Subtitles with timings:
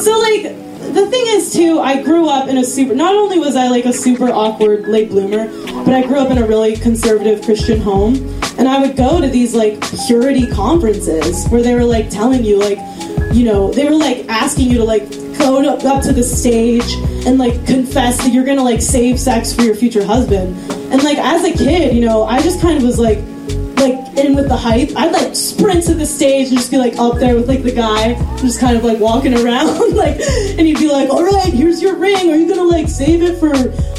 [0.00, 2.94] So like the thing is too, I grew up in a super.
[2.94, 5.46] Not only was I like a super awkward late bloomer,
[5.84, 8.16] but I grew up in a really conservative Christian home,
[8.58, 12.58] and I would go to these like purity conferences where they were like telling you
[12.58, 12.78] like,
[13.34, 16.90] you know, they were like asking you to like go to, up to the stage
[17.26, 20.56] and like confess that you're gonna like save sex for your future husband.
[20.92, 23.35] And like as a kid, you know, I just kind of was like like
[24.18, 24.90] in with the hype.
[24.96, 27.72] I'd like sprint to the stage and just be like up there with like the
[27.72, 31.80] guy, just kind of like walking around, like, and he'd be like, "All right, here's
[31.82, 32.30] your ring.
[32.30, 33.52] Are you gonna like save it for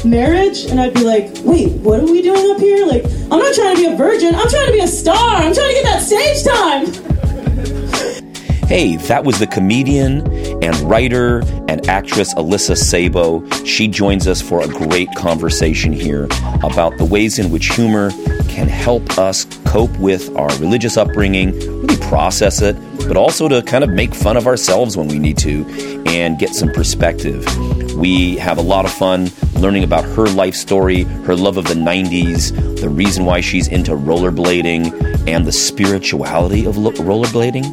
[0.06, 2.86] marriage?" And I'd be like, "Wait, what are we doing up here?
[2.86, 4.34] Like, I'm not trying to be a virgin.
[4.34, 5.36] I'm trying to be a star.
[5.36, 7.04] I'm trying to get that stage time."
[8.68, 10.30] Hey, that was the comedian
[10.62, 11.38] and writer
[11.68, 13.42] and actress Alyssa Sabo.
[13.64, 16.24] She joins us for a great conversation here
[16.62, 18.10] about the ways in which humor
[18.58, 22.76] can help us cope with our religious upbringing, really process it,
[23.06, 25.64] but also to kind of make fun of ourselves when we need to
[26.08, 27.46] and get some perspective.
[27.94, 31.74] We have a lot of fun learning about her life story, her love of the
[31.74, 37.64] 90s, the reason why she's into rollerblading, and the spirituality of rollerblading.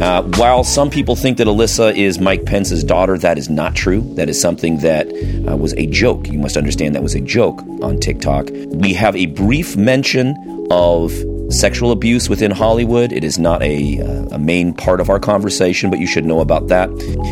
[0.00, 4.02] Uh, while some people think that Alyssa is Mike Pence's daughter, that is not true.
[4.14, 5.08] That is something that
[5.48, 6.28] uh, was a joke.
[6.28, 8.48] You must understand that was a joke on TikTok.
[8.68, 10.36] We have a brief mention
[10.70, 11.12] of
[11.50, 13.10] sexual abuse within Hollywood.
[13.10, 16.40] It is not a, uh, a main part of our conversation, but you should know
[16.40, 16.90] about that.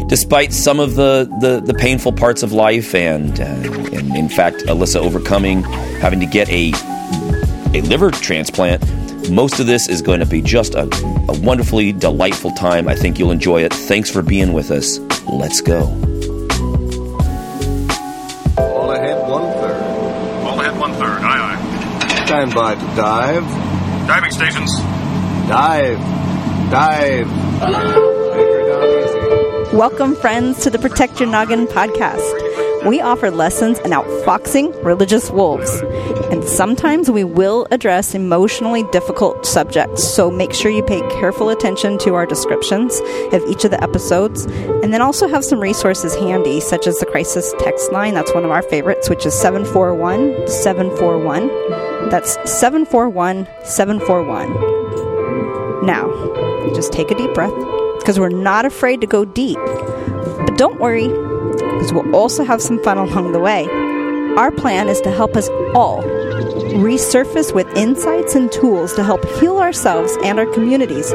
[0.08, 4.62] Despite some of the, the, the painful parts of life, and, uh, and in fact,
[4.64, 5.62] Alyssa overcoming
[6.00, 6.72] having to get a,
[7.74, 8.82] a liver transplant,
[9.30, 10.82] most of this is going to be just a,
[11.28, 12.88] a wonderfully delightful time.
[12.88, 13.72] I think you'll enjoy it.
[13.72, 14.98] Thanks for being with us.
[15.26, 15.82] Let's go.
[18.58, 19.82] All ahead one third.
[20.44, 21.22] All ahead one third.
[21.22, 22.26] Aye, aye.
[22.26, 23.44] Stand by to dive.
[24.06, 24.72] Diving stations.
[25.48, 25.98] Dive.
[26.70, 27.28] Dive.
[27.62, 29.76] Anchor down easy.
[29.76, 32.45] Welcome, friends, to the Protect Your Noggin podcast.
[32.86, 35.68] We offer lessons in outfoxing religious wolves.
[36.30, 41.98] And sometimes we will address emotionally difficult subjects, so make sure you pay careful attention
[41.98, 43.00] to our descriptions
[43.32, 44.44] of each of the episodes.
[44.44, 48.14] And then also have some resources handy, such as the crisis text line.
[48.14, 51.48] That's one of our favorites, which is 741 741.
[52.08, 55.84] That's 741 741.
[55.84, 56.06] Now,
[56.72, 57.52] just take a deep breath
[57.98, 59.58] because we're not afraid to go deep.
[59.58, 61.08] But don't worry,
[61.76, 63.66] because we'll also have some fun along the way.
[64.36, 66.02] Our plan is to help us all
[66.76, 71.08] resurface with insights and tools to help heal ourselves and our communities.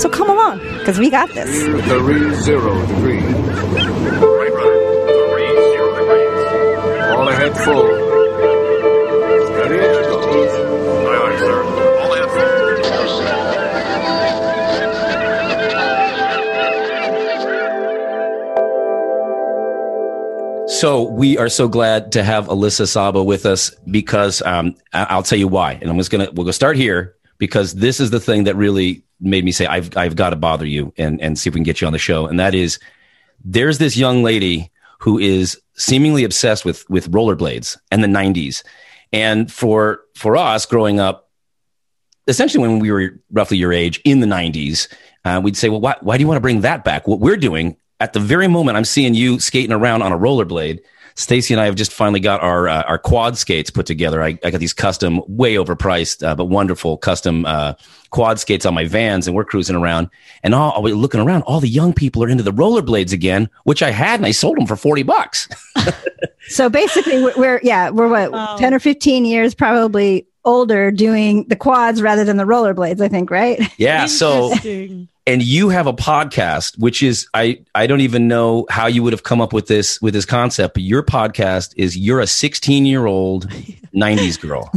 [0.00, 1.50] So come along, because we got this.
[1.64, 2.72] Three zero.
[7.16, 7.91] All ahead full.
[20.82, 25.38] So we are so glad to have Alyssa Sabo with us because um, I'll tell
[25.38, 28.42] you why, and I'm just gonna we'll go start here because this is the thing
[28.42, 31.54] that really made me say I've I've got to bother you and and see if
[31.54, 32.80] we can get you on the show, and that is
[33.44, 38.64] there's this young lady who is seemingly obsessed with with rollerblades and the 90s,
[39.12, 41.30] and for for us growing up,
[42.26, 44.92] essentially when we were roughly your age in the 90s,
[45.24, 47.06] uh, we'd say, well, why why do you want to bring that back?
[47.06, 50.80] What we're doing at the very moment I'm seeing you skating around on a rollerblade,
[51.14, 54.22] Stacy and I have just finally got our uh, our quad skates put together.
[54.22, 57.74] I, I got these custom, way overpriced, uh, but wonderful custom uh,
[58.10, 60.08] quad skates on my vans, and we're cruising around.
[60.42, 63.82] And all we're looking around, all the young people are into the rollerblades again, which
[63.82, 65.48] I had, and I sold them for forty bucks.
[66.48, 68.56] So basically, we're, we're yeah, we're what Wow.
[68.56, 73.00] ten or fifteen years probably older doing the quads rather than the rollerblades.
[73.00, 73.60] I think, right?
[73.78, 75.08] Yeah, so Interesting.
[75.26, 79.12] And you have a podcast which is i i don't even know how you would
[79.12, 82.86] have come up with this with this concept but your podcast is you're a 16
[82.86, 83.48] year old
[83.94, 84.70] 90s girl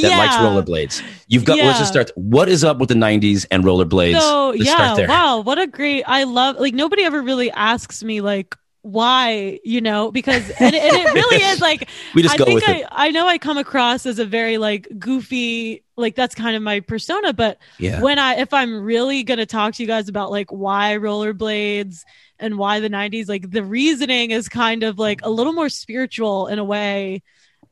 [0.00, 1.02] that likes rollerblades.
[1.28, 4.20] You've got let's just start what is up with the 90s and rollerblades?
[4.20, 5.08] So let's yeah, start there.
[5.08, 6.04] wow, what a great!
[6.06, 10.82] I love like nobody ever really asks me like why, you know, because and, it-
[10.82, 13.26] and it really is like we just I go think with I, it I know
[13.28, 17.32] I come across as a very like goofy, like that's kind of my persona.
[17.32, 20.96] But yeah when I if I'm really gonna talk to you guys about like why
[20.98, 22.00] rollerblades
[22.38, 26.48] and why the 90s, like the reasoning is kind of like a little more spiritual
[26.48, 27.22] in a way.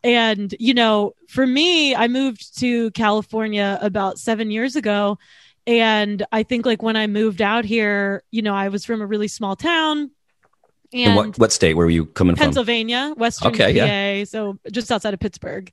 [0.05, 5.19] And you know, for me, I moved to California about seven years ago.
[5.67, 9.07] And I think like when I moved out here, you know, I was from a
[9.07, 10.11] really small town.
[10.93, 14.25] And what what state were you coming from Pennsylvania, Western Okay, PA, yeah.
[14.25, 15.71] so just outside of Pittsburgh.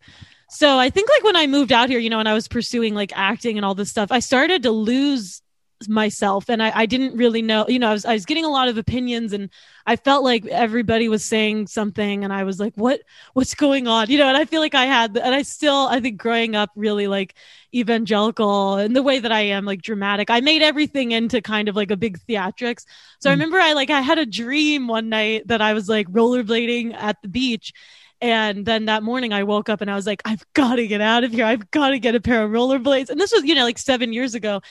[0.49, 2.95] So I think like when I moved out here, you know, and I was pursuing
[2.95, 5.41] like acting and all this stuff, I started to lose
[5.87, 8.49] myself and I, I didn't really know you know I was, I was getting a
[8.49, 9.49] lot of opinions and
[9.85, 13.01] i felt like everybody was saying something and i was like what
[13.33, 15.99] what's going on you know and i feel like i had and i still i
[15.99, 17.35] think growing up really like
[17.75, 21.75] evangelical and the way that i am like dramatic i made everything into kind of
[21.75, 22.85] like a big theatrics
[23.19, 23.35] so i mm.
[23.35, 27.21] remember i like i had a dream one night that i was like rollerblading at
[27.21, 27.71] the beach
[28.19, 31.01] and then that morning I woke up and I was like, I've got to get
[31.01, 31.45] out of here.
[31.45, 33.09] I've got to get a pair of rollerblades.
[33.09, 34.61] And this was, you know, like seven years ago.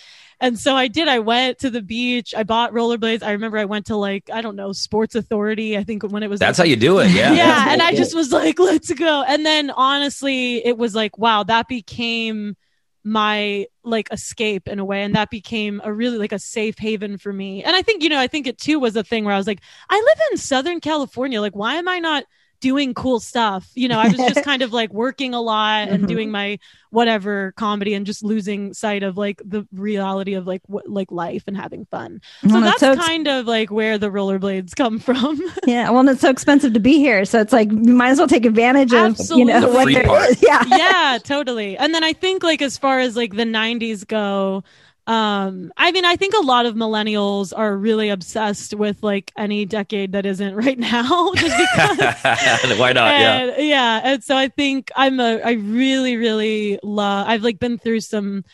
[0.40, 1.08] And so I did.
[1.08, 2.34] I went to the beach.
[2.36, 3.22] I bought rollerblades.
[3.22, 5.78] I remember I went to like, I don't know, Sports Authority.
[5.78, 7.10] I think when it was That's like, how you do it.
[7.10, 7.32] Yeah.
[7.32, 7.72] yeah.
[7.72, 9.24] And I just was like, let's go.
[9.26, 12.56] And then honestly, it was like, wow, that became
[13.02, 15.02] my like escape in a way.
[15.04, 17.62] And that became a really like a safe haven for me.
[17.62, 19.46] And I think, you know, I think it too was a thing where I was
[19.46, 21.40] like, I live in Southern California.
[21.40, 22.24] Like, why am I not
[22.60, 23.70] doing cool stuff?
[23.74, 26.06] You know, I was just kind of like working a lot and mm-hmm.
[26.06, 26.58] doing my
[26.90, 31.44] whatever comedy and just losing sight of like the reality of like what like life
[31.46, 32.20] and having fun.
[32.42, 35.40] So Well, that's that's so ex- kind of like where the rollerblades come from.
[35.66, 38.18] Yeah, well, and it's so expensive to be here, so it's like you might as
[38.18, 40.30] well take advantage of you know what free there part.
[40.30, 40.42] is.
[40.46, 41.76] Yeah, yeah, totally.
[41.76, 44.62] And then I think like as far as like the 90s go,
[45.06, 49.64] um I mean I think a lot of millennials are really obsessed with like any
[49.64, 53.20] decade that isn't right now just because Why not?
[53.20, 53.56] Yeah.
[53.58, 58.00] yeah and so i think i'm a i really really love i've like been through
[58.00, 58.44] some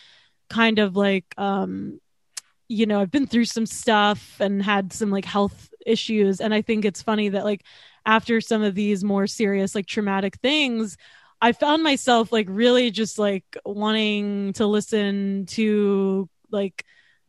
[0.50, 2.00] kind of like um
[2.69, 6.62] you know i've been through some stuff and had some like health issues and i
[6.62, 7.64] think it's funny that like
[8.05, 10.96] after some of these more serious like traumatic things
[11.40, 16.84] i found myself like really just like wanting to listen to like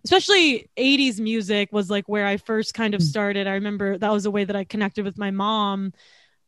[0.05, 3.47] especially 80s music was like where i first kind of started.
[3.47, 5.93] I remember that was a way that i connected with my mom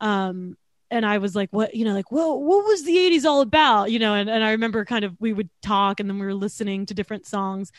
[0.01, 0.57] um
[0.91, 3.91] and i was like what you know like well what was the 80s all about?
[3.91, 6.33] You know and, and i remember kind of we would talk and then we were
[6.33, 7.71] listening to different songs.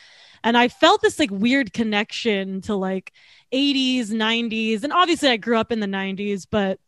[0.42, 3.12] And i felt this like weird connection to like
[3.52, 6.78] 80s 90s and obviously i grew up in the 90s but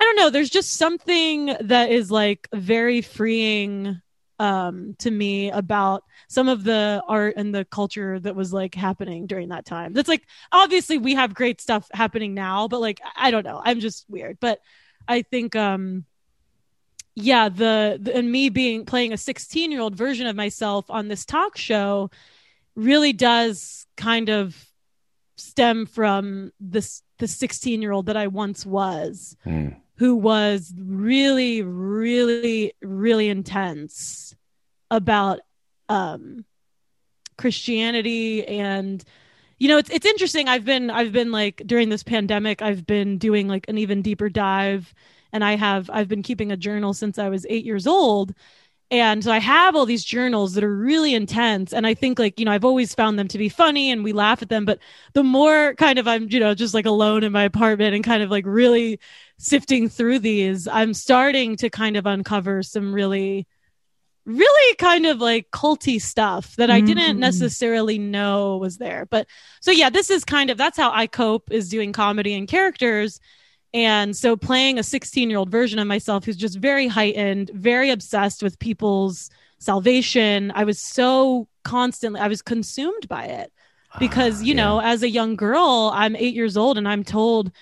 [0.00, 4.00] i don't know there's just something that is like very freeing
[4.38, 9.26] um to me about some of the art and the culture that was like happening
[9.26, 9.92] during that time.
[9.92, 13.60] That's like obviously we have great stuff happening now but like i don't know.
[13.64, 14.38] I'm just weird.
[14.40, 14.60] But
[15.08, 16.04] i think um
[17.14, 21.08] yeah the, the and me being playing a 16 year old version of myself on
[21.08, 22.10] this talk show
[22.74, 24.66] really does kind of
[25.36, 29.36] stem from this the 16 year old that i once was.
[29.44, 29.68] Hmm.
[29.96, 34.34] Who was really really really intense
[34.90, 35.40] about
[35.88, 36.44] um
[37.36, 39.04] christianity and
[39.58, 40.48] you know it's it's interesting.
[40.48, 44.28] I've been i've been like during this pandemic i've been doing like an even deeper
[44.28, 44.92] dive
[45.32, 48.34] and i have i've been keeping a journal since i was 8 years old.
[48.90, 51.72] And so i have all these journals that are really intense.
[51.72, 54.12] And i think like you know i've always found them to be funny and we
[54.12, 54.64] laugh at them.
[54.64, 54.78] But
[55.14, 58.22] the more kind of i'm you know just like alone in my apartment and kind
[58.22, 59.00] of like really
[59.38, 63.46] sifting through these i'm starting to kind of uncover some really
[64.24, 67.20] really kind of like culty stuff that I didn't Mhm.
[67.20, 69.06] necessarily know was there.
[69.08, 69.28] But
[69.60, 73.20] so yeah, this is kind of that's how I cope is doing comedy and characters.
[73.72, 77.90] And so playing a 16 year old version of myself who's just very heightened, very
[77.90, 79.30] obsessed with people's
[79.60, 80.50] salvation.
[80.56, 83.52] I was so constantly, I was consumed by it
[84.00, 87.52] because, you know, as a young girl, I'm eight years old and I'm told,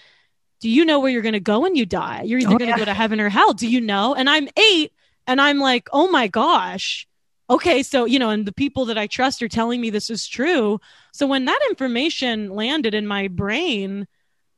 [0.65, 2.23] do you know where you're going to go when you die?
[2.23, 2.79] You're either Oh, going to yeah.
[2.79, 3.53] go to heaven or hell.
[3.53, 4.15] Do you know?
[4.15, 4.93] And I'm eight
[5.27, 7.07] and I'm like, oh my gosh.
[7.51, 10.27] Okay, so you know, and the people that I trust are telling me this is
[10.27, 10.81] true.
[11.13, 14.07] So when that information landed in my brain,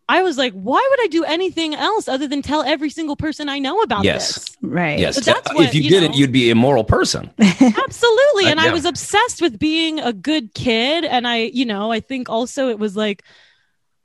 [0.08, 3.48] I was like, why would I do anything else other than tell every single person
[3.48, 4.34] I know about Yes.
[4.34, 4.56] this?
[4.62, 5.00] right.
[5.00, 5.16] Yes.
[5.16, 7.28] But that's if what, you, you didn't, know- you'd be a moral person.
[7.40, 8.44] Absolutely.
[8.46, 11.04] Uh, And I was obsessed with being a good kid.
[11.04, 13.25] And I, you know, I think also it was like,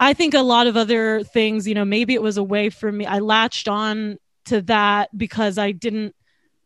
[0.02, 2.92] I think a lot of other things, you know, maybe it was a way for
[2.92, 3.06] me.
[3.06, 6.16] I latched on to that because I didn't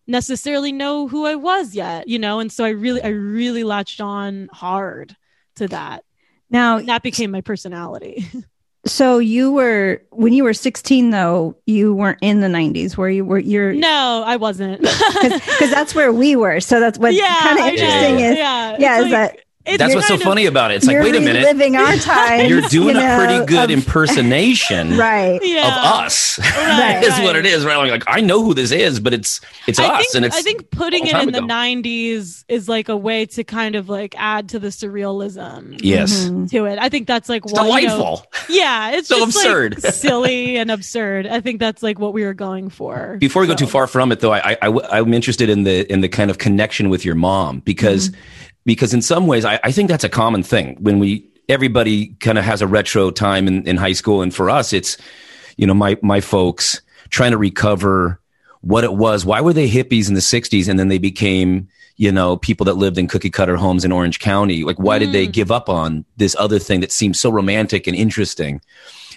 [0.08, 4.00] necessarily know who I was yet, you know, and so I really, I really latched
[4.00, 5.18] on hard
[5.58, 6.06] to that.
[6.50, 8.25] Now, And that became my personality.
[8.86, 13.25] so you were when you were 16 though, you weren't in the 90s where you
[13.25, 14.80] were you're no, I wasn't.
[15.22, 16.62] because that's where we were.
[16.62, 19.96] So that's what's yeah, kind of interesting is yeah, yeah, is like- that it's That's
[19.96, 20.76] what's so of- funny about it.
[20.76, 21.40] It's like, wait a minute.
[21.44, 22.48] reliving our time.
[22.50, 25.40] You're doing you a pretty good of- impersonation right.
[25.44, 25.68] Yeah.
[25.68, 26.40] of us.
[26.56, 27.24] Right, is right.
[27.24, 27.90] what it is, right?
[27.90, 30.42] Like, I know who this is, but it's it's I us, think, and it's I
[30.42, 34.16] think putting it in time the 90s is like a way to kind of like
[34.18, 36.50] add to the surrealism yes, Mhm.
[36.52, 36.80] to it.
[36.80, 38.26] I think that's like what you know- delightful.
[38.50, 39.84] yeah, it's So absurd.
[39.84, 41.28] like silly and absurd.
[41.28, 43.18] I think that's like what we were going for.
[43.20, 45.92] Before we go too far from it, though, I, I, I am interested in the
[45.92, 48.20] in the kind of connection with your mom because Mm-hmm.
[48.66, 52.38] Because in some ways, I, I think that's a common thing when we everybody kind
[52.38, 54.98] of has a retro time in, in high school, and for us, it's
[55.58, 58.20] you know my my folks trying to recover
[58.62, 59.26] what it was.
[59.26, 61.68] Why were they hippies in the '60s, and then they became
[61.98, 64.64] you know people that lived in cookie cutter homes in Orange County?
[64.64, 65.32] Like, why did they mm.
[65.32, 68.62] give up on this other thing that seemed so romantic and interesting?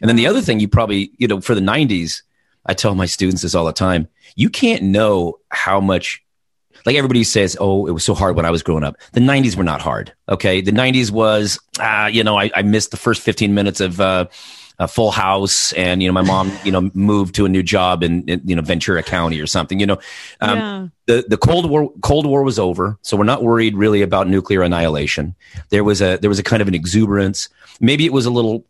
[0.00, 2.22] And then the other thing you probably you know for the '90s,
[2.66, 4.08] I tell my students this all the time.
[4.36, 6.22] You can't know how much
[6.86, 8.96] like everybody says, oh, it was so hard when I was growing up.
[9.12, 10.12] The 90s were not hard.
[10.28, 10.60] Okay.
[10.60, 14.26] The 90s was, uh, you know, I, I missed the first 15 minutes of, uh,
[14.80, 18.02] a full house and, you know, my mom, you know, moved to a new job
[18.02, 19.98] in, in you know, Ventura County or something, you know,
[20.40, 20.86] um, yeah.
[21.06, 22.96] the, the Cold War, Cold War was over.
[23.02, 25.34] So we're not worried really about nuclear annihilation.
[25.70, 27.48] There was a, there was a kind of an exuberance.
[27.80, 28.64] Maybe it was a little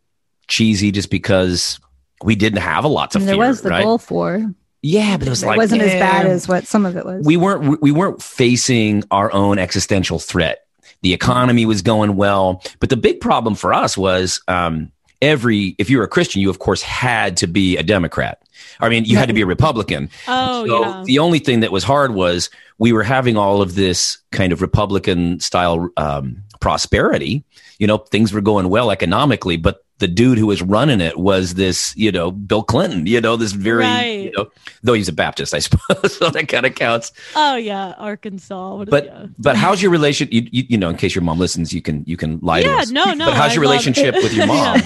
[0.47, 1.79] cheesy just because
[2.25, 3.85] we didn't have a lot to And there was the right?
[3.85, 4.55] Gulf War.
[4.83, 7.25] Yeah, but it was It like wasn't as bad as what some of it was.
[7.25, 10.67] we weren't we weren't facing our own existential threat.
[11.03, 14.91] The economy was going well, but the big problem for us was um,
[15.23, 18.43] every if you were a Christian, you of course had to be a Democrat.
[18.81, 20.11] I mean, you had to be a Republican.
[20.27, 21.03] Oh, so yeah.
[21.05, 24.61] the only thing that was hard was we were having all of this kind of
[24.63, 27.45] Republican style um, prosperity.
[27.79, 31.55] You know, things were going well economically, but the dude who was running it was
[31.55, 33.07] this, you know, Bill Clinton.
[33.07, 34.21] You know, this very, Right.
[34.26, 34.47] you know,
[34.83, 37.11] though he's a Baptist, I suppose, so that kind of counts.
[37.35, 38.76] Oh yeah, Arkansas.
[38.76, 39.26] What- But yeah.
[39.38, 40.28] but how's your relation?
[40.31, 42.69] You, you you know, in case your mom listens, you can you can lie to
[42.69, 42.90] Yeah, us.
[42.90, 44.81] no, no, But how's your love- relationship with your mom?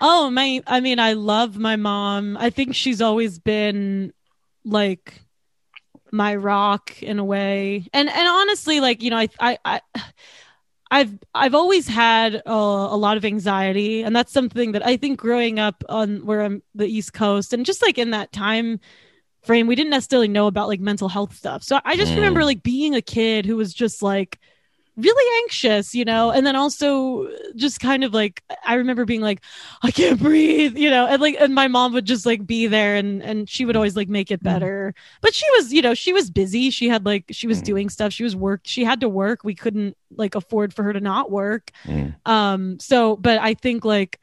[0.00, 0.62] Oh my!
[0.66, 2.36] I mean, I love my mom.
[2.36, 4.12] I think she's always been
[4.64, 5.22] like
[6.12, 9.58] my rock in a way, and and honestly, like you know, I I.
[9.64, 9.80] I
[10.90, 15.18] I've I've always had a, a lot of anxiety, and that's something that I think
[15.18, 18.80] growing up on where I'm the East Coast, and just like in that time
[19.44, 21.62] frame, we didn't necessarily know about like mental health stuff.
[21.62, 22.16] So I just Mm.
[22.16, 24.38] remember like being a kid who was just like
[24.96, 29.42] really anxious, you know, and then also just kind of like I remember being like,
[29.82, 32.96] I can't breathe, you know, and like and my mom would just like be there
[32.96, 34.94] and and she would always like make it better.
[35.20, 36.70] But she was, you know, she was busy.
[36.70, 37.64] She had like she was Mm.
[37.64, 38.12] doing stuff.
[38.12, 38.62] She was work.
[38.64, 39.44] She had to work.
[39.44, 41.70] We couldn't like afford for her to not work.
[41.84, 42.14] Mm.
[42.24, 44.18] Um so but I think like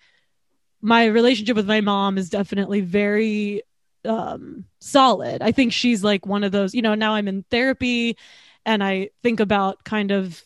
[0.82, 3.62] my relationship with my mom is definitely very
[4.06, 5.42] um solid.
[5.42, 8.18] I think she's like one of those, you know, now I'm in therapy
[8.66, 10.44] and I think about kind of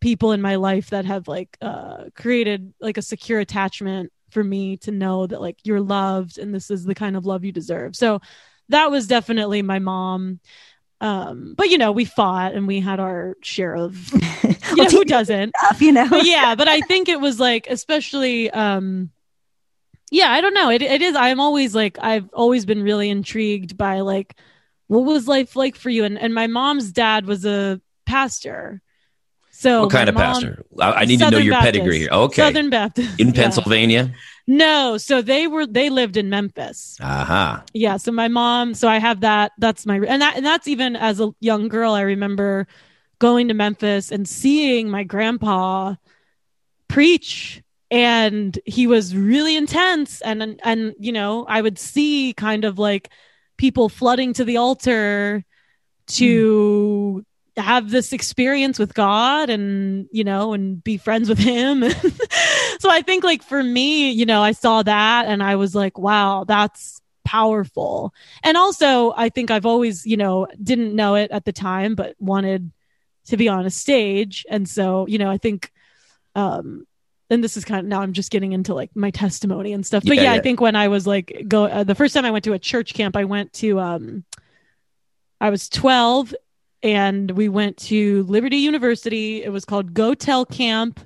[0.00, 4.76] people in my life that have like uh created like a secure attachment for me
[4.76, 7.96] to know that like you're loved and this is the kind of love you deserve.
[7.96, 8.20] So
[8.68, 10.40] that was definitely my mom.
[11.00, 14.12] Um but you know, we fought and we had our share of
[14.76, 15.52] you know, who doesn't?
[15.56, 16.08] Stuff, you know.
[16.08, 19.10] but yeah, but I think it was like especially um
[20.10, 20.70] yeah, I don't know.
[20.70, 24.36] It it is I'm always like I've always been really intrigued by like
[24.86, 28.80] what was life like for you and and my mom's dad was a pastor.
[29.58, 30.64] So what kind of mom- pastor?
[30.80, 31.72] I, I need to know your Baptist.
[31.72, 32.10] pedigree here.
[32.12, 33.18] Okay, Southern Baptist.
[33.18, 33.34] in yeah.
[33.34, 34.14] Pennsylvania.
[34.46, 36.96] No, so they were they lived in Memphis.
[37.00, 37.64] Aha.
[37.74, 40.94] Yeah, so my mom, so I have that that's my and that and that's even
[40.94, 42.68] as a young girl I remember
[43.18, 45.96] going to Memphis and seeing my grandpa
[46.86, 47.60] preach
[47.90, 52.78] and he was really intense and and, and you know, I would see kind of
[52.78, 53.10] like
[53.56, 55.44] people flooding to the altar
[56.06, 57.27] to hmm.
[57.58, 61.84] Have this experience with God and you know and be friends with him.
[62.80, 65.98] So I think like for me you know I saw that and I was like
[65.98, 68.14] wow that's powerful.
[68.44, 72.14] And also I think I've always you know didn't know it at the time but
[72.20, 72.70] wanted
[73.26, 74.46] to be on a stage.
[74.48, 75.72] And so you know I think
[76.36, 76.86] um
[77.30, 80.04] and this is kind of now I'm just getting into like my testimony and stuff.
[80.06, 82.30] But Yeah, yeah, I think when I was like go uh, the first time I
[82.30, 84.24] went to a church camp I went to um
[85.40, 86.34] I was 12
[86.82, 89.42] and we went to Liberty University.
[89.42, 91.00] It was called Go Tell Camp,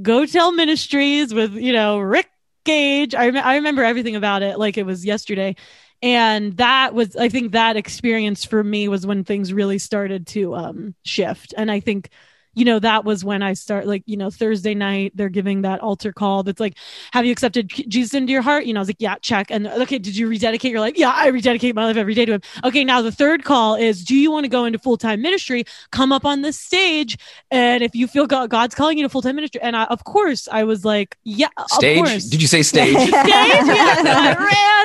[0.00, 2.28] Go Tell Ministries with, you know, Rick
[2.64, 3.14] Gage.
[3.14, 5.56] I, rem- I remember everything about it like it was yesterday.
[6.02, 10.54] And that was, I think that experience for me was when things really started to
[10.54, 11.54] um, shift.
[11.56, 12.10] And I think,
[12.58, 15.80] you know, that was when I start like, you know, Thursday night, they're giving that
[15.80, 16.76] altar call that's like,
[17.12, 18.64] have you accepted Jesus into your heart?
[18.66, 19.50] You know, I was like, yeah, check.
[19.50, 20.72] And okay, did you rededicate?
[20.72, 22.40] You're like, yeah, I rededicate my life every day to him.
[22.64, 25.64] Okay, now the third call is, do you want to go into full time ministry?
[25.92, 27.16] Come up on this stage,
[27.50, 30.04] and if you feel God, God's calling you to full time ministry, and I, of
[30.04, 31.98] course, I was like, yeah, of Stage?
[31.98, 32.24] course.
[32.24, 32.96] Did you say stage?
[32.98, 33.10] stage?
[33.12, 34.34] Yeah, so I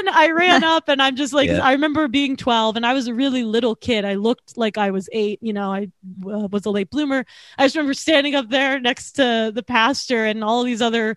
[0.06, 1.60] ran, I ran up, and I'm just like, Yeah.
[1.60, 4.06] I remember being 12, and I was a really little kid.
[4.06, 5.40] I looked like I was eight.
[5.42, 5.88] You know, I
[6.26, 7.26] uh, was a late bloomer.
[7.58, 11.16] I just remember standing up there next to the pastor and all these other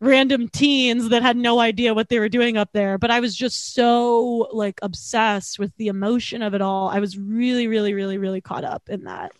[0.00, 3.36] random teens that had no idea what they were doing up there but i was
[3.36, 8.16] just so like obsessed with the emotion of it all i was really really really
[8.16, 9.32] really caught up in that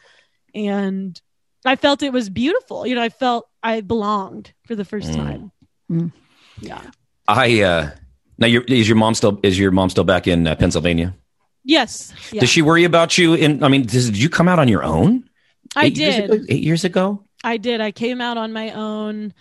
[0.54, 1.20] and
[1.64, 2.86] I felt it was beautiful.
[2.86, 5.14] You know, I felt I belonged for the first Mm.
[5.14, 5.52] time.
[5.90, 6.12] Mm.
[6.60, 6.80] Yeah.
[7.28, 7.90] I uh
[8.38, 11.14] now your is your mom still is your mom still back in uh, Pennsylvania?
[11.62, 12.14] Yes.
[12.32, 12.40] Yeah.
[12.40, 14.82] Does she worry about you in I mean does, did you come out on your
[14.82, 15.28] own?
[15.76, 16.30] I Eight years did.
[16.30, 17.24] ago- 8 years ago?
[17.42, 17.80] I did.
[17.80, 19.32] I came out on my own.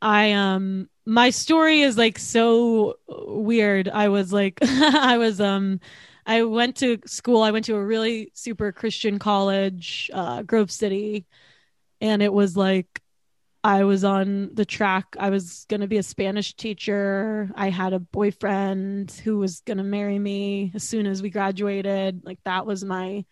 [0.00, 3.88] I um my story is like so weird.
[3.88, 5.80] I was like I was um
[6.26, 7.42] I went to school.
[7.42, 11.26] I went to a really super Christian college, uh Grove City,
[12.00, 13.00] and it was like
[13.64, 15.16] I was on the track.
[15.20, 17.48] I was going to be a Spanish teacher.
[17.54, 22.22] I had a boyfriend who was going to marry me as soon as we graduated.
[22.24, 23.24] Like that was my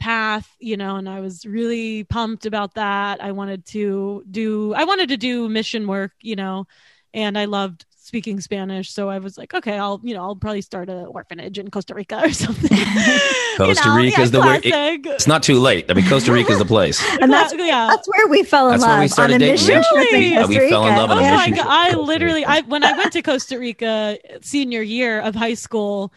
[0.00, 3.22] path, you know, and I was really pumped about that.
[3.22, 6.66] I wanted to do I wanted to do mission work, you know,
[7.14, 10.62] and I loved speaking Spanish, so I was like, okay, I'll, you know, I'll probably
[10.62, 12.70] start an orphanage in Costa Rica or something.
[13.58, 15.04] Costa Rica's the word- classic.
[15.06, 15.90] It's not too late.
[15.90, 17.02] I mean Costa Rica is the place.
[17.20, 17.88] And that's yeah.
[17.90, 19.76] that's where we fell in That's where love we started on a dating.
[19.78, 20.00] mission Yeah.
[20.00, 20.28] Really?
[20.30, 21.34] Yeah, we fell in love on a Oh Yeah.
[21.36, 21.66] my mission god!
[21.68, 26.12] I literally, I when I went to Costa Rica senior year of high school,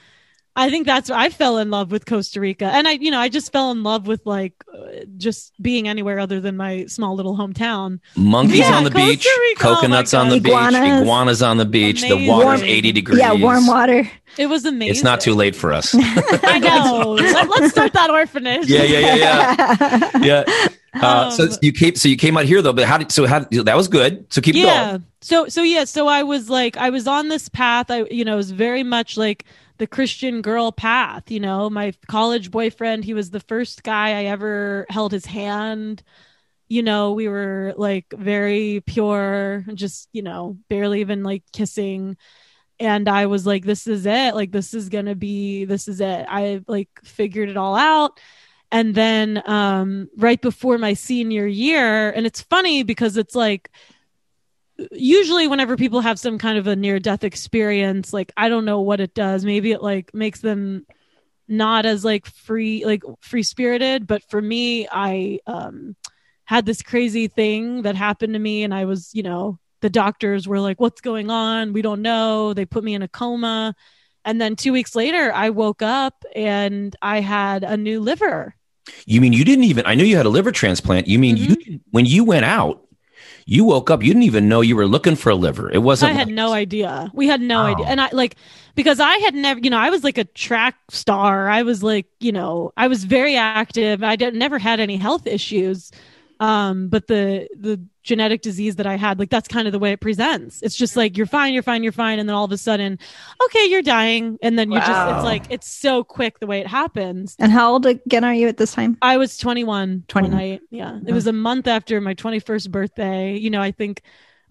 [0.56, 3.30] I think that's I fell in love with Costa Rica, and I, you know, I
[3.30, 7.38] just fell in love with like uh, just being anywhere other than my small little
[7.38, 8.00] hometown.
[8.18, 10.34] Monkeys Yeah, on the Costa beach, Rica, oh coconuts on God.
[10.36, 11.02] the beach, Iguanas.
[11.02, 12.02] iguanas on the beach.
[12.02, 12.28] The Amazing.
[12.28, 13.20] water's Warm- 80 degrees.
[13.20, 14.12] Yeah, warm water.
[14.38, 14.92] It was amazing.
[14.92, 15.94] It's not too late for us.
[15.98, 17.14] I know.
[17.14, 18.68] Let, us start that orphanage.
[18.68, 19.56] yeah, yeah, yeah,
[20.16, 20.18] yeah.
[20.46, 20.68] yeah.
[20.94, 23.26] Uh, so Um, you came, so you came out here though, but how did, so
[23.26, 24.26] how, that was good.
[24.34, 25.06] So keep yeah going.
[25.22, 28.34] so so yeah so i was like i was on this path i you know
[28.34, 29.46] it was very much like
[29.82, 34.26] the christian girl path you know my college boyfriend he was the first guy i
[34.26, 36.04] ever held his hand.
[36.70, 42.16] You know we were like very pure just you know barely even like kissing.
[42.80, 44.36] And i was like this is it.
[44.36, 46.28] Like this is gonna be this is it.
[46.30, 48.20] I like figured it all out.
[48.72, 53.72] And then um right before my senior year and it's funny because it's like
[54.92, 58.82] usually whenever people have some kind of a near death experience like i don't know
[58.82, 59.46] what it does.
[59.46, 60.86] Maybe it like makes them
[61.48, 65.96] not as like free like free spirited but for me i um
[66.46, 70.48] had this crazy thing that happened to me and i was you know the doctors
[70.48, 71.74] were like what's going on?
[71.74, 72.54] We don't know.
[72.54, 73.74] They put me in a coma.
[74.24, 78.56] And then 2 weeks later i woke up and i had a new liver.
[79.06, 81.08] You mean you didn't even, I knew you had a liver transplant.
[81.08, 81.72] You mean Mm-hmm.
[81.72, 82.84] you, when you went out,
[83.46, 85.70] you woke up, you didn't even know you were looking for a liver.
[85.72, 86.12] It wasn't.
[86.12, 87.10] I had like- no idea.
[87.14, 87.72] We had no Wow.
[87.74, 87.86] idea.
[87.88, 88.36] And I like
[88.76, 91.50] because I had never, you know, I was like a track star.
[91.50, 94.04] I was like, you know, I was very active.
[94.04, 95.92] I did, never had any health issues.
[96.42, 99.92] Um, but the the genetic disease that I had, like that's kind of the way
[99.92, 100.64] it presents.
[100.64, 102.98] It's just like you're fine, you're fine, you're fine, and then all of a sudden,
[103.46, 106.66] okay, you're dying, and then you just it's like it's so quick the way it
[106.66, 107.36] happens.
[107.38, 108.98] And how old again are you at this time?
[109.04, 110.32] I was 21 21.
[110.32, 110.62] one night.
[110.72, 111.00] Yeah.
[111.06, 113.38] It was a month after my 21st birthday.
[113.38, 114.02] You know, I think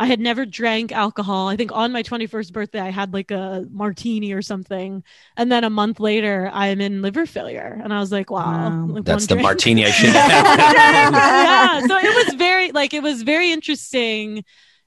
[0.00, 1.48] I had never drank alcohol.
[1.48, 5.04] I think on my 21st birthday, I had like a martini or something.
[5.36, 7.78] And then a month later, I'm in liver failure.
[7.84, 8.70] And I was like, wow.
[8.70, 8.86] Wow.
[8.86, 9.42] like, That's the drink.
[9.44, 11.12] martini I should have.
[11.12, 11.80] yeah.
[11.86, 14.42] So it was very, like, it was very interesting.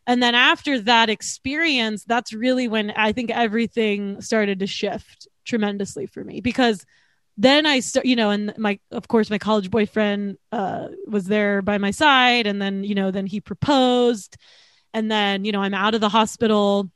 [0.08, 6.08] And then after that experience, that's really when I think everything started to shift tremendously
[6.08, 6.88] for me because
[7.38, 11.62] then I start, you know, and my, of course, my college boyfriend uh, was there
[11.62, 14.38] by my side, and then, you know, then he proposed,
[14.94, 16.90] and then, you know, I'm out of the hospital.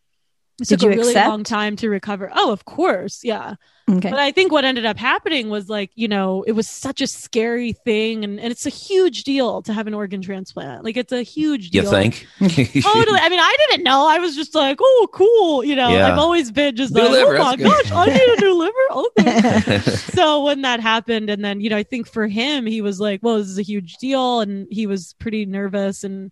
[0.59, 1.29] It Did took a really accept?
[1.29, 2.31] long time to recover.
[2.33, 3.55] Oh, of course, yeah.
[3.87, 4.09] Okay.
[4.09, 7.05] But I think what ended up happening was like, you know, it was such a
[7.05, 10.83] scary thing, and, and it's a huge deal to have an organ transplant.
[10.83, 11.83] Like, it's a huge deal.
[11.83, 12.25] You think?
[12.39, 13.19] totally.
[13.19, 14.07] I mean, I didn't know.
[14.07, 15.63] I was just like, oh, cool.
[15.63, 16.11] You know, Yeah.
[16.11, 17.63] I've always been just New like, liver, oh my good.
[17.65, 19.09] gosh, I need a new liver.
[19.19, 19.79] Okay.
[20.15, 23.21] so when that happened, and then, you know, I think for him, he was like,
[23.21, 24.41] well, this is a huge deal.
[24.41, 26.03] And he was pretty nervous.
[26.03, 26.31] And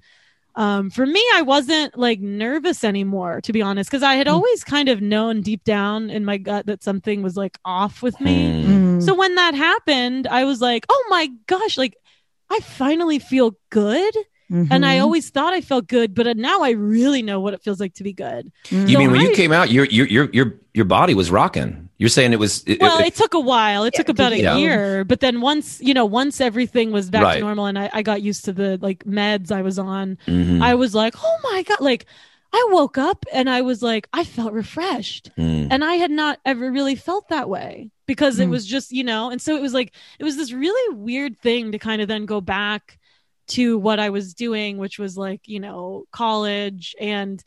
[0.55, 4.33] um, for me, I wasn't like nervous anymore, to be honest, because I had Hmm.
[4.33, 8.19] always kind of known deep down in my gut that something was like off with
[8.21, 8.53] me.
[8.63, 9.03] Mm.
[9.03, 11.95] So when that happened, I was like, oh my gosh, like
[12.49, 14.15] I finally feel good.
[14.51, 15.01] And I Mhm.
[15.01, 18.03] always thought I felt good, but now I really know what it feels like to
[18.03, 18.51] be good.
[18.69, 21.89] You So mean when you came out, your your your your your body was rocking?
[21.97, 22.63] You're saying it was.
[22.67, 23.86] It, Well, it- it took a while.
[23.86, 27.36] It took about a year, but then once you know, once everything was back Right.
[27.36, 30.62] to normal and I, I got used to the like meds I was on, Mhm.
[30.62, 31.79] I was like, oh my god!
[31.81, 32.05] Like
[32.53, 35.67] I woke up and I was like, I felt refreshed, Mm.
[35.71, 38.51] and I had not ever really felt that way because it Mm.
[38.51, 41.71] was just you know, and so it was like it was this really weird thing
[41.71, 42.99] to kind of then go back
[43.47, 47.43] to what I was doing, which was like you know college and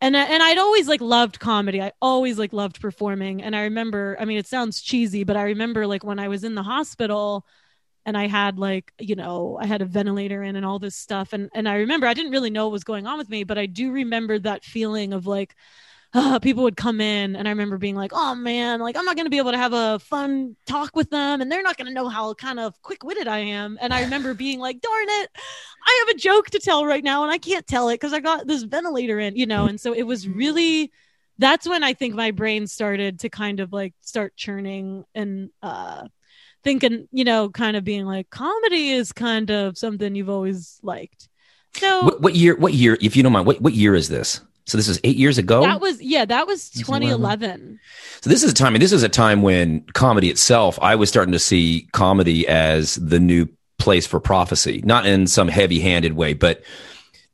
[0.00, 1.82] and and I'd always like loved comedy.
[1.82, 3.42] I always like loved performing.
[3.42, 6.42] And I remember, I mean, it sounds cheesy, but I remember like when I was
[6.44, 7.44] in the hospital,
[8.06, 11.32] and I had like, you know, I had a ventilator in and all this stuff.
[11.32, 13.58] And and I remember I didn't really know what was going on with me, but
[13.58, 15.54] I do remember that feeling of like
[16.12, 19.16] uh, people would come in and I remember being like, oh man, like I'm not
[19.16, 21.86] going to be able to have a fun talk with them and they're not going
[21.86, 23.78] to know how kind of quick witted I am.
[23.80, 25.30] And I remember being like, darn it,
[25.86, 28.20] I have a joke to tell right now and I can't tell it because I
[28.20, 29.66] got this ventilator in, you know?
[29.66, 30.90] And so it was really,
[31.38, 36.06] that's when I think my brain started to kind of like start churning and, uh,
[36.62, 41.28] thinking, you know, kind of being like comedy is kind of something you've always liked.
[41.74, 42.56] So What, what year?
[42.56, 42.98] What year?
[43.00, 44.40] If you don't mind, what what year is this?
[44.70, 45.62] So this is eight years ago.
[45.62, 47.40] that was, yeah, that was 2011.
[47.40, 47.80] 2011.
[48.20, 51.08] So this is a time, and this is a time when comedy itself, I was
[51.08, 56.34] starting to see comedy as the new place for prophecy, not in some heavy-handed way,
[56.34, 56.62] but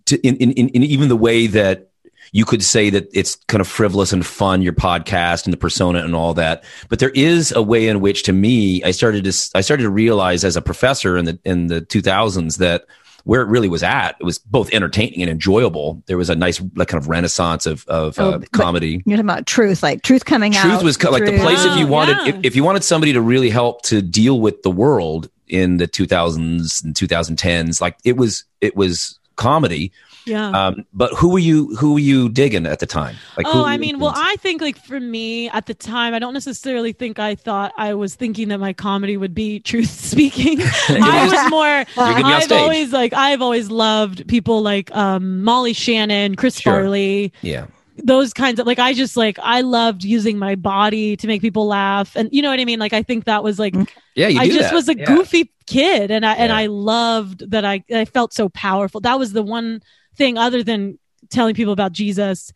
[0.06, 1.90] to, in, in, in, in even the way that
[2.32, 6.00] you could say that it's kind of frivolous and fun, your podcast and the persona
[6.00, 6.64] and all that.
[6.88, 9.90] But there is a way in which, to me, I started to I started to
[9.90, 12.86] realize as a professor in the in the 2000s that
[13.26, 16.00] where it really was at, it was both entertaining and enjoyable.
[16.06, 19.02] There was a nice like, kind of renaissance of of Oh, uh, comedy.
[19.04, 20.62] You're talking about truth, like truth coming out.
[20.62, 22.28] truth was co- like the through- place if you wanted yeah.
[22.28, 25.88] if, if you wanted somebody to really help to deal with the world in the
[25.88, 29.92] 2000s and 2010s like it was it was comedy
[30.26, 30.48] Yeah.
[30.50, 33.76] um but who were you who were you digging at the time like oh, I
[33.78, 34.12] mean, well.
[34.16, 37.94] I think like for me at the time, I don't necessarily think I thought I
[37.94, 40.58] was thinking that my comedy would be truth speaking.
[40.88, 41.84] I was more.
[41.94, 46.58] gonna be on I've always like I've always loved people like um, Molly Shannon, Chris
[46.60, 46.72] Sure.
[46.82, 47.66] Farley, yeah
[48.04, 51.66] those kinds of like I just like I loved using my body to make people
[51.66, 52.78] laugh, and you know what I mean.
[52.78, 53.74] Like I think that was like
[54.14, 54.74] yeah you I do just that.
[54.74, 55.06] was a Yeah.
[55.06, 59.00] goofy kid and I and I loved that I I felt so powerful.
[59.00, 59.80] That was the one
[60.16, 60.98] thing other than
[61.30, 62.52] telling people about Jesus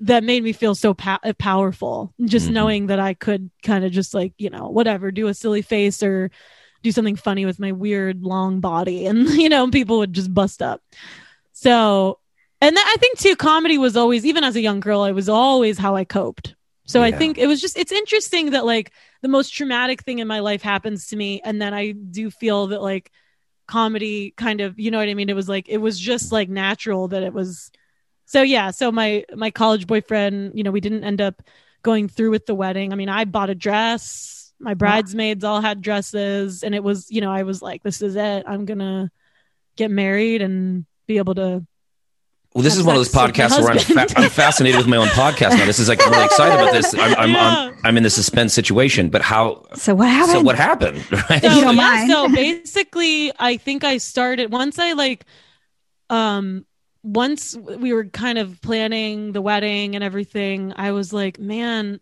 [0.00, 2.12] that made me feel so pow- uh, powerful.
[2.24, 2.52] Just Mhm.
[2.52, 6.02] knowing that I could kind of just like, you know, whatever, do a silly face
[6.02, 6.30] or
[6.82, 10.60] do something funny with my weird long body and you know, people would just bust
[10.60, 10.82] up.
[11.52, 12.18] So,
[12.60, 15.28] and that, I think too comedy was always even as a young girl, it was
[15.28, 16.54] always how I coped.
[16.84, 20.26] So I think it was just it's interesting that like the most traumatic thing in
[20.28, 23.10] my life happens to me and then I do feel that like
[23.72, 25.30] comedy kind of you know what I mean?
[25.30, 27.70] It was like it was just like natural that it was
[28.26, 31.42] so yeah so my my college boyfriend you know we didn't end up
[31.82, 32.92] going through with the wedding.
[32.92, 37.20] I mean I bought a dress my bridesmaids all had dresses and it was you
[37.20, 38.44] know I was like this is it.
[38.46, 39.10] I'm going to
[39.76, 41.66] get married and be able to
[42.54, 44.78] well this is one of those sex with my podcasts where I'm, fa- I'm fascinated
[44.78, 45.64] with my own podcast now.
[45.66, 46.94] This is like i'm really excited about this.
[46.94, 47.70] I'm i'm, Yeah.
[47.72, 50.32] I'm, I'm in the suspense situation but how So what happened?
[50.32, 51.42] so what happened right?
[51.42, 55.24] So, you don't yeah, so basically i think i started once i like
[56.10, 56.66] um
[57.02, 62.00] once we were kind of planning the wedding and everything i was like man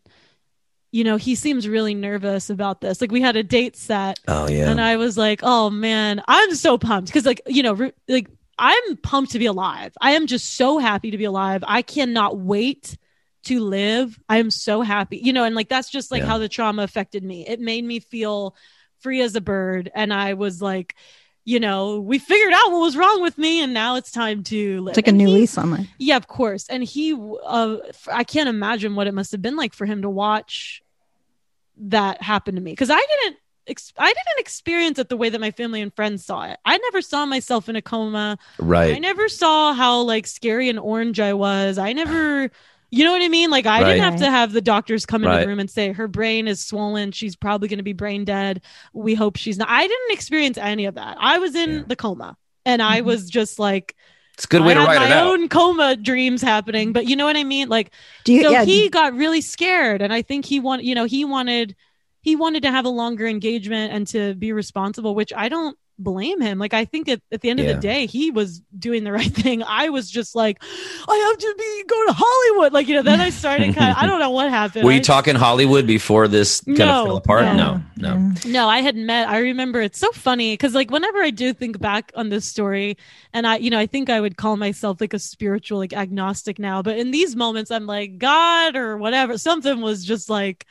[0.93, 3.01] you know he seems really nervous about this.
[3.01, 4.19] Like we had a date set.
[4.27, 4.69] Oh yeah.
[4.69, 7.07] And i was like oh man i'm so pumped.
[7.09, 8.27] Because like you know re- like
[8.61, 12.37] i'm pumped to be alive i am just so happy to be alive i cannot
[12.39, 12.97] wait
[13.43, 16.27] to live i am so happy you know and like that's just like Yeah.
[16.29, 18.55] how the trauma affected me it made me feel
[19.01, 20.95] free as a bird and i was like
[21.47, 24.83] you know we figured out what was wrong with me and now it's time to
[24.83, 25.89] live it's like a And new he- lease on life.
[25.99, 26.69] yeah, of course.
[26.69, 30.03] And he, uh, f- I can't imagine what it must have been like for him
[30.03, 30.83] to watch
[31.79, 33.39] that happen to me because I didn't.
[33.71, 36.59] Ex- I didn't experience it the way that my family and friends saw it.
[36.65, 38.37] I never saw myself in a coma.
[38.59, 41.79] right I never saw how like scary and orange I was.
[41.79, 42.51] I never,
[42.91, 43.51] you know what I mean?
[43.51, 43.95] Like I Right.
[43.95, 45.43] didn't have to have the doctors come into Right.
[45.43, 47.13] the room and say her brain is swollen.
[47.13, 48.63] She's probably going to be brain dead.
[48.93, 49.69] We hope she's not.
[49.71, 51.17] I didn't experience any of that.
[51.21, 51.83] I was in Yeah.
[51.87, 53.07] the coma and I mm-hmm.
[53.07, 53.95] was just like
[54.35, 56.93] it's a good way I to had write my it out own coma dreams happening,
[56.93, 57.69] but you know what I mean?
[57.69, 57.93] Like,
[58.25, 58.43] Do you?
[58.43, 58.65] so yeah.
[58.65, 61.77] he got really scared, and I think he wanted, you know, he wanted,
[62.21, 66.41] he wanted to have a longer engagement and to be responsible, which I don't blame
[66.41, 66.59] him.
[66.59, 67.67] Like, I think at, at the end Yeah.
[67.67, 69.63] of the day, he was doing the right thing.
[69.63, 73.03] I was just like, I have to be go to Hollywood, like you know.
[73.03, 74.85] Then I started kind of, I don't know what happened.
[74.87, 77.55] were you I- talking hollywood before this kind No, of fell apart no.
[77.55, 77.83] no
[78.17, 79.29] no, No, I had met.
[79.29, 82.97] I remember it's so funny because, like, whenever I do think back on this story,
[83.35, 86.59] and I, you know, I think I would call myself like a spiritual, like agnostic
[86.59, 86.81] now.
[86.81, 89.37] But in these moments, I'm like God or whatever.
[89.37, 90.65] Something was just like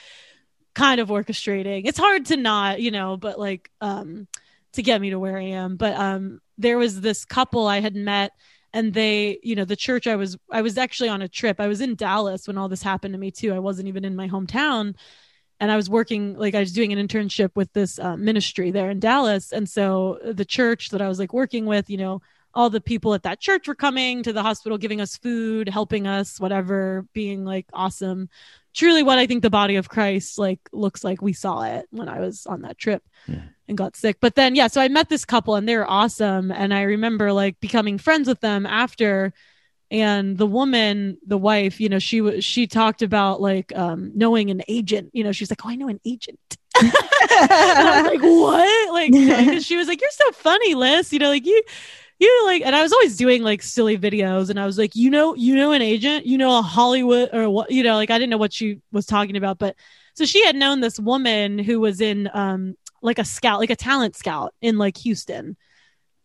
[0.74, 1.84] kind of orchestrating.
[1.86, 4.28] It's hard to not, you know, but like, um,
[4.74, 5.78] to get me to where I am.
[5.78, 8.32] But um, there was this couple I had met.
[8.72, 11.60] And they, you know, the church I was, I was actually on a trip.
[11.60, 13.52] I was in Dallas when all this happened to me too.
[13.52, 14.94] I wasn't even in my hometown
[15.60, 18.90] and I was working like I was doing an internship with this uh, ministry there
[18.90, 22.22] in Dallas, and so the church that I was like working with, you know,
[22.54, 26.08] all the people at that church were coming to the hospital, giving us food, helping
[26.08, 28.30] us, whatever, being like awesome
[28.74, 31.22] truly what I think the body of Christ like looks like.
[31.22, 33.04] We saw it when I was on that trip
[33.68, 34.18] and got sick.
[34.20, 36.52] But then yeah, so I met this couple and they're awesome.
[36.52, 39.34] And I remember like becoming friends with them after.
[39.92, 44.52] And the woman the wife you know she was she talked about like um knowing
[44.52, 45.10] an agent.
[45.14, 46.40] You know she's like oh i know an agent.
[47.32, 48.94] And I was like what?
[48.94, 51.12] Like she was like you're so funny liz.
[51.12, 51.64] You know like you
[52.20, 54.96] you know, like and i was always doing like silly videos and i was like
[54.96, 58.12] you know you know an agent you know a hollywood or what you know like
[58.12, 59.76] i didn't know what she was talking about but
[60.14, 63.76] so she had known this woman who was in um like a scout like a
[63.76, 65.56] talent scout in like houston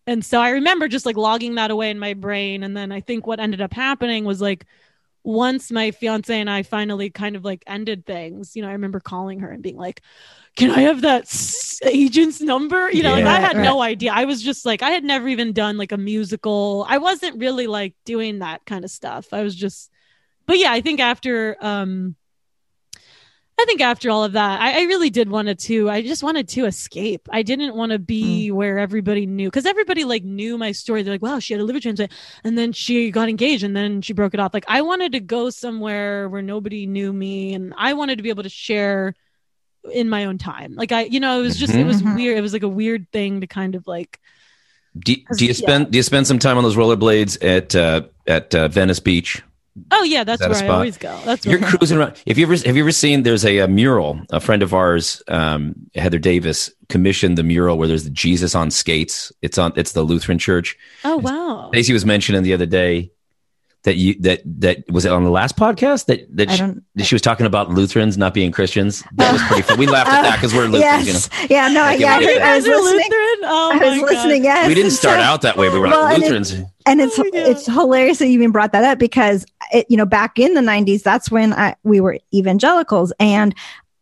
[0.07, 2.63] and so I remember just like logging that away in my brain.
[2.63, 4.67] And then I think what ended up happening was like
[5.25, 9.01] once my fiance and I finally kind of like ended things, you know, I remember
[9.01, 10.03] calling her and being like,
[10.57, 12.91] can I have that s- agent's number?
[12.91, 14.13] You know, like I had Right, no idea.
[14.13, 16.87] I was just like, I had never even done like a musical.
[16.89, 19.29] I wasn't really like doing that kind of stuff.
[19.33, 19.91] I was just,
[20.47, 22.17] but yeah, I think after, um,
[23.57, 25.89] I think after all of that, I, I really did wanted to.
[25.89, 27.29] I just wanted to escape.
[27.31, 31.03] I didn't want to be where everybody knew because everybody like knew my story.
[31.03, 32.13] They're like, "Wow, she had a liver transplant,
[32.43, 35.21] and then she got engaged, and then she broke it off." Like, I wanted to
[35.21, 39.15] go somewhere where nobody knew me, and I wanted to be able to share
[39.93, 40.75] in my own time.
[40.75, 42.17] Like, I, you know, it was just, it was Mhm.
[42.17, 42.37] weird.
[42.39, 44.19] It was like a weird thing to kind of like.
[44.99, 45.55] Do, do you Yeah.
[45.55, 49.43] spend do you spend some time on those rollerblades at uh, at uh, Venice Beach?
[49.91, 51.19] Oh yeah, that's that where I always go.
[51.25, 52.23] That's You're cruising around.
[52.27, 53.25] If you ever have you ever seen?
[53.25, 54.21] There's a, a mural.
[54.31, 58.71] A friend of ours, um, Heather Davis, commissioned the mural where there's the Jesus on
[58.71, 59.33] skates.
[59.43, 59.73] It's on.
[59.77, 60.77] It's the Lutheran Church.
[61.05, 61.71] Oh wow.
[61.73, 63.11] Stacey was mentioning the other day
[63.85, 66.63] that you that that was it on the last podcast that that she,
[66.97, 69.05] that she was talking about Lutherans not being Christians.
[69.15, 69.79] That was pretty fun.
[69.79, 71.07] We laughed at that because we're oh, Lutherans.
[71.07, 71.29] yes.
[71.43, 71.69] You know, Yeah.
[71.69, 71.81] No.
[71.83, 72.15] Like, yeah.
[72.17, 72.95] I, heard, I was listening.
[72.95, 73.39] Lutheran?
[73.45, 74.07] Oh I my was God.
[74.11, 74.45] listening.
[74.45, 74.69] Yes.
[74.69, 75.69] we didn't start so- out that way.
[75.69, 76.71] We were Well, like and it- Lutherans.
[76.87, 77.47] and it's Oh, yeah.
[77.47, 80.61] it's hilarious that you even brought that up because it, you know back in the
[80.61, 83.55] 90s that's when I, we were evangelicals and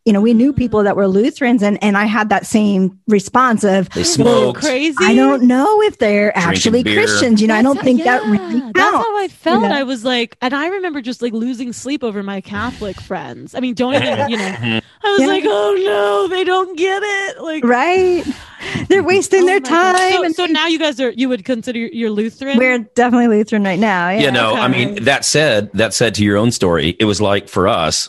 [0.05, 3.63] you know we knew people that were lutherans and and i had that same response
[3.63, 4.61] of they So smoked.
[4.61, 4.97] crazy.
[5.01, 6.95] i don't know if they're actually beer.
[6.97, 9.63] christians you know i don't how- think that yeah, really That's how I felt.
[9.63, 9.69] know?
[9.71, 13.55] I was like, and I remember just like losing sleep over my Catholic friends.
[13.55, 15.27] I mean, don't even, you know, I was Yeah.
[15.29, 17.41] like, oh no, they don't get it.
[17.43, 18.25] Like, right
[18.89, 21.79] they're wasting oh their time So, and so now you guys are, you would consider
[21.79, 22.59] you're Lutheran?
[22.59, 26.25] we're definitely lutheran right now yeah you know, I mean, that said, that said to
[26.25, 28.09] your own story, it was like for us,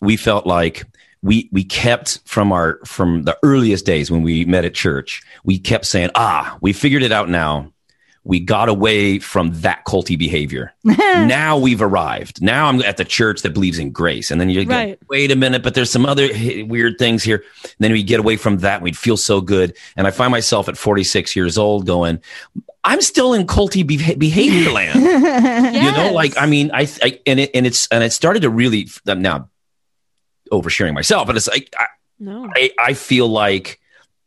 [0.00, 0.84] we felt like
[1.22, 5.58] we we kept from our from the earliest days when we met at church, we
[5.58, 7.72] kept saying, ah, we figured it out now.
[8.24, 10.74] We got away from that culty behavior.
[10.84, 12.42] now we've arrived.
[12.42, 14.30] Now I'm at the church that believes in grace.
[14.30, 14.98] And then you go, Right.
[15.08, 16.28] wait a minute, but there's some other
[16.66, 17.42] weird things here.
[17.62, 18.74] And then we get away from that.
[18.76, 19.74] And we'd feel so good.
[19.96, 22.20] And I find myself at 46 years old going,
[22.84, 25.00] I'm still in culty beha- behavior land
[25.74, 28.50] you know like i mean i, I and it and it's and it started to
[28.50, 29.48] really now
[30.52, 31.86] oversharing myself but it's like I,
[32.18, 32.48] no.
[32.54, 33.80] I i feel like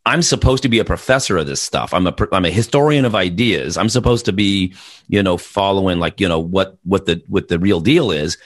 [0.06, 3.16] i'm supposed to be a professor of this stuff i'm a i'm a historian of
[3.16, 4.74] ideas i'm supposed to be
[5.08, 8.38] you know following like you know what what the what the real deal is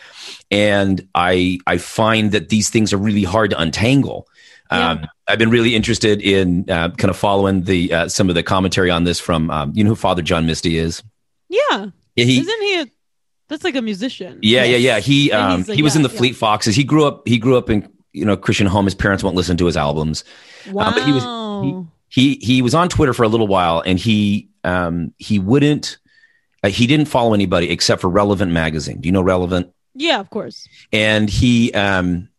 [0.51, 4.27] and i i find that these things are really hard to untangle
[4.71, 8.43] um, I've been really interested in uh, kind of following the uh, some of the
[8.43, 11.03] commentary on this from um, you know who Father John Misty is.
[11.49, 11.87] Yeah.
[12.15, 12.87] Yeah, he, Isn't he a,
[13.47, 14.39] that's like a musician.
[14.41, 14.99] Yeah, yeah, yeah.
[14.99, 16.17] He um like- he was in the yeah.
[16.17, 16.75] Fleet Foxes.
[16.75, 18.85] He grew up he grew up in you know Christian home.
[18.85, 20.23] His parents won't listen to his albums.
[20.71, 20.91] Wow.
[20.93, 25.13] but he was- He he was on Twitter for a little while, and he um
[25.17, 25.97] he wouldn't
[26.63, 29.01] uh, he didn't follow anybody except for Relevant magazine.
[29.01, 29.71] Do you know Relevant?
[29.95, 30.67] yeah, of course.
[30.93, 32.29] And he um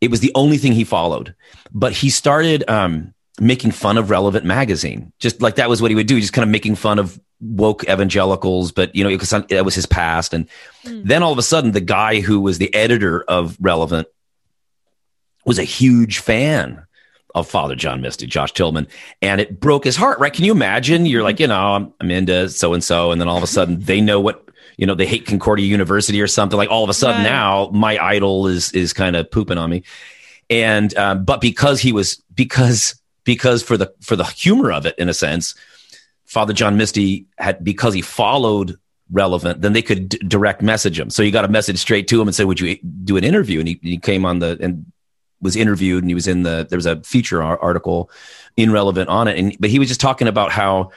[0.00, 1.34] it was the only thing he followed.
[1.72, 5.12] But he started um making fun of Relevant magazine.
[5.18, 6.20] Just like that was what he would do.
[6.20, 9.86] Just kind of making fun of woke evangelicals, but you know, because that was his
[9.86, 10.32] past.
[10.32, 10.48] And
[10.84, 11.02] Mm.
[11.04, 14.06] then all of a sudden, the guy who was the editor of Relevant
[15.44, 16.84] was a huge fan
[17.34, 18.86] of Father John Misty, Josh Tillman,
[19.20, 20.18] and it broke his heart.
[20.18, 20.32] Right?
[20.32, 21.04] Can you imagine?
[21.06, 23.46] You're like, you know, I'm, I'm into so and so, and then all of a
[23.48, 24.94] sudden, they know what you know.
[24.94, 26.56] They hate Concordia University or something.
[26.56, 27.30] Like all of a sudden, Right.
[27.30, 29.82] now my idol is is kind of pooping on me.
[30.48, 32.94] And um, but because he was because
[33.26, 35.54] because for the for the humor of it, in a sense,
[36.24, 38.78] Father John Misty had because he followed
[39.10, 41.10] relevant, then they could d- direct message him.
[41.10, 43.58] So you got a message straight to him and said, "Would you do an interview?"
[43.58, 44.90] And he, he came on the and
[45.42, 48.10] was interviewed, and he was in the there was a feature ar- article
[48.56, 50.92] in relevant on it, and but he was just talking about how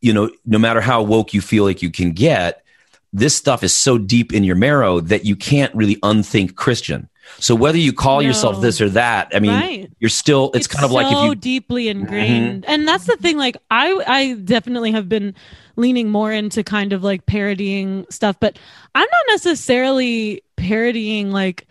[0.00, 2.64] you know no matter how woke you feel like you can get,
[3.12, 7.08] this stuff is so deep in your marrow that you can't really unthink Christian.
[7.38, 9.92] So whether you call yourself this or that, I mean, Right.
[10.00, 10.50] you're still.
[10.54, 11.40] It's, kind of like if so you Mm-hmm.
[11.40, 15.34] deeply ingrained and that's the thing like i i definitely have been
[15.76, 18.58] leaning more into kind of like parodying stuff but
[18.94, 21.66] i'm not necessarily parodying like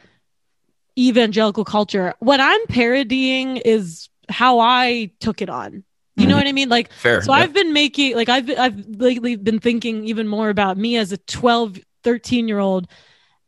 [0.98, 2.14] evangelical culture.
[2.20, 5.84] What I'm parodying is how I took it on.
[6.16, 6.70] You know what I mean?
[6.70, 7.44] Like, Fair, so yep.
[7.44, 11.18] I've been making, like, I've, I've lately been thinking even more about me as a
[11.18, 12.88] 12, 13 year old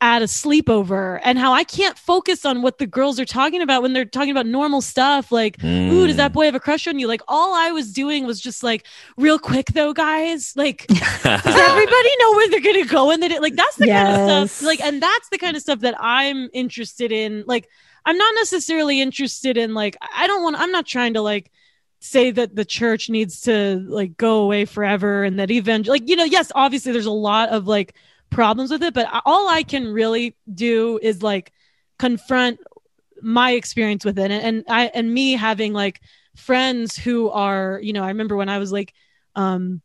[0.02, 3.82] at a sleepover and how I can't focus on what the girls are talking about
[3.82, 5.30] when they're talking about normal stuff.
[5.30, 6.18] Like, ooh, does Mm.
[6.18, 7.06] that boy have a crush on you?
[7.06, 8.86] Like, all I was doing was just like,
[9.18, 13.56] real quick though, guys, like, does everybody know where they're gonna go and they like
[13.56, 17.12] that's the kind of stuff like and that's the kind of stuff that i'm interested
[17.12, 17.68] in like
[18.06, 21.50] i'm not necessarily interested in like i don't want i'm not trying to like
[22.00, 26.16] say that the church needs to like go away forever and that even like you
[26.16, 27.94] know yes obviously there's a lot of like
[28.30, 31.52] problems with it but all i can really do is like
[31.98, 32.58] confront
[33.22, 36.00] my experience with it and, and i and me having like
[36.36, 38.94] friends who are you know i remember when i was like
[39.34, 39.82] um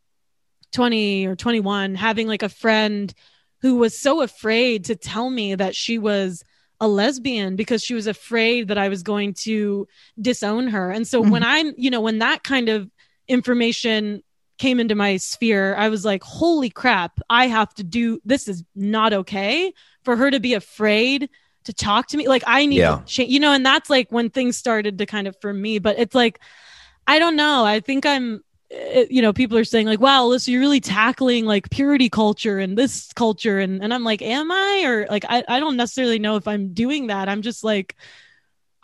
[0.73, 3.13] 20 or 21 having like a friend
[3.61, 6.43] who was so afraid to tell me that she was
[6.79, 9.87] a lesbian because she was afraid that I was going to
[10.19, 10.91] disown her.
[10.91, 12.89] And so when I'm, you know, when that kind of
[13.27, 14.21] information
[14.57, 18.63] came into my sphere, I was like, holy crap, I have to do this is
[18.75, 21.29] not okay for her to be afraid
[21.65, 22.27] to talk to me.
[22.27, 22.97] Like I need Yeah.
[22.99, 25.79] to change, you know, and that's like when things started to kind of for me,
[25.79, 26.39] but it's like,
[27.07, 27.65] I don't know.
[27.65, 31.45] I think I'm, it, you know, people are saying like, wow, Alyssa, you're really tackling
[31.45, 33.59] like purity culture and this culture.
[33.59, 34.83] And, and I'm like, am I?
[34.85, 37.29] Or like, I, I don't necessarily know if I'm doing that.
[37.29, 37.95] I'm just like,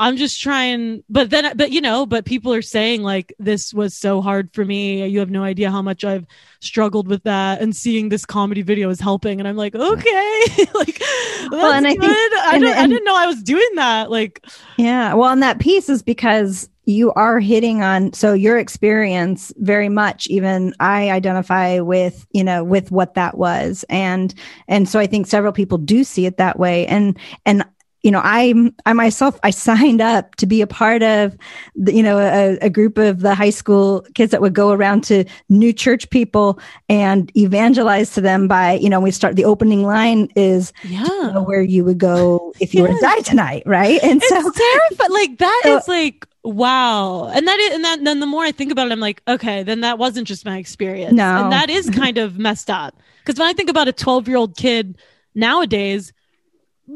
[0.01, 3.95] I'm just trying, but then, but you know, but people are saying like, this was
[3.95, 5.05] so hard for me.
[5.07, 6.25] You have no idea how much I've
[6.59, 7.61] struggled with that.
[7.61, 9.39] And seeing this comedy video is helping.
[9.39, 12.01] And I'm like, okay, like, that's Well, and I good.
[12.01, 14.09] think- I, and- don't, I didn't know I was doing that.
[14.11, 14.43] Like,
[14.77, 15.13] Yeah.
[15.13, 20.25] Well, and that piece is because you are hitting on so your experience very much
[20.27, 23.85] even I identify with, you know, with what that was.
[23.87, 24.33] And
[24.67, 26.87] and so I think several people do see it that way.
[26.87, 27.63] And and
[28.03, 31.37] you know, I I myself I signed up to be a part of
[31.75, 35.03] the, you know, a, a group of the high school kids that would go around
[35.05, 36.59] to new church people
[36.89, 41.03] and evangelize to them by, you know, we start the opening line is yeah.
[41.03, 44.01] you know, where you would go if you were to die tonight, right?
[44.03, 45.11] And so it's terrifying.
[45.11, 47.27] Like that So- is like wow.
[47.27, 49.61] And that is, and that then the more I think about it, I'm like, okay,
[49.61, 51.13] then that wasn't just my experience.
[51.13, 51.43] No.
[51.43, 52.99] and that is kind of messed up.
[53.19, 54.97] Because when I think about a 12 year old kid
[55.35, 56.13] nowadays.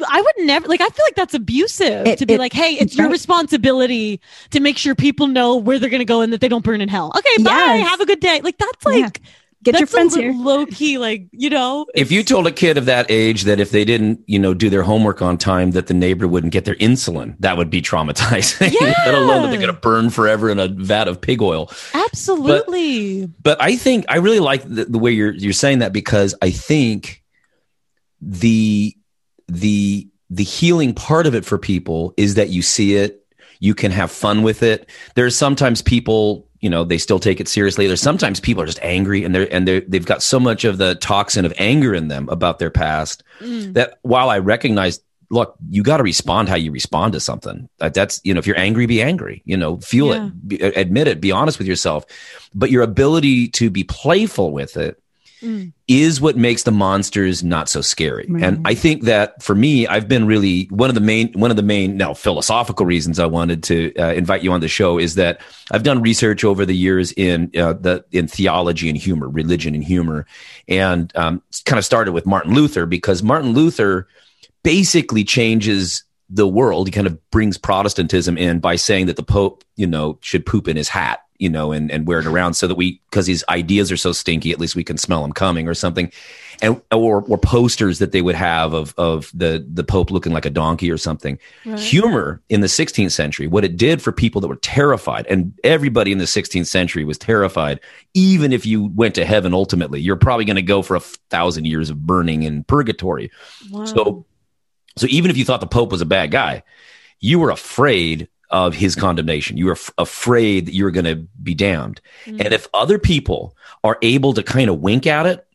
[0.08, 0.82] I would never like.
[0.82, 4.20] I feel like that's abusive It- to be it- like, "Hey, it's your responsibility
[4.52, 6.82] to make sure people know where they're going to go and that they don't burn
[6.82, 7.52] in hell." Okay, bye.
[7.52, 7.90] Yes.
[7.90, 8.42] Have a good day.
[8.44, 9.04] Like that's Yeah.
[9.06, 9.22] like
[9.64, 10.34] get your friends a here.
[10.34, 11.86] low key, like you know.
[11.96, 14.70] If you told a kid of that age that if they didn't, you know, do
[14.70, 18.72] their homework on time, that the neighbor wouldn't get their insulin, that would be traumatizing.
[18.82, 18.94] Yeah.
[19.06, 21.72] Let alone that they're going to burn forever in a vat of pig oil.
[21.94, 26.36] absolutely, But I think I really like the, the way you're you're saying that because
[26.42, 27.24] I think
[28.22, 28.96] the
[29.48, 33.26] the the healing part of it for people is that you see it,
[33.60, 34.90] you can have fun with it.
[35.14, 37.88] There's sometimes people, you know, they still take it seriously.
[37.88, 40.78] There's sometimes people are just angry and they're and they they've got so much of
[40.78, 43.74] the toxin of anger in them about their past mm.
[43.74, 47.68] that while I recognize look, you got to respond how you respond to something.
[47.80, 50.28] That's, you know, if you're angry, be angry, you know, feel Yeah.
[50.28, 52.06] it, be, admit it, be honest with yourself.
[52.54, 55.02] But your ability to be playful with it
[55.88, 58.26] is what makes the monsters not so scary.
[58.44, 61.58] And I think that for me, I've been really one of the main one of
[61.58, 65.16] the main now philosophical reasons I wanted to uh, invite you on the show is
[65.16, 69.76] that I've done research over the years in uh, the in theology and humor, religion
[69.76, 70.26] and humor,
[70.68, 74.08] and um, kind of started with Martin Luther because Martin Luther
[74.64, 76.88] basically changes the world.
[76.88, 80.68] He kind of brings Protestantism in by saying that the Pope, you know, should poop
[80.68, 83.44] in his hat, you know, and, and wear it around so that we, because his
[83.50, 86.12] ideas are so stinky, at least we can smell them coming or something.
[86.62, 90.46] And, or, or posters that they would have of, of the, the Pope looking like
[90.46, 91.38] a donkey or something.
[91.64, 96.14] Humor in the 16th century, what it did for people that were terrified, and everybody
[96.14, 97.82] in the 16th century was terrified,
[98.14, 101.66] even if you went to heaven ultimately, you're probably going to go for a thousand
[101.66, 103.30] years of burning in purgatory.
[103.70, 103.84] wow.
[103.84, 104.26] So,
[104.98, 106.64] so even if you thought the Pope was a bad guy,
[107.20, 109.58] you were afraid of his condemnation.
[109.58, 112.00] You were f- afraid that you were going to be damned.
[112.26, 115.46] And if other people are able to kind of wink at it,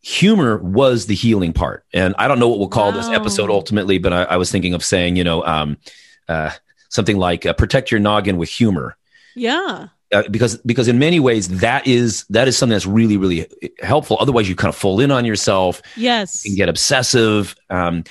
[0.00, 1.84] humor was the healing part.
[1.92, 4.74] And I don't know what we'll call this episode ultimately, but I, I was thinking
[4.74, 5.76] of saying, you know, um,
[6.28, 6.50] uh,
[6.88, 8.96] something like uh, protect your noggin with humor
[9.34, 9.88] yeah.
[10.12, 13.46] uh, because because in many ways that is that is something that's really really
[13.80, 14.16] helpful.
[14.20, 16.44] Otherwise, you kind of fall in on yourself Yes.
[16.46, 18.04] and get obsessive, um,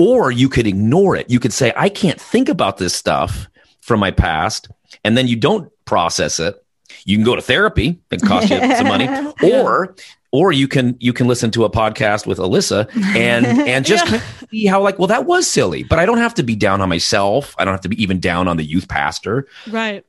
[0.00, 1.28] or you could ignore it.
[1.30, 3.46] You could say, "I can't think about this stuff
[3.80, 4.68] from my past,"
[5.04, 6.62] and then you don't process it.
[7.04, 9.08] You can go to therapy; it costs you some money,
[9.44, 9.94] or
[10.32, 14.20] or you can you can listen to a podcast with Alyssa and and just Yeah.
[14.50, 16.88] see how like well that was silly, but I don't have to be down on
[16.88, 17.54] myself.
[17.58, 19.46] I don't have to be even down on the youth pastor.
[19.68, 20.04] Right.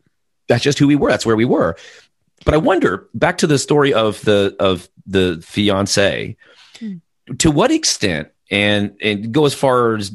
[0.48, 1.10] That's just who we were.
[1.10, 1.76] That's where we were.
[2.46, 6.36] But I wonder back to the story of the of the fiance.
[6.80, 6.94] Hmm.
[7.38, 10.12] To what extent and and go as far as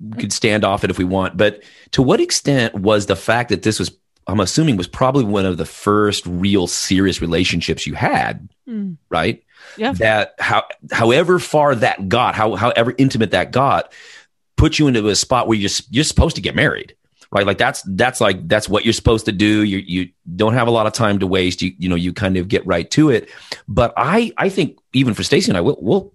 [0.00, 1.62] we could stand off it if we want, but
[1.92, 3.90] to what extent was the fact that this was
[4.28, 8.96] I'm assuming was probably one of the first real serious relationships you had, Mm.
[9.10, 9.42] right?
[9.76, 9.92] Yeah.
[9.92, 13.92] That how however far that got, how however intimate that got,
[14.56, 16.94] put you into a spot where you're you're supposed to get married,
[17.30, 17.46] right?
[17.46, 19.62] Like that's that's like that's what you're supposed to do.
[19.62, 21.62] You you don't have a lot of time to waste.
[21.62, 23.28] You you know you kind of get right to it.
[23.68, 26.12] But I I think even for Stacy and I, we'll, we'll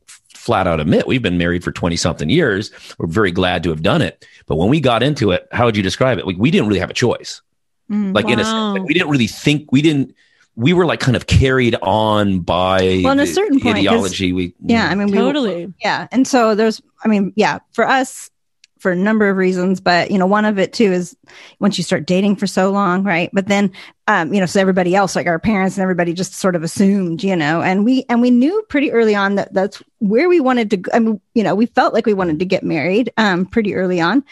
[0.47, 2.71] flat out admit we've been married for 20 something years.
[2.97, 4.25] We're very glad to have done it.
[4.45, 6.25] But when we got into it, how would you describe it?
[6.25, 7.41] Like we didn't really have a choice.
[7.91, 8.15] Mm.
[8.15, 10.15] Like in a sense, like, we didn't really think we didn't.
[10.55, 14.33] We were like kind of carried on by Well, in a certain point, ideology.
[14.33, 15.71] We yeah, I mean, we, Totally.
[15.83, 16.07] Yeah.
[16.11, 18.31] And so there's, I mean, yeah, for us,
[18.79, 21.15] for a number of reasons, but you know, one of it too is
[21.59, 23.29] once you start dating for so long, right?
[23.33, 23.71] But then,
[24.07, 27.23] um, you know, so everybody else, like our parents and everybody just sort of assumed,
[27.23, 30.69] you know, and we, and we knew pretty early on that that's where we wanted
[30.71, 30.83] to.
[30.93, 33.99] I mean, you know, we felt like we wanted to get married, um, pretty early
[33.99, 34.23] on.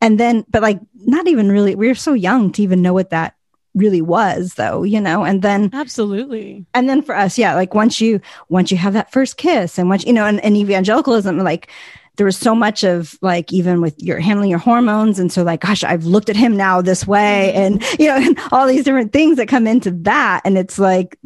[0.00, 3.10] And then, but like, not even really, we were so young to even know what
[3.10, 3.34] that
[3.74, 6.64] really was though, you know, and then, Absolutely.
[6.74, 9.88] and then for us yeah like once you once you have that first kiss and
[9.88, 11.68] once you know and, and evangelicalism like
[12.16, 15.18] there was so much of like even with your handling your hormones.
[15.18, 18.38] And so like gosh i've looked at him now this way and you know and
[18.52, 20.42] all these different things that come into that.
[20.44, 21.18] And it's like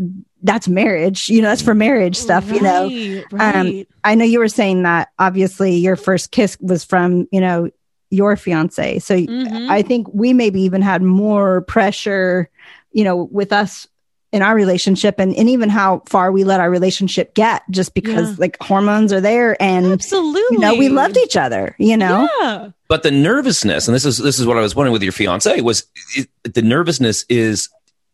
[0.42, 1.28] that's marriage.
[1.28, 2.84] You know that's for marriage stuff you know.
[3.32, 3.88] Right, Um, right.
[4.04, 7.70] i know you were saying that obviously your first kiss was from you know
[8.10, 9.00] your fiance.
[9.00, 9.68] So Mhm.
[9.68, 12.48] I think we maybe even had more pressure,
[12.92, 13.86] you know, with us
[14.32, 18.30] in our relationship and, and even how far we let our relationship get just because
[18.30, 18.36] Yeah.
[18.38, 20.42] like hormones are there and Absolutely.
[20.56, 22.28] you know we loved each other, you know?
[22.40, 22.70] Yeah.
[22.88, 25.60] but the nervousness, and this is this is what I was wondering with your fiance
[25.62, 27.68] was it, the nervousness is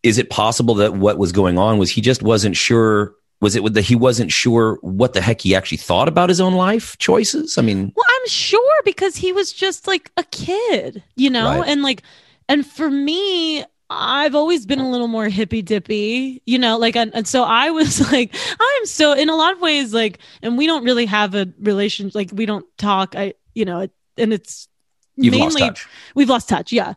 [0.05, 3.75] is it possible that what was going on was he just wasn't sure was it
[3.75, 7.59] that he wasn't sure what the heck he actually thought about his own life choices?
[7.59, 11.61] I mean, Well, I'm sure because he was just like a kid, you know?
[11.61, 11.69] Right.
[11.69, 12.03] And like,
[12.49, 17.15] and for me, I've always been a little more hippy dippy, you know, like, and,
[17.15, 20.67] and so I was like, I'm so, in a lot of ways, like, and we
[20.67, 24.69] don't really have a relationship, like, we don't talk, I, you know, it, and it's
[25.17, 26.95] you've mainly, lost we've lost touch yeah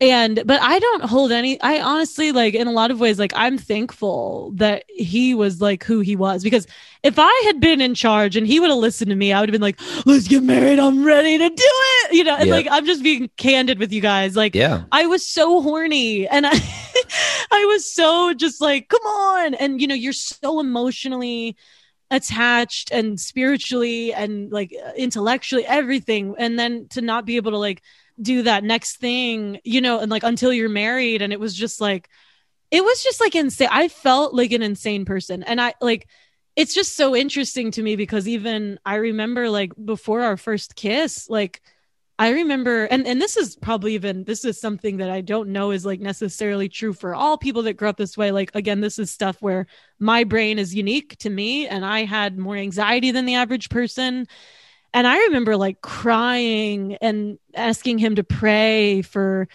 [0.00, 3.32] and but i don't hold any i honestly like in a lot of ways like
[3.36, 6.66] i'm thankful that he was like who he was because
[7.02, 9.48] if i had been in charge and he would have listened to me i would
[9.48, 12.54] have been like let's get married i'm ready to do it you know and Yeah.
[12.54, 14.84] like i'm just being candid with you guys like Yeah.
[14.90, 16.52] I was so horny and I
[17.52, 19.54] I was so just like, come on.
[19.54, 21.56] And you know, you're so emotionally
[22.10, 27.82] attached and spiritually and like intellectually everything and then to not be able to like
[28.20, 31.80] do that next thing, you know, and like until you're married and it was just
[31.80, 32.08] like
[32.70, 33.68] it was just like insane.
[33.70, 36.08] I felt like an insane person and I like
[36.56, 41.28] it's just so interesting to me because even I remember like before our first kiss,
[41.28, 41.62] like
[42.20, 45.70] I remember, and, and this is probably even, this is something that I don't know
[45.70, 48.30] is like necessarily true for all people that grew up this way.
[48.30, 49.66] Like, again, this is stuff where
[49.98, 54.26] my brain is unique to me and I had more anxiety than the average person.
[54.92, 59.48] And I remember like crying and asking him to pray for,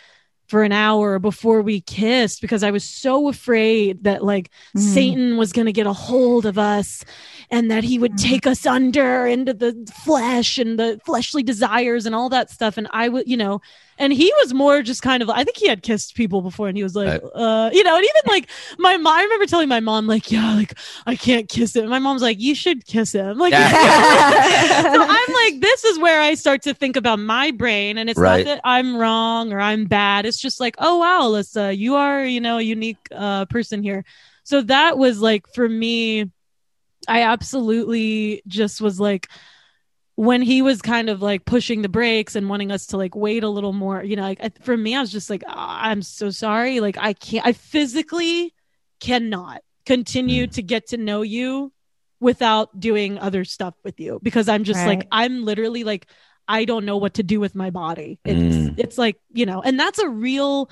[0.48, 4.80] for an hour before we kissed because I was so afraid that like Mm.
[4.80, 7.04] Satan was going to get a hold of us
[7.50, 8.22] and that he would Mm.
[8.30, 9.74] take us under into the
[10.04, 12.78] flesh and the fleshly desires and all that stuff.
[12.78, 13.60] And I would, you know,
[13.98, 16.76] and he was more just kind of, I think he had kissed people before and
[16.78, 19.80] he was like, uh, you know, and even like my mom, I remember telling my
[19.80, 20.74] mom, like, yeah, like
[21.08, 21.88] I can't kiss him.
[21.90, 23.38] My mom's like, you should kiss him.
[23.38, 27.98] Like, so I'm like, this is where I start to think about my brain.
[27.98, 28.46] And it's Right.
[28.46, 30.26] not that I'm wrong or I'm bad.
[30.26, 34.04] It's just like, oh, wow, Alyssa, you are, you know, a unique uh, person here.
[34.44, 36.32] So that was like, for me,
[37.08, 39.28] I absolutely just was like,
[40.16, 43.44] when he was kind of like pushing the brakes and wanting us to like wait
[43.44, 46.02] a little more, you know, like I, for me, I was just like, "Ah, I'm
[46.02, 46.80] so sorry.
[46.80, 48.54] Like, I can't, I physically
[49.02, 51.74] cannot continue to get to know you
[52.20, 56.08] without doing other stuff with you because I'm just like, I'm literally like,
[56.48, 58.20] I don't know what to do with my body.
[58.24, 58.76] It's, Mm.
[58.80, 60.70] it's like, you know, and that's a real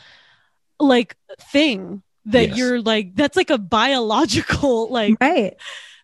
[0.80, 1.16] like
[1.52, 2.58] thing that Yes.
[2.58, 5.56] you're like, that's like a biological, like, right.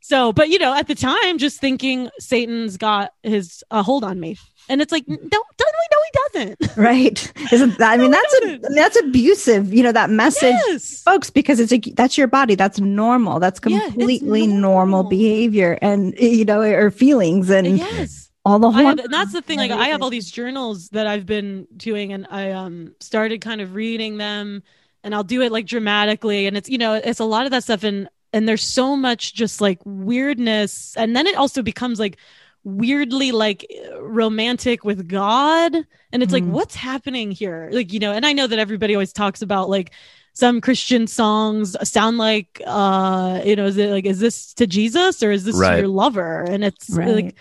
[0.02, 4.20] So, but you know, at the time, just thinking Satan's got his a hold on
[4.20, 4.38] me,
[4.70, 5.44] and it's like, don't don't
[5.92, 6.78] no, he doesn't.
[6.78, 7.34] right?
[7.52, 7.92] Isn't that?
[7.94, 9.74] I mean, No, that's a, that's abusive.
[9.74, 11.02] You know that message, Yes.
[11.04, 12.56] folks, because it's a that's your body.
[12.56, 13.40] That's normal.
[13.40, 14.60] That's Yeah, completely normal.
[15.00, 15.04] normal.
[15.10, 18.30] behavior, and you know, or feelings, and yes.
[18.46, 18.86] all the whole.
[18.86, 19.58] have, and that's the thing.
[19.60, 23.62] Like I have all these journals that I've been doing, and I um started kind
[23.62, 24.64] of reading them,
[25.04, 27.64] and I'll do it like dramatically, and it's you know it's a lot of that
[27.64, 32.18] stuff, and and there's so much just like weirdness, and then it also becomes like
[32.64, 33.66] weirdly like
[34.02, 35.76] romantic with God,
[36.12, 36.50] and it's like Mhm.
[36.50, 39.92] what's happening here, like you know, and I know that everybody always talks about like
[40.34, 45.22] some Christian songs sound like uh you know is it like is this to Jesus
[45.24, 45.80] or is this Right.
[45.80, 47.08] your lover and it's Right.
[47.16, 47.36] like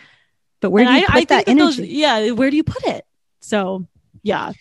[0.60, 1.94] but where do you I, put I that think that those- energy?
[1.94, 3.04] yeah, where do you put it?
[3.40, 3.86] So,
[4.24, 4.52] yeah.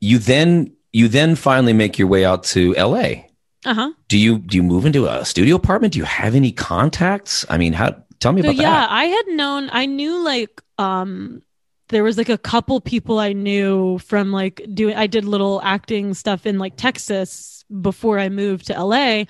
[0.00, 3.26] You then you then finally make your way out to L.A.
[3.64, 3.92] Uh huh.
[4.08, 5.92] Do you do you move into a studio apartment?
[5.92, 7.46] Do you have any contacts?
[7.48, 7.94] I mean, how?
[8.18, 8.90] Tell me So about yeah, that.
[8.90, 9.70] Yeah, I had known.
[9.72, 11.42] I knew like um,
[11.88, 14.96] there was like a couple people I knew from like doing.
[14.96, 19.24] I did little acting stuff in like Texas before I moved to LA.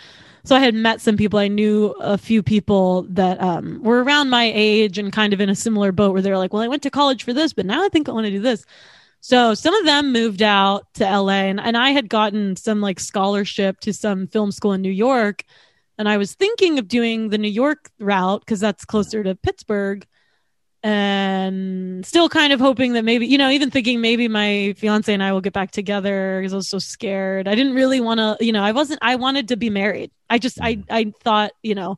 [0.45, 1.39] So I had met some people.
[1.39, 5.49] I knew a few people that um, were around my age and kind of in
[5.49, 7.85] a similar boat where they're like, "Well, I went to college for this, but now
[7.85, 8.65] I think I want to do this."
[9.25, 12.99] So some of them moved out to LA and, and I had gotten some like
[12.99, 15.45] scholarship to some film school in New York.
[15.97, 20.05] And I was thinking of doing the New York route because that's closer to Pittsburgh.
[20.83, 25.23] And still kind of hoping that maybe, you know, even thinking maybe my fiance and
[25.23, 27.47] I will get back together because I was so scared.
[27.47, 30.11] I didn't really want to, you know, I wasn't, I wanted to be married.
[30.29, 30.85] I just, I, mm.
[30.91, 31.97] I thought, you know,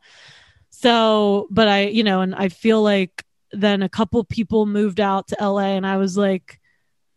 [0.68, 5.28] so, but I, you know, and I feel like then a couple people moved out
[5.28, 6.60] to LA and I was like,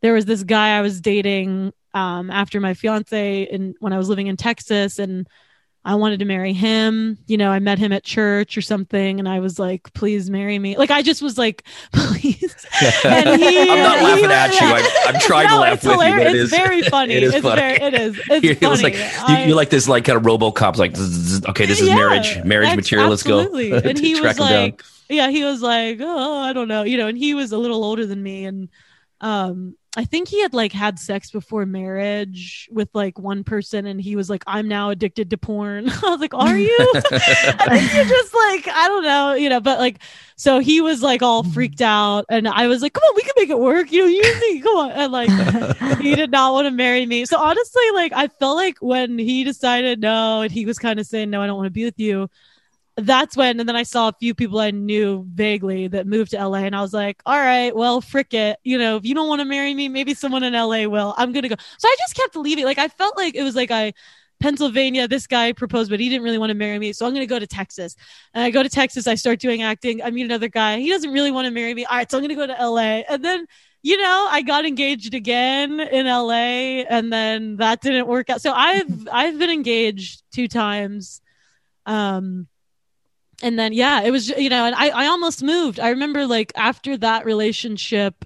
[0.01, 4.09] there was this guy I was dating um, after my fiance and when I was
[4.09, 5.27] living in Texas and
[5.85, 7.17] I wanted to marry him.
[7.27, 10.59] You know, I met him at church or something and I was like, please marry
[10.59, 10.75] me.
[10.77, 12.53] Like I just was like, please.
[13.05, 14.67] And he- I'm not laughing at you.
[14.67, 16.33] I'm, I'm trying to No, laugh it's with you, but hilarious.
[16.33, 17.13] it It's is very funny.
[17.15, 17.61] It is it's funny.
[17.61, 18.19] very it is.
[18.29, 18.93] It's it was funny.
[18.97, 20.91] like you, I- you're like this like kind of RoboCop's like
[21.49, 23.09] okay, this is Yeah, marriage, marriage ex- material.
[23.09, 23.39] Let's go.
[23.39, 24.63] And he was him down.
[24.63, 27.57] like, yeah, he was like, oh, I don't know, you know, and he was a
[27.57, 28.67] little older than me, and
[29.21, 33.99] um, I think he had like had sex before marriage with like one person, and
[33.99, 35.89] he was like, I'm now addicted to porn.
[36.05, 36.77] I was like, are you?
[36.79, 39.97] I think you're just like, I don't know, you know, but like,
[40.35, 43.33] so he was like all freaked out, and I was like, come on, we can
[43.37, 46.65] make it work, you know, you think, come on, and like, he did not want
[46.67, 47.25] to marry me.
[47.25, 51.07] So honestly, like I felt like when he decided no, and he was kind of
[51.07, 52.29] saying no, I don't want to be with you.
[52.97, 56.47] That's when, and then I saw a few people I knew vaguely that moved to
[56.47, 58.57] LA, and I was like, all right, well, frick it.
[58.63, 61.13] You know, if you don't want to marry me, maybe someone in LA will.
[61.17, 61.55] I'm gonna go.
[61.77, 62.65] So I just kept leaving.
[62.65, 63.93] Like I felt like it was like I.
[64.39, 66.93] Pennsylvania, this guy proposed, but he didn't really want to marry me.
[66.93, 67.95] So I'm going to go to Texas.
[68.35, 69.07] And I go to Texas.
[69.07, 70.03] I start doing acting.
[70.03, 70.77] I meet another guy.
[70.77, 71.85] He doesn't really want to marry me.
[71.85, 72.11] All right.
[72.11, 73.01] So I'm going to go to LA.
[73.09, 73.47] And then
[73.87, 78.41] you know, I got engaged again in LA and then that didn't work out.
[78.41, 81.21] So I've I've been engaged two times.
[81.85, 82.47] Um
[83.41, 85.79] and then yeah, it was you know, and I I almost moved.
[85.79, 88.25] I remember like after that relationship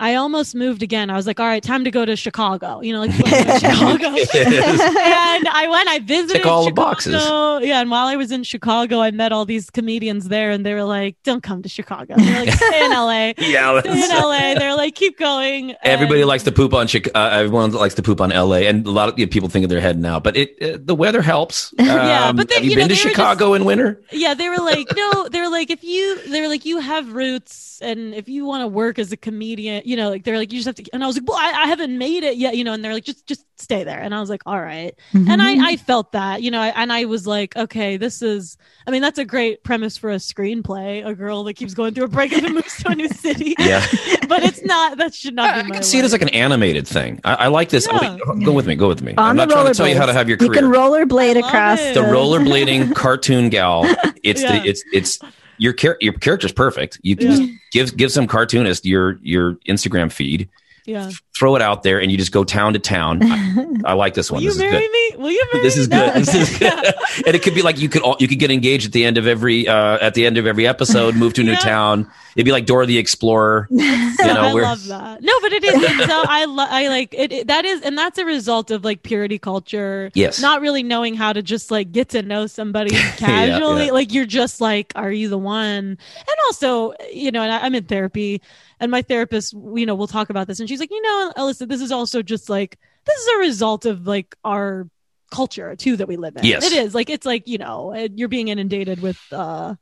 [0.00, 1.10] I almost moved again.
[1.10, 2.80] I was like, all right, time to go to Chicago.
[2.80, 4.48] You know, like let's go to Chicago.
[4.64, 6.88] and I went, I visited Tick all the Chicago.
[6.88, 7.66] boxes.
[7.66, 10.74] Yeah, and while I was in Chicago, I met all these comedians there, and they
[10.74, 14.54] were like, "Don't come to Chicago." They're like, "Stay in LA." yeah, Stay in LA.
[14.54, 15.74] They're like, keep going.
[15.82, 17.18] Everybody And- likes to poop on Chicago.
[17.18, 19.64] Uh, everyone likes to poop on LA, and a lot of you know, people think
[19.64, 20.20] of their head now.
[20.20, 21.74] But it uh, the weather helps.
[21.88, 24.00] Yeah, Um, but they- have you, you know, been to Chicago in winter?
[24.12, 27.12] Yeah, they were like, no, they were like, if you, they were like, you have
[27.12, 30.52] roots, and if you want to work as a comedian, you know, like they're like,
[30.52, 30.90] you just have to.
[30.92, 32.94] And I was like, well, I, I haven't made it yet, you know, and they're
[32.94, 33.98] like, just, just stay there.
[33.98, 34.94] And I was like, all right.
[35.12, 35.30] Mm-hmm.
[35.30, 38.56] And I, I felt that, you know, I, and I was like, okay, this is,
[38.86, 41.06] I mean, that's a great premise for a screenplay.
[41.06, 43.54] A girl that keeps going through a breakup and moves to a new city.
[43.68, 43.84] Yeah.
[44.28, 44.96] but it's not.
[44.98, 47.20] That should not I, I be my can see it as like an animated thing.
[47.24, 47.86] I, I like this.
[47.90, 48.16] Yeah.
[48.16, 48.76] Wait, go with me.
[48.76, 49.12] Go with me.
[49.18, 51.38] On I'm not the trying to tell you how to have your You can rollerblade
[51.38, 51.94] across it.
[51.94, 53.82] the rollerblading cartoon gal.
[54.22, 54.60] It's Yeah.
[54.60, 55.18] the it's it's
[55.58, 56.98] your char- your character's perfect.
[57.02, 57.36] You can Yeah.
[57.36, 60.48] just give give some cartoonist your your Instagram feed,
[60.86, 61.10] Yeah.
[61.38, 63.20] Throw it out there, and you just go town to town.
[63.22, 64.42] I, I like this one.
[64.42, 64.90] you This is marry good.
[64.90, 65.12] me?
[65.22, 65.82] Will you marry This me?
[65.82, 66.06] is No.
[66.12, 66.22] good.
[66.22, 66.72] This is good.
[67.26, 69.18] and it could be like you could all, you could get engaged at the end
[69.18, 71.58] of every uh, at the end of every episode, move to a new Yeah.
[71.58, 72.10] town.
[72.36, 73.66] It'd be like Dora the Explorer.
[73.70, 75.22] You know, I we're- love that.
[75.22, 76.06] No, but it is.
[76.06, 77.46] So I lo- I like it, it.
[77.48, 80.10] That is, and that's a result of like purity culture.
[80.14, 80.40] Yes.
[80.40, 83.86] Not really knowing how to just like get to know somebody casually.
[83.86, 83.92] yeah.
[83.92, 85.68] Like you're just like, are you the one?
[85.68, 88.40] And also, you know, and I, I'm in therapy,
[88.80, 91.68] and my therapist, you know, we'll talk about this, and she's like, you know, Alyssa,
[91.68, 94.88] this is also just like this is a result of like our
[95.30, 96.44] culture too that we live in.
[96.44, 96.64] Yes.
[96.64, 96.94] it is.
[96.94, 99.20] Like it's like you know, you're being inundated with.
[99.32, 99.74] uh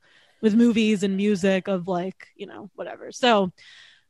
[0.43, 3.51] with movies and music of like you know whatever so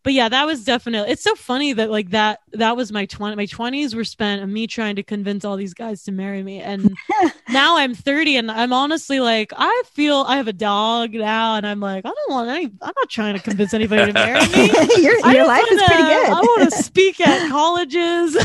[0.06, 1.10] but yeah, that was definitely.
[1.10, 3.34] It's so funny that like that that was my twenty.
[3.34, 6.60] My twenties were spent on me trying to convince all these guys to marry me,
[6.60, 6.96] and
[7.48, 11.66] now I'm 30, and I'm honestly like, I feel I have a dog now, and
[11.66, 12.66] I'm like, I don't want any.
[12.66, 14.66] I'm not trying to convince anybody to marry me.
[15.02, 16.26] your I your life is wanna- pretty good.
[16.28, 18.36] I want to speak at colleges.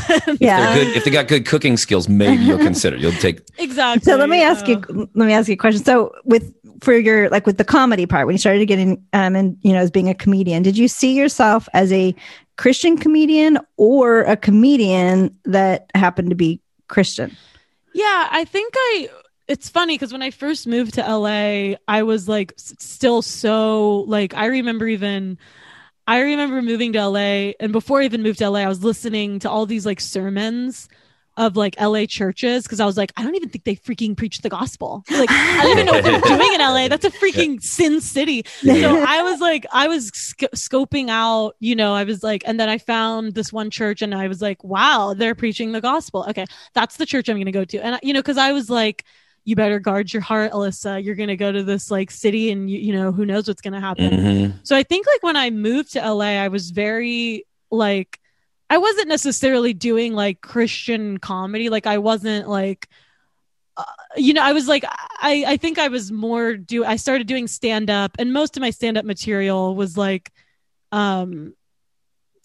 [0.41, 0.73] yeah.
[0.73, 0.97] They're good.
[0.97, 2.97] If they got good cooking skills, maybe you'll consider.
[2.97, 3.39] You'll take.
[3.59, 4.01] exactly.
[4.11, 4.77] So let me ask you.
[4.77, 5.83] Uh, Let me ask you a question.
[5.83, 6.51] So with
[6.81, 9.79] for your like with the comedy part, when you started getting um and you know
[9.79, 12.13] as being a comedian, did you see yourself as a
[12.57, 17.35] Christian comedian or a comedian that happened to be Christian?
[17.93, 19.09] Yeah, I think I.
[19.47, 24.33] It's funny because when I first moved to LA, I was like still so like
[24.33, 25.37] I remember even.
[26.07, 29.39] I remember moving to LA, and before I even moved to LA, I was listening
[29.39, 30.89] to all these like sermons
[31.37, 34.39] of like LA churches because I was like, I don't even think they freaking preach
[34.39, 35.03] the gospel.
[35.09, 36.87] Like, I don't even know what they're doing in LA.
[36.89, 38.43] That's a freaking sin city.
[38.61, 42.59] So I was like, I was sc- scoping out, you know, I was like, and
[42.59, 46.25] then I found this one church and I was like, wow, they're preaching the gospel.
[46.29, 47.77] Okay, that's the church I'm going to go to.
[47.79, 49.05] And, you know, because I was like,
[49.43, 51.03] you better guard your heart, Alyssa.
[51.03, 53.61] You're going to go to this like city and, you, you know, who knows what's
[53.61, 54.11] going to happen.
[54.11, 54.53] Mhm.
[54.63, 58.19] So I think like when I moved to LA, I was very like
[58.71, 61.69] I wasn't necessarily doing like Christian comedy.
[61.69, 62.87] Like I wasn't like
[63.75, 63.83] uh,
[64.15, 67.49] you know, I was like I I think I was more do I started doing
[67.49, 70.31] stand up and most of my stand up material was like
[70.93, 71.53] um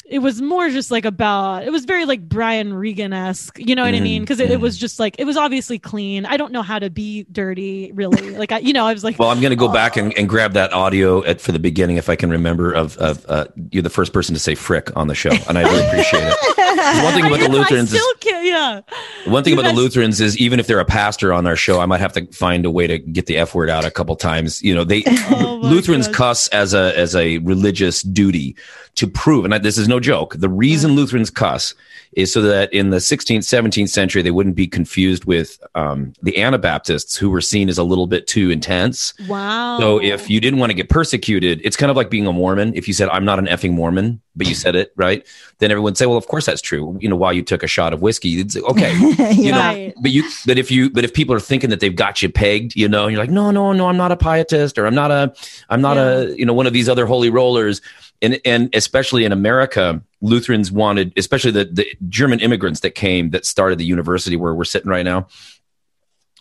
[0.09, 3.83] it was more just like about it was very like Brian Regan esque, you know
[3.85, 4.23] what I Mhm, mean?
[4.23, 4.63] Because it, it mhm.
[4.63, 6.25] was just like it was obviously clean.
[6.27, 8.37] I don't know how to be dirty, really.
[8.37, 10.29] Like I, you know, I was like, Well, I'm going to go back and, and
[10.29, 12.73] grab that audio at, for the beginning if I can remember.
[12.73, 15.63] Of, of uh, you're the first person to say "frick" on the show, and I
[15.63, 16.35] really appreciate it.
[17.05, 18.81] One thing about the Lutherans is yeah.
[19.25, 21.57] One thing You about guys- the Lutherans is even if they're a pastor on our
[21.57, 23.91] show, I might have to find a way to get the F word out a
[23.91, 24.63] couple times.
[24.63, 28.57] You know, they Oh Lutherans cuss as a as a religious duty
[28.97, 30.35] to prove, and this is no joke.
[30.37, 30.97] The reason mm.
[30.97, 31.75] Lutherans cuss
[32.17, 36.43] is so that in the 16th, 17th century they wouldn't be confused with um, the
[36.43, 39.14] Anabaptists, who were seen as a little bit too intense.
[39.29, 39.79] Wow.
[39.79, 42.75] So if you didn't want to get persecuted, it's kind of like being a Mormon.
[42.75, 45.27] If you said, I'm not an effing Mormon, but you said it, right?
[45.59, 46.97] Then everyone would say, well, of course that's true.
[47.01, 48.93] You know, while you took a shot of whiskey, you'd say, okay.
[49.37, 49.95] You know, Right.
[50.01, 52.75] but you, but if you, but if people are thinking that they've got you pegged,
[52.77, 55.11] you know, and you're like, no, no, no, I'm not a pietist or I'm not
[55.11, 55.35] a,
[55.69, 57.83] I'm not a, you know, one of these other holy rollers.
[58.23, 63.45] And, and especially in America, Lutherans wanted, especially the, the German immigrants that came that
[63.45, 65.29] started the university where we're sitting right now.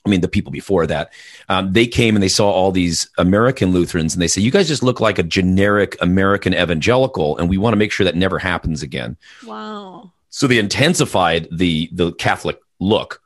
[0.05, 1.11] I mean, the people before that,
[1.49, 4.67] um, they came and they saw all these American Lutherans and they say, you guys
[4.67, 7.37] just look like a generic American evangelical.
[7.37, 9.17] And we want to make sure that never happens again.
[9.45, 10.11] wow.
[10.29, 13.21] So they intensified the, the Catholic look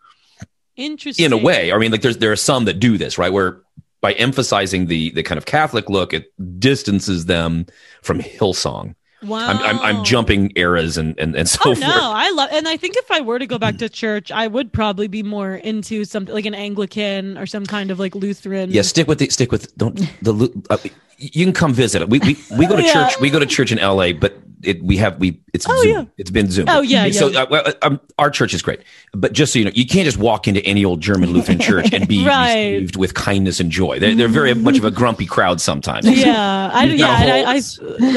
[0.75, 1.25] Interesting.
[1.25, 1.73] in a way.
[1.73, 3.33] I mean, like there's, there are some that do this, right?
[3.33, 3.61] Where
[3.99, 7.65] by emphasizing the, the kind of Catholic look, it distances them
[8.03, 8.95] from Hillsong.
[9.23, 9.47] Wow.
[9.49, 11.79] I'm, I'm, I'm jumping eras and, and, and so Oh forth.
[11.81, 14.47] no, I love, and I think if I were to go back to church, I
[14.47, 18.71] would probably be more into something like an Anglican or some kind of like Lutheran.
[18.71, 20.77] Yeah, stick with the stick with don't the uh,
[21.17, 22.07] you can come visit.
[22.07, 22.93] We we we go to Yeah.
[23.09, 23.19] church.
[23.19, 25.91] We go to church in L.A., but it we have we it's Oh, Zoom.
[25.91, 26.03] yeah.
[26.17, 26.65] It's been Zoom.
[26.69, 27.41] Oh, yeah, So yeah.
[27.41, 28.81] uh, well, um, our church is great,
[29.13, 31.91] but just so you know, you can't just walk into any old German Lutheran church
[31.93, 32.73] and be Right.
[32.73, 33.99] received with kindness and joy.
[33.99, 36.05] They're, they're very much of a grumpy crowd sometimes.
[36.07, 37.55] Yeah, I, yeah, and I, whole- I,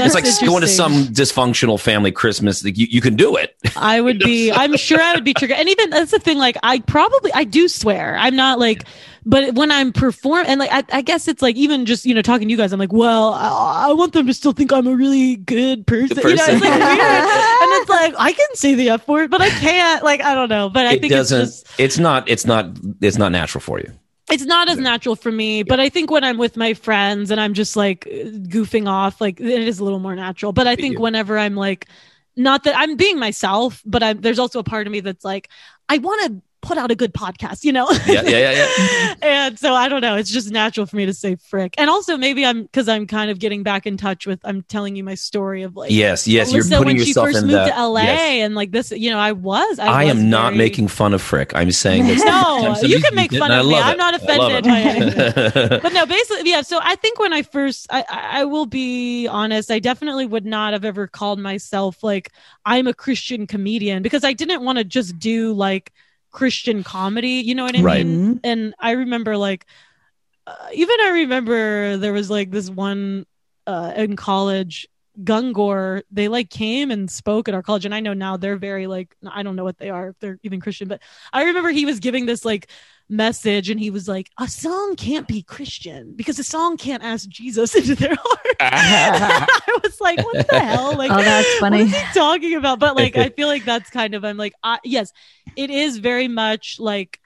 [0.05, 2.65] It's like going to some dysfunctional family Christmas.
[2.65, 3.57] Like you, you can do it.
[3.77, 4.53] I would be.
[4.53, 5.57] I'm sure I would be triggered.
[5.59, 6.39] And even that's the thing.
[6.39, 8.17] Like I probably I do swear.
[8.19, 8.85] I'm not like,
[9.25, 12.23] but when I'm perform and like I, I guess it's like even just you know
[12.23, 12.73] talking to you guys.
[12.73, 16.19] I'm like, well, I, I want them to still think I'm a really good person.
[16.29, 17.31] You know, it's like weird.
[17.61, 20.03] and it's like I can say the f word, but I can't.
[20.03, 20.69] Like I don't know.
[20.69, 21.41] But I it think doesn't.
[21.41, 22.29] it's just it's not.
[22.29, 22.77] It's not.
[23.01, 23.93] It's not natural for you.
[24.31, 27.41] it's not as natural for me but i think when i'm with my friends and
[27.41, 28.07] i'm just like
[28.49, 31.87] goofing off like it is a little more natural but i think whenever i'm like
[32.37, 35.49] not that i'm being myself but i'm there's also a part of me that's like
[35.89, 39.15] i want to put out a good podcast you know Yeah, yeah, yeah, yeah.
[39.23, 42.17] and so i don't know it's just natural for me to say frick and also
[42.17, 45.15] maybe i'm because i'm kind of getting back in touch with i'm telling you my
[45.15, 46.53] story of like Yes, yes.
[46.53, 47.75] You're putting when she yourself first in moved that.
[47.75, 48.45] to LA yes.
[48.45, 49.79] and like this, you know, I was.
[49.79, 51.55] I, I, was am not making fun of Frick.
[51.55, 52.19] I'm saying that
[52.83, 53.73] No, you can make fun of me.
[53.75, 54.65] love I'm not offended it.
[54.65, 55.81] by anything.
[55.83, 56.63] but no, basically, yeah.
[56.63, 60.73] So I think when I first, I I will be honest, I definitely would not
[60.73, 62.31] have ever called myself like
[62.65, 65.93] I'm a Christian comedian because I didn't want to just do like
[66.33, 67.43] Christian comedy.
[67.45, 68.05] You know what I Right.
[68.05, 68.41] mean?
[68.43, 69.67] And I remember like,
[70.47, 73.27] uh, even I remember there was like this one
[73.67, 74.89] uh, in college.
[75.23, 78.87] Gungor, they like came and spoke at our college, and I know now they're very
[78.87, 81.03] like I don't know what they are if they're even Christian, but
[81.35, 82.71] I remember he was giving this like
[83.13, 87.29] message and he was like a song can't be christian because a song can't ask
[87.29, 90.97] jesus into their heart i I was like, what the hell?
[90.97, 91.83] Like, Oh, that's funny.
[91.83, 92.79] is he talking about?
[92.79, 95.13] But like, I feel like that's kind of, I'm like, I, yes,
[95.57, 97.21] it is very much like,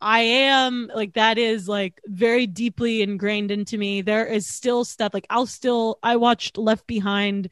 [0.00, 4.02] I am like that is like very deeply ingrained into me.
[4.02, 7.48] There is still stuff like I'll still I watched Left Behind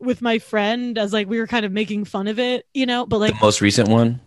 [0.00, 3.04] with my friend as like we were kind of making fun of it, you know,
[3.06, 4.20] but like the most recent one,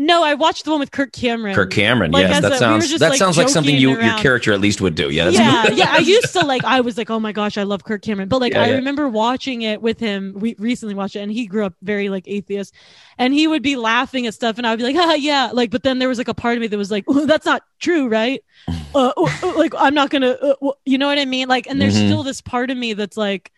[0.00, 1.56] no, I watched the one with Kirk Cameron.
[1.56, 2.12] Kirk Cameron.
[2.12, 4.52] Like, yes, as a- that sounds just, that like, sounds like something you your character
[4.52, 5.10] at least would do.
[5.10, 5.86] Yeah, yeah, yeah.
[5.90, 6.62] I used to like.
[6.64, 8.28] I was like, oh my gosh, I love Kirk Cameron.
[8.28, 8.74] But like, Yeah, I yeah.
[8.76, 10.34] remember watching it with him.
[10.36, 12.72] We recently watched it, and he grew up very like atheist,
[13.18, 15.70] and he would be laughing at stuff, and I'd be like, ah, yeah, like.
[15.70, 17.62] But then there was like a part of me that was like, oh, that's not
[17.80, 18.40] true, right?
[18.94, 19.12] uh,
[19.56, 21.48] like, I'm not gonna, uh, w- you know what I mean?
[21.48, 22.06] Like, and there's Mhm.
[22.06, 23.50] still this part of me that's like,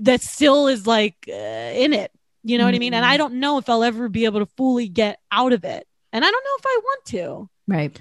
[0.00, 2.12] that still is like uh, in it.
[2.48, 2.94] You know what I mean?
[2.94, 5.86] And I don't know if I'll ever be able to fully get out of it,
[6.12, 7.50] and I don't know if I want to.
[7.68, 8.00] Right.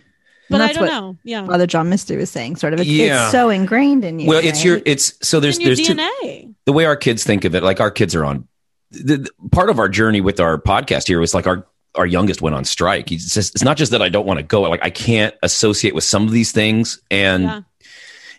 [0.49, 1.17] But And I don't what know.
[1.25, 1.45] Yeah.
[1.45, 3.23] Father John Misty was saying, sort of, it's, Yeah.
[3.23, 4.29] it's so ingrained in you.
[4.29, 4.65] well, it's right?
[4.65, 6.53] your it's so there's in your there's two, DNA.
[6.65, 7.63] the way our kids think of it.
[7.63, 8.47] Like our kids are on
[8.91, 12.41] the, the- part of our journey with our podcast here was like our our youngest
[12.41, 13.09] went on strike.
[13.09, 14.61] He's just, it's not just that I don't want to go.
[14.61, 17.61] Like I can't associate with some of these things and Yeah.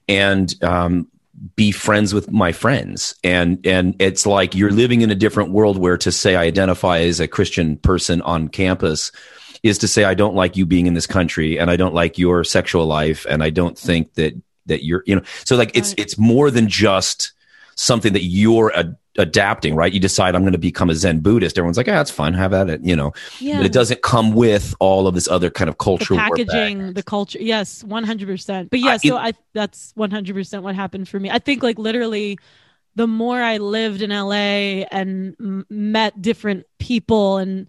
[0.08, 1.08] and um,
[1.56, 3.14] be friends with my friends.
[3.22, 6.98] And and it's like you're living in a different world where to say I identify
[7.00, 9.12] as a Christian person on campus
[9.62, 12.18] is to say I don't like you being in this country and I don't like
[12.18, 14.34] your sexual life and I don't think that
[14.66, 17.32] that you're you know so like it's it's more than just
[17.74, 21.58] something that you're ad- adapting right you decide i'm going to become a zen buddhist
[21.58, 23.56] everyone's like ah, that's fine have at it you know Yeah.
[23.58, 26.46] but it doesn't come with all of this other kind of the cultural warfare.
[26.46, 27.38] packaging, the culture.
[27.40, 28.70] Yes, one hundred percent.
[28.70, 31.30] But yeah, I- so I that's one hundred percent what happened for me.
[31.30, 32.38] I think like literally,
[32.94, 37.66] the more I lived in LA and m- met different people and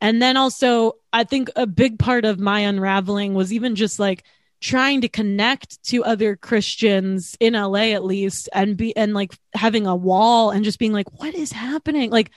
[0.00, 4.24] and then also I think a big part of my unraveling was even just like
[4.60, 9.86] trying to connect to other Christians in LA at least and be and like having
[9.86, 12.10] a wall and just being like what is happening?
[12.10, 12.30] Like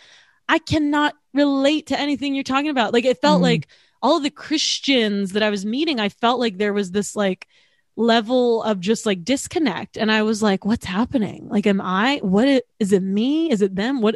[0.49, 2.93] I cannot relate to anything you're talking about.
[2.93, 3.43] Like it felt Mhm.
[3.43, 3.67] like
[4.01, 7.47] all of the Christians that I was meeting I felt like there was this like
[7.95, 9.97] level of just like disconnect.
[9.97, 11.47] And I was like what's happening?
[11.49, 13.51] Like am I what is, it, is it me?
[13.51, 14.01] Is it them?
[14.01, 14.15] What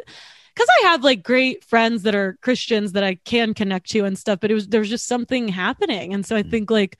[0.54, 4.18] because I have like great friends that are Christians that I can connect to and
[4.18, 6.98] stuff, but it was there was just something happening, and so I think like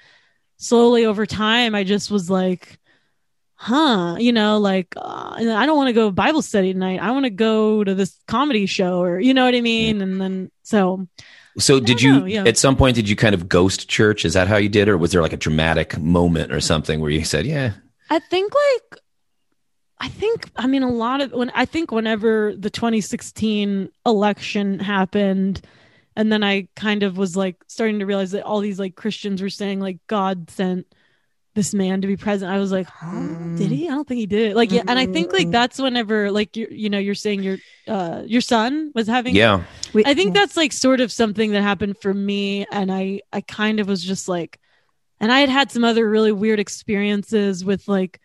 [0.57, 2.79] slowly over time, I just was like,
[3.55, 7.01] huh, you know, like uh, I don't want to go Bible study tonight.
[7.01, 10.01] I want to go to this comedy show, or you know what I mean.
[10.03, 11.07] And then so
[11.59, 12.45] so did you know, yeah.
[12.45, 14.91] at some point did you kind of ghost church is that how you did it
[14.91, 17.73] or was there like a dramatic moment or something where you said yeah
[18.11, 19.01] I think like
[19.99, 25.63] I think I mean a lot of when I think whenever the 2016 election happened
[26.17, 29.43] and then I kind of was like starting to realize that all these like Christians
[29.43, 30.87] were saying like God sent
[31.55, 33.29] this man to be present I was like, huh?
[33.57, 33.89] Did he?
[33.89, 34.55] I don't think he did.
[34.57, 37.59] Like yeah, and I think like that's whenever like you you know you're saying your
[37.89, 39.63] uh your son was having yeah
[39.95, 40.41] We- I think yeah.
[40.43, 44.03] that's like sort of something that happened for me, and I I kind of was
[44.05, 44.59] just like,
[45.21, 48.21] and I had had some other really weird experiences with like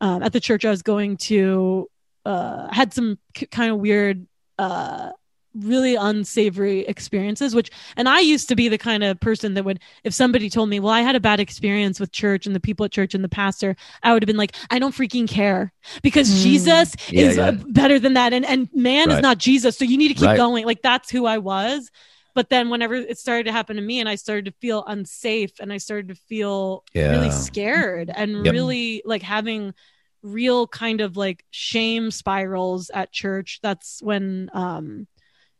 [0.00, 1.88] um, at the church I was going to,
[2.26, 4.26] uh, had some k- kind of weird,
[4.58, 5.12] uh,
[5.54, 7.54] really unsavory experiences.
[7.54, 10.68] Which, and I used to be the kind of person that would, if somebody told
[10.68, 13.22] me, well, I had a bad experience with church and the people at church and
[13.22, 16.42] the pastor, I would have been like, I don't freaking care because Mm.
[16.42, 17.46] Jesus Yeah, is yeah.
[17.48, 20.28] uh, better than that, and and man is not Jesus, so you need to keep
[20.28, 20.36] Right.
[20.36, 20.64] going.
[20.66, 21.90] Like that's who I was.
[22.34, 25.52] But then whenever it started to happen to me and I started to feel unsafe
[25.60, 28.52] and I started to feel really scared and Yep.
[28.52, 29.72] really like having
[30.22, 35.06] real kind of like shame spirals at church, that's when um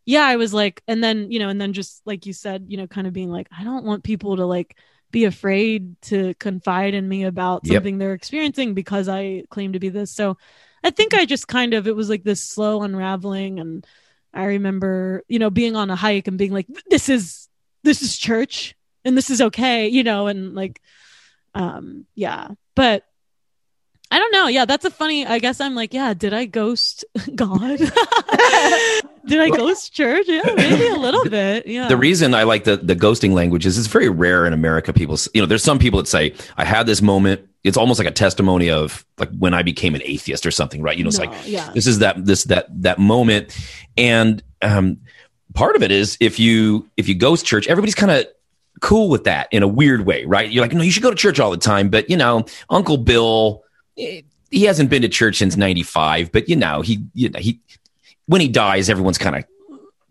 [0.04, 2.76] yeah, I was like and then, you know, and then just like you said, you
[2.76, 4.76] know, kind of being like I don't want people to like
[5.10, 7.72] be afraid to confide in me about Yep.
[7.72, 10.10] something they're experiencing because I claim to be this.
[10.10, 10.36] So
[10.82, 13.86] I think I just kind of it was like this slow unraveling and
[14.32, 17.48] I remember, you know, being on a hike and being like this is
[17.84, 18.74] this is church
[19.04, 20.80] and this is okay, you know, and like
[21.54, 22.48] um yeah.
[22.74, 23.04] But
[24.10, 24.46] I don't know.
[24.48, 25.26] Yeah, that's a funny.
[25.26, 27.80] I guess I'm like, yeah, did I ghost God?
[29.26, 30.26] did I ghost church?
[30.28, 31.66] Yeah, maybe a little bit.
[31.66, 31.88] Yeah.
[31.88, 34.92] the reason I like the the ghosting language is it's very rare in America.
[34.92, 37.48] People, you know, there's some people that say I had this moment.
[37.64, 40.96] It's almost like a testimony of like when I became an atheist or something, right?
[40.98, 41.70] You know, it's No, like yeah.
[41.72, 43.56] this is that this that that moment,
[43.96, 44.98] and um,
[45.54, 48.26] part of it is if you if you ghost church, everybody's kind of
[48.80, 50.50] cool with that in a weird way, right?
[50.50, 52.98] You're like, no, you should go to church all the time, but you know, Uncle
[52.98, 53.62] Bill,
[53.96, 54.20] eh,
[54.50, 57.60] he hasn't been to church since '95, but you know, he you know he
[58.26, 59.44] when he dies, everyone's kind of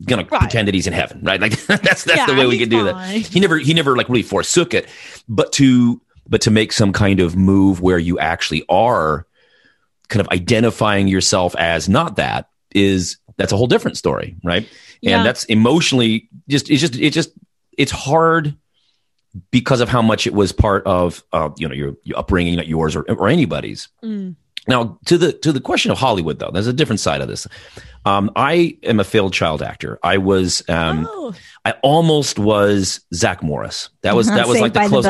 [0.05, 0.39] gonna Right.
[0.41, 1.39] pretend that he's in heaven, right?
[1.39, 3.07] Like that's that's the way we can do that.
[3.11, 4.87] He never he never like really forsook it,
[5.29, 9.25] but to but to make some kind of move where you actually are
[10.09, 14.67] kind of identifying yourself as not that is that's a whole different story, right?
[15.01, 15.17] Yeah.
[15.17, 17.31] And that's emotionally just it's just it just
[17.77, 18.55] it's hard
[19.51, 22.67] because of how much it was part of uh, you know your, your upbringing, not
[22.67, 23.89] yours or, or anybody's.
[24.03, 24.35] Mm.
[24.67, 27.47] Now, to the to the question of Hollywood, though, there's a different side of this.
[28.05, 29.97] Um, I am a failed child actor.
[30.03, 31.33] I was, um, oh,
[31.63, 33.89] I almost was Zach Morris.
[34.01, 34.95] That was Uh-huh, that was like the by the.
[34.95, 35.07] Almost-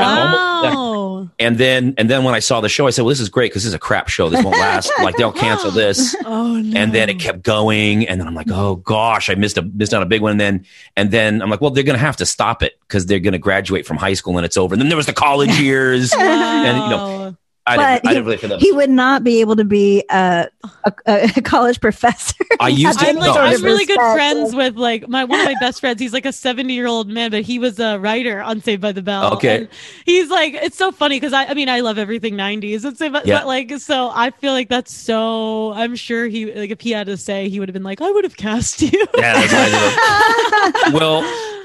[0.76, 1.30] wow.
[1.40, 3.52] and then and then when I saw the show, I said, "Well, this is great
[3.52, 4.30] because this is a crap show.
[4.30, 4.92] This won't last.
[5.00, 6.80] like they'll cancel this." Oh no.
[6.80, 9.94] And then it kept going, and then I'm like, "Oh gosh, I missed a missed
[9.94, 12.18] out a big one." And then and then I'm like, "Well, they're going to have
[12.18, 14.82] to stop it because they're going to graduate from high school and it's over." And
[14.82, 17.38] then there was the college years, and you know, Wow.
[17.66, 18.60] I But didn't, I he- didn't really.
[18.60, 20.48] He would not be able to be a,
[20.84, 20.94] a,
[21.38, 22.36] a college professor.
[22.60, 25.46] I used to I'm like no, I'm really good friends with like my one of
[25.46, 26.02] my best friends.
[26.02, 28.92] He's like a 70 year old man, but he was a writer on Saved by
[28.92, 29.34] the Bell.
[29.36, 29.56] Okay.
[29.60, 29.70] And
[30.06, 33.14] he's like it's so funny because I I mean I love everything 90s and Saved
[33.14, 33.40] by, Yeah.
[33.40, 37.08] but like so I feel like that's so I'm sure he like if he had
[37.08, 38.90] to say he would have been like I would have cast you.
[39.18, 40.94] Yeah, that's what I did.
[41.00, 41.22] well,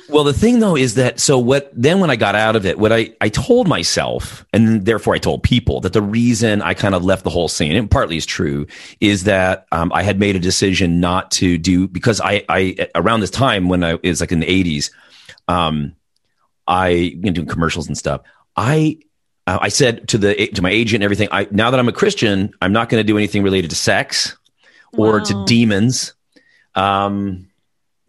[0.08, 1.70] well, the thing though is that so what?
[1.74, 5.18] Then when I got out of it, what I I told myself, and therefore I
[5.18, 8.26] told people that the reason I kind of left the whole scene, and partly is
[8.26, 8.66] true,
[9.00, 13.20] is that um, I had made a decision not to do because I I around
[13.20, 14.90] this time when I it was like in the eighties,
[15.46, 15.94] um,
[16.66, 18.22] I you know, doing commercials and stuff.
[18.56, 18.98] I
[19.46, 21.28] uh, I said to the to my agent and everything.
[21.30, 24.36] I now that I'm a Christian, I'm not going to do anything related to sex
[24.92, 26.14] or to demons.
[26.74, 27.47] Um,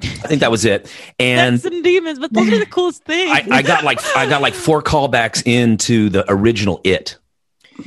[0.01, 0.91] I think that was it.
[1.19, 3.31] And and demons, but those are the coolest things.
[3.31, 7.17] I, I got like I got like four callbacks into the original It.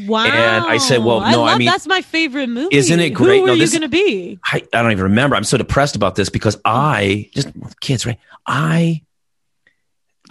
[0.07, 0.25] wow.
[0.25, 2.75] and I said, well, no, I love- mean- that's my favorite movie.
[2.77, 3.41] Isn't it great?
[3.41, 4.39] Who No, are you going to be?
[4.45, 5.37] I, I don't even remember.
[5.37, 7.49] I'm so depressed about this because I just
[7.81, 8.19] kids, right?
[8.47, 9.03] I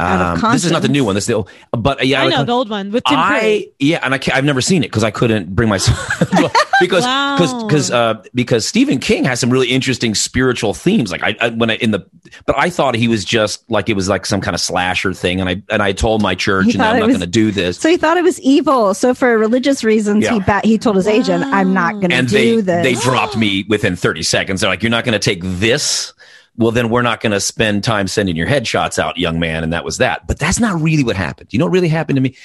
[0.01, 1.15] um, this is not the new one.
[1.15, 3.15] This is the old, but uh, yeah, I like, know the old one with Tim
[3.17, 3.23] Curry.
[3.39, 5.97] I yeah, and I can't, I've never seen it because I couldn't bring myself
[6.81, 7.35] because Wow.
[7.37, 11.11] because because uh, because Stephen King has some really interesting spiritual themes.
[11.11, 12.05] Like I, I when I in the
[12.45, 15.39] but I thought he was just like it was like some kind of slasher thing,
[15.39, 17.77] and I and I told my church, He and I'm not going to do this.
[17.77, 18.93] So he thought it was evil.
[18.93, 20.43] So for religious reasons, he Yeah.
[20.45, 23.65] ba- he told his agent, "I'm not going to do they this." they dropped me
[23.69, 24.61] within 30 seconds.
[24.61, 26.13] They're like, "You're not going to take this."
[26.57, 29.63] Well, then we're not going to spend time sending your headshots out, young man.
[29.63, 30.27] And that was that.
[30.27, 31.53] But that's not really what happened.
[31.53, 32.35] You know what really happened to me?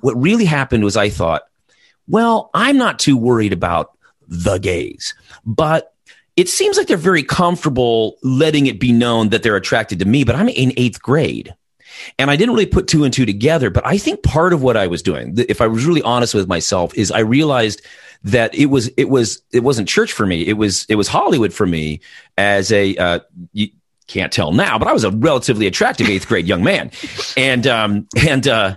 [0.00, 1.42] What really happened was I thought,
[2.06, 3.96] well, I'm not too worried about
[4.28, 5.94] the gays, but
[6.36, 10.22] it seems like they're very comfortable letting it be known that they're attracted to me.
[10.22, 11.54] But I'm in eighth grade.
[12.18, 14.76] And I didn't really put two and two together, but I think part of what
[14.76, 17.80] I was doing, if I was really honest with myself, is I realized
[18.26, 20.46] that it was it was it wasn't church for me.
[20.46, 22.00] It was it was Hollywood for me
[22.36, 23.20] as a uh,
[23.52, 23.68] you
[24.08, 26.90] can't tell now, but I was a relatively attractive eighth grade young man,
[27.36, 28.76] and um and uh,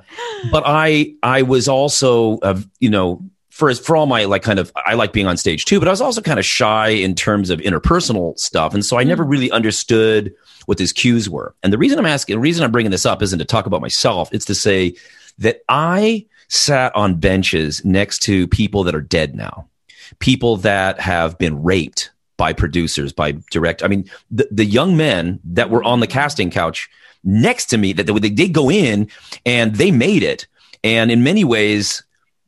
[0.52, 4.72] but I I was also uh, you know for for all my like kind of
[4.76, 7.50] I like being on stage too, but I was also kind of shy in terms
[7.50, 10.32] of interpersonal stuff, and so I never really understood
[10.68, 11.56] what these cues were.
[11.64, 13.82] And the reason I'm asking, the reason I'm bringing this up isn't to talk about
[13.82, 14.94] myself; it's to say
[15.40, 19.68] that I sat on benches next to people that are dead now,
[20.20, 23.84] people that have been raped by producers, by direct.
[23.84, 26.90] I mean, the, the young men that were on the casting couch
[27.24, 29.10] next to me that they, they did go in
[29.46, 30.48] and they made it.
[30.84, 32.04] And in many ways,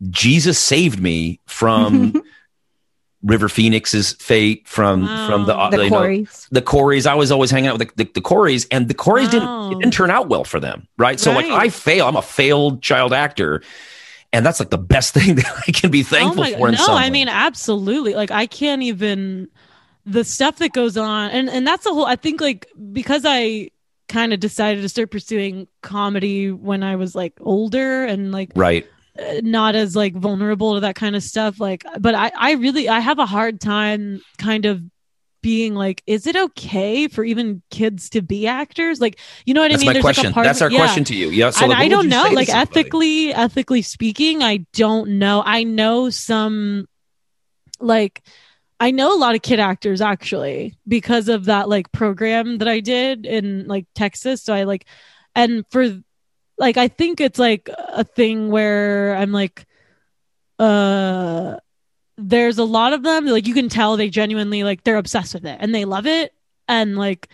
[0.09, 2.23] Jesus saved me from
[3.23, 5.27] River Phoenix's fate, from Wow.
[5.27, 6.47] from the, uh, the you know, Corys.
[6.49, 7.05] the Corys.
[7.05, 9.29] I was always hanging out with the, the, the Corys, and the Corys Wow.
[9.69, 11.19] didn't didn't turn out well for them, right?
[11.19, 12.07] So like I fail.
[12.07, 13.61] I'm a failed child actor,
[14.33, 16.71] and that's like the best thing that I can be thankful oh for.
[16.71, 18.13] No, I mean absolutely.
[18.13, 19.49] Like I can't even
[20.05, 22.05] the stuff that goes on, and and that's the whole.
[22.05, 23.69] I think like because I
[24.07, 28.85] kind of decided to start pursuing comedy when I was like older and like right?
[29.17, 32.89] uh, not as like vulnerable to that kind of stuff like but i i really
[32.89, 34.81] i have a hard time kind of
[35.41, 39.71] being like is it okay for even kids to be actors like you know what
[39.71, 40.25] That's i mean my There's question.
[40.25, 40.77] like a part That's our yeah.
[40.79, 41.29] question to you.
[41.29, 41.49] Yeah.
[41.49, 45.43] So like, I don't know, like ethically, ethically speaking, I don't know.
[45.45, 46.87] I know some,
[47.79, 48.21] like,
[48.79, 52.79] I know a lot of kid actors actually because of that like program that I
[52.79, 54.43] did in like Texas.
[54.43, 54.85] So I like,
[55.35, 56.01] and for
[56.57, 59.65] like, I think it's like a thing where I'm like,
[60.57, 61.57] uh,
[62.29, 65.45] there's a lot of them like you can tell they genuinely like they're obsessed with
[65.45, 66.33] it and they love it.
[66.67, 67.29] And like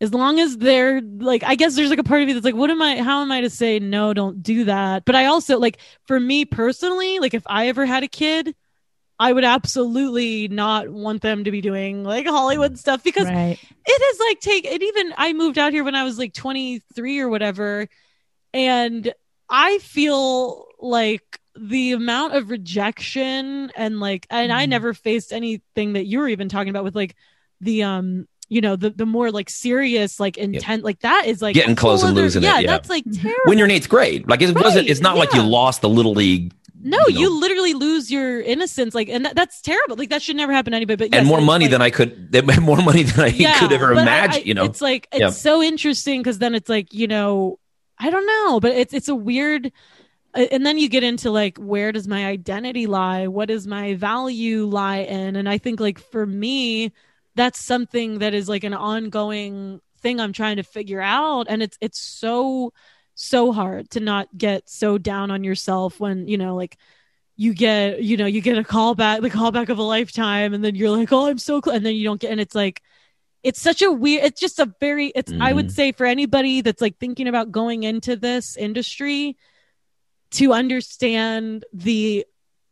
[0.00, 2.54] as long as they're like i guess there's like a part of me that's like
[2.54, 5.04] what am i how am i to say no don't do that?
[5.04, 8.54] But i also like for me personally like if i ever had a kid
[9.18, 13.58] i would absolutely not want them to be doing like hollywood stuff because Right.
[13.86, 17.20] it is like take it even i moved out here when i was like 23
[17.20, 17.88] or whatever.
[18.52, 19.12] And
[19.48, 24.58] i feel like the amount of rejection and like and Mm-hmm.
[24.58, 27.14] I never faced anything that you were even talking about with like
[27.60, 31.54] the um you know the the more like serious like intent like that is like
[31.54, 32.66] Getting close and other- losing it, yeah, yeah.
[32.66, 34.88] that's like terrible when you're in eighth grade, like it wasn't.
[34.88, 36.52] It's not like you lost the little league.
[36.82, 40.36] no you you, literally lose your innocence like and that, that's terrible like that should
[40.36, 42.12] never happen to anybody but and more money like- than I could.
[42.60, 44.42] More money than I could ever but I- imagine.
[44.42, 45.30] I- you know, it's like it's Yeah.
[45.30, 47.58] so interesting because then it's like you know
[47.96, 49.70] i don't know but it's it's a weird
[50.34, 53.28] and then you get into like where does my identity lie?
[53.28, 55.36] What does my value lie in?
[55.36, 56.92] And i think like for me
[57.36, 61.46] that's something that is like an ongoing thing i'm trying to figure out.
[61.48, 62.72] And it's it's so
[63.14, 66.76] so hard to not get so down on yourself when you know like
[67.36, 70.64] you get you know you get a call back the callback of a lifetime and
[70.64, 72.82] then you're like oh i'm so cl-, and then you don't get and it's like
[73.42, 75.70] it's such a weird it's just a very it's i would Mhm.
[75.72, 79.36] say for anybody that's like thinking about going into this industry
[80.34, 82.24] to understand the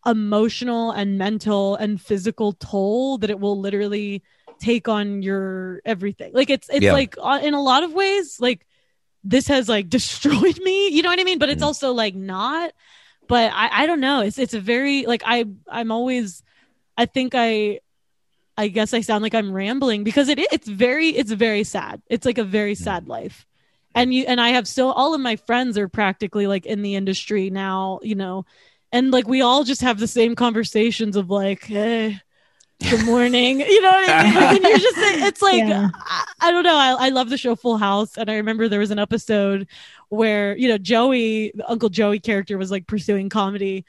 [0.05, 4.23] emotional and mental and physical toll that it will literally
[4.61, 6.33] take on your everything.
[6.35, 6.93] Like it's it's Yeah.
[6.93, 8.67] like uh, in a lot of ways like
[9.25, 11.39] this has like destroyed me you know what i mean?
[11.39, 11.67] But it's Mhm.
[11.67, 12.73] also like not
[13.29, 14.21] but i i don't know.
[14.23, 16.43] It's it's a very like i i'm always
[16.99, 17.79] i think i
[18.59, 22.03] i guess i sound like i'm rambling because it it's very it's very sad.
[22.09, 23.47] It's like a very sad life
[23.95, 26.95] and you and i have still all of my friends are practically like in the
[26.95, 28.45] industry now you know?
[28.95, 32.21] And like we all just have the same conversations of like hey
[32.91, 33.61] good morning.
[33.61, 34.35] You know what i mean?
[34.35, 35.89] Like, and you're just it's like Yeah.
[35.95, 36.77] I, I don't know.
[36.77, 39.69] I, I love the show full house and i remember there was an episode
[40.09, 43.85] where you know joey uncle joey character was like pursuing comedy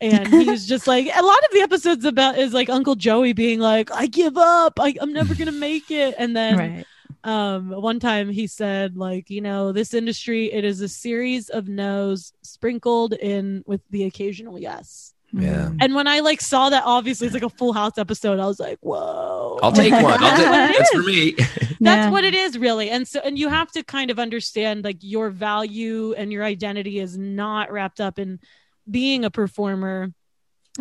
[0.00, 3.32] and he was just like a lot of the episodes about is like uncle joey
[3.32, 4.78] being like i give up.
[4.78, 6.14] I, i'm never gonna make it.
[6.18, 6.86] And then right.
[7.24, 11.68] Um one time he said like you know this industry it is a series of
[11.68, 15.70] no's sprinkled in with the occasional yes Yeah.
[15.80, 18.60] and when i like saw that obviously it's like a full house episode i was
[18.60, 20.04] like whoa I'll take one.
[20.04, 21.32] I'll That's take, what that's for me.
[21.80, 22.10] that's Yeah.
[22.10, 25.30] what it is really and so and you have to kind of understand like your
[25.30, 28.38] value and your identity is not wrapped up in
[28.90, 30.12] being a performer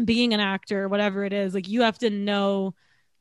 [0.03, 2.73] being an actor whatever it is like you have to know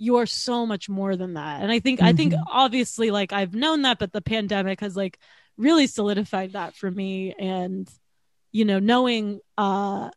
[0.02, 1.62] you're so much more than that.
[1.62, 5.18] And i think i think obviously like i've known that but the pandemic has like
[5.56, 7.34] really solidified that for me.
[7.38, 7.88] And
[8.50, 10.10] you know knowing uh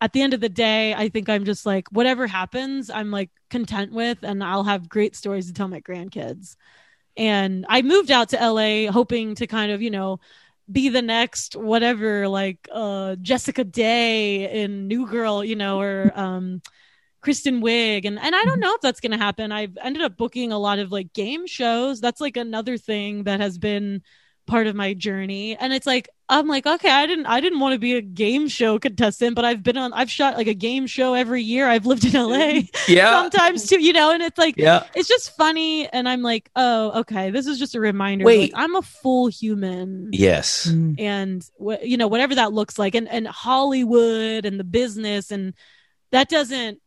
[0.00, 3.30] at the end of the day i think i'm just like whatever happens i'm like
[3.50, 6.56] content with and i'll have great stories to tell my grandkids.
[7.16, 10.18] And i moved out to la hoping to kind of you know
[10.70, 16.60] be the next whatever like uh jessica day in new girl you know or um
[17.24, 20.52] kristen wiig and and i don't know if that's gonna happen i've ended up booking
[20.52, 24.02] a lot of like game shows that's like another thing that has been
[24.46, 27.72] part of my journey and it's like i'm like okay i didn't i didn't want
[27.72, 30.86] to be a game show contestant but i've been on i've shot like a game
[30.86, 33.22] show every year i've lived in la Yeah.
[33.22, 34.84] sometimes too you know and it's like Yeah.
[34.94, 38.52] it's just funny and i'm like oh okay this is just a reminder Wait.
[38.52, 40.66] like, i'm a full human Yes.
[40.70, 41.00] Mm.
[41.00, 45.54] and wh- you know whatever that looks like and and hollywood and the business and
[46.12, 46.80] that doesn't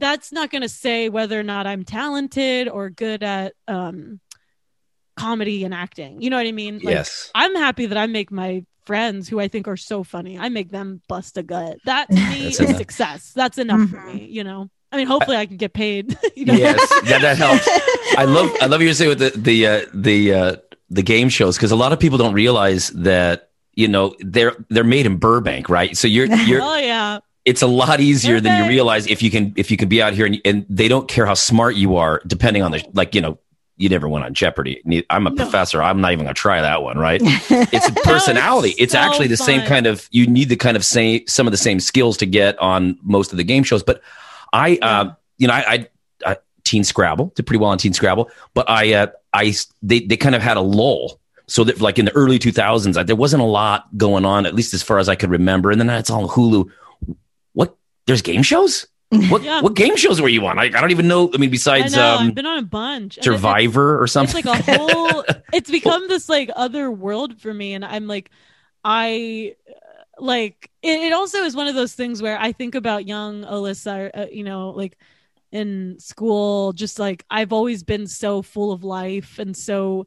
[0.00, 4.18] that's not going to say whether or not i'm talented or good at um
[5.16, 7.30] comedy and acting you know what i mean like, yes.
[7.34, 10.70] i'm happy that i make my friends who i think are so funny i make
[10.70, 12.76] them bust a gut that to me That's is enough.
[12.78, 14.14] success that's enough for Mhm.
[14.14, 16.54] me you know i mean hopefully i can get paid you know?
[16.54, 16.80] Yes.
[17.04, 17.68] Yeah, that helps.
[18.18, 20.56] I love I love what you say with the the uh, the uh,
[20.88, 24.82] the game shows because a lot of people don't realize that you know they're they're
[24.82, 25.96] made in Burbank, right?
[25.96, 29.52] So you're you're oh yeah it's a lot easier than you realize if you can
[29.56, 32.20] if you can be out here and, and they don't care how smart you are
[32.26, 33.38] depending on the like you know
[33.76, 34.82] you never went on Jeopardy.
[35.08, 35.36] I'm a No.
[35.36, 35.82] professor.
[35.82, 37.22] I'm not even to try that one, right?
[37.50, 38.74] It's a personality.
[38.78, 41.50] it's so actually the same kind of you need the kind of same some of
[41.50, 43.82] the same skills to get on most of the game shows.
[43.82, 44.02] But
[44.52, 45.88] I, uh, you know, I, I,
[46.26, 50.18] I Teen Scrabble did pretty well on Teen Scrabble, but I, uh, I they they
[50.18, 51.18] kind of had a lull.
[51.46, 54.72] So that like in the early 2000s, there wasn't a lot going on, at least
[54.74, 55.70] as far as I could remember.
[55.72, 56.70] And then it's all Hulu.
[58.10, 58.86] There's game shows.
[59.30, 59.60] What Yeah.
[59.60, 60.58] what game shows were you on?
[60.58, 61.30] I, I don't even know.
[61.34, 64.44] I mean, I besides know um, I've been on a bunch Survivor or it's something.
[64.44, 68.30] like a whole it's become this like other world for me and i'm like
[68.84, 69.54] i
[70.18, 74.10] like it, it also is one of those things where i think about young alyssa
[74.14, 74.96] uh, you know like
[75.52, 80.06] in school just like i've always been so full of life and so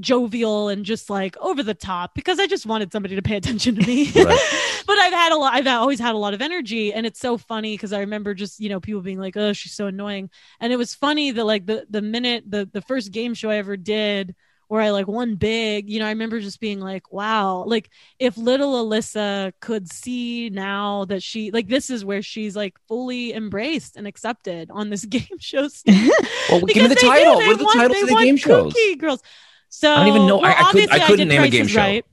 [0.00, 3.74] jovial and just like over the top because i just wanted somebody to pay attention
[3.74, 4.82] to me Right.
[4.86, 7.36] but i've had a lot i've always had a lot of energy and it's so
[7.36, 10.30] funny because i remember just you know people being like oh she's so annoying
[10.60, 13.56] and it was funny that like the the minute the the first game show I
[13.56, 14.34] ever did
[14.68, 15.90] where I like won big.
[15.90, 17.90] You know, I remember just being like, wow, like
[18.20, 23.34] if little Alyssa could see now that she like this is where she's like fully
[23.34, 26.10] embraced and accepted on this game show stage.
[26.48, 27.34] Well, give me the title.
[27.34, 28.72] What are the titles they of the game shows?
[28.72, 29.22] Cookie Girls.
[29.70, 31.48] So I don't even know- I- well, I couldn't- obviously I couldn't did name a
[31.48, 31.78] game show.
[31.80, 32.04] Right.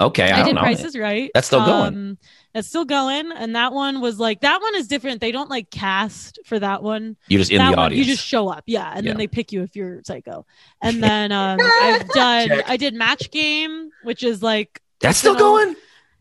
[0.00, 0.60] Okay, I, I, don't did know.
[0.62, 1.30] Price is Right.
[1.32, 1.86] That's still going.
[1.94, 2.18] Um,
[2.54, 5.20] that's still going, and that one was like that one is different.
[5.20, 7.16] They don't like cast for that one.
[7.28, 8.06] You're just in that the one, audience.
[8.08, 9.12] you just show up, yeah, and Yeah.
[9.12, 10.44] then they pick you if you're psycho.
[10.82, 15.38] And then um, I've done, I did Match Game, which is like That's still know,
[15.38, 15.76] going.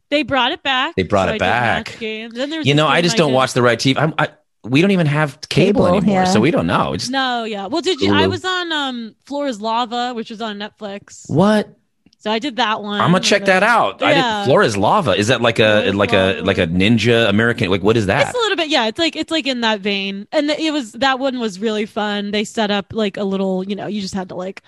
[0.10, 0.96] They brought it back.
[0.96, 1.88] They brought so it I back.
[1.90, 2.30] Match Game.
[2.32, 3.98] Then there's You know, I just don't did- watch the right TV.
[3.98, 4.28] I'm, I,
[4.64, 6.26] we don't even have cable, Cable, anymore, yeah.
[6.26, 6.94] so we don't know.
[6.94, 7.68] It's No, yeah.
[7.68, 8.14] Well, did you?
[8.14, 11.30] I was on um Floor is Lava, which was on Netflix.
[11.30, 11.78] what?
[12.20, 13.02] So I did that one.
[13.02, 14.04] I'm gonna check that then- out.
[14.04, 15.14] I did Floor is Lava.
[15.14, 17.72] Is that like a Flora's like a like a ninja American?
[17.72, 18.28] Like what is that?
[18.28, 18.86] It's a little bit, yeah.
[18.86, 22.30] It's like it's like in that vein, and it was that one was really fun.
[22.30, 24.62] They set up like a little, you know, you just had to like,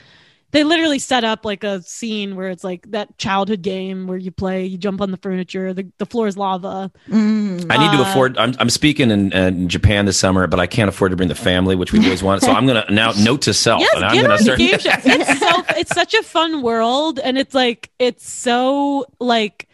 [0.53, 4.31] they literally set up like a scene where it's like that childhood game where you
[4.31, 6.91] play, you jump on the furniture, the the floor is lava.
[7.09, 7.65] Mm.
[7.69, 8.37] I need to Uh, afford.
[8.37, 11.35] I'm, I'm speaking in, in Japan this summer, but I can't afford to bring the
[11.35, 12.41] family, which we always want.
[12.41, 13.81] So I'm gonna now note to self.
[13.81, 14.91] Yes, and I'm get gonna on the start- game show.
[15.03, 19.67] It's so it's such a fun world, and it's like it's so like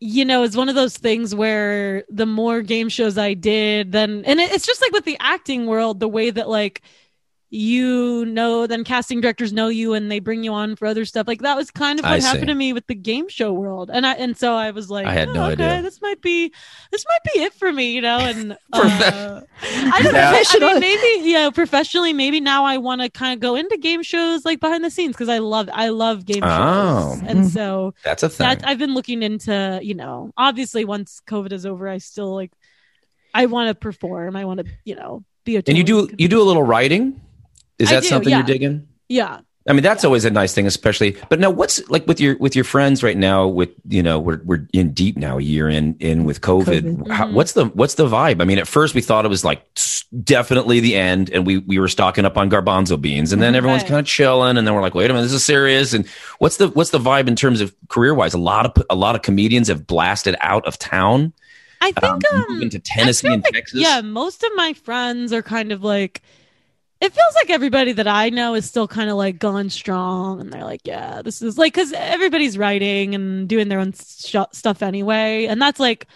[0.00, 4.24] you know it's one of those things where the more game shows I did, then
[4.26, 6.82] and it, it's just like with the acting world, the way that like
[7.54, 11.28] you know then casting directors know you and they bring you on for other stuff
[11.28, 12.26] like that was kind of I what see.
[12.28, 15.06] happened to me with the game show world and i and so i was like
[15.06, 15.82] I had oh, no okay, idea.
[15.82, 16.50] this might be
[16.90, 20.80] this might be it for me you know and uh, i don't know I mean,
[20.80, 24.58] maybe yeah professionally maybe now i want to kind of go into game shows like
[24.58, 27.16] behind the scenes because i love i love game Oh.
[27.18, 28.46] shows and so That's a thing.
[28.48, 32.52] that i've been looking into you know obviously once covid is over i still like
[33.34, 36.14] i want to perform i want to you know be a and you do touring
[36.18, 37.20] you do a little writing.
[37.78, 38.38] Is that do, something yeah.
[38.38, 38.88] you're digging?
[39.08, 41.16] yeah I mean, that's always a nice thing, especially.
[41.28, 43.46] But now, what's like with your with your friends right now?
[43.46, 46.82] With you know, we're we're in deep now, a year in in with COVID.
[46.82, 47.10] COVID.
[47.12, 47.34] How, Mhm.
[47.34, 48.42] what's the what's the vibe?
[48.42, 49.62] I mean, at first we thought it was like
[50.24, 53.82] definitely the end, and we we were stocking up on garbanzo beans, and then everyone's
[53.82, 53.88] Right.
[53.90, 55.92] kind of chilling, and then we're like, wait a minute, this is serious.
[55.92, 56.08] And
[56.40, 58.34] what's the what's the vibe in terms of career wise?
[58.34, 61.32] A lot of a lot of comedians have blasted out of town,
[61.80, 63.80] i think um, um, moving to Tennessee and like- Texas.
[63.80, 66.20] Yeah, most of my friends are kind of like.
[67.02, 70.52] It feels like everybody that I know is still kind of like going strong, and
[70.52, 74.82] they're like, "Yeah, this is like," because everybody's writing and doing their own sh- stuff
[74.82, 76.06] anyway, and that's like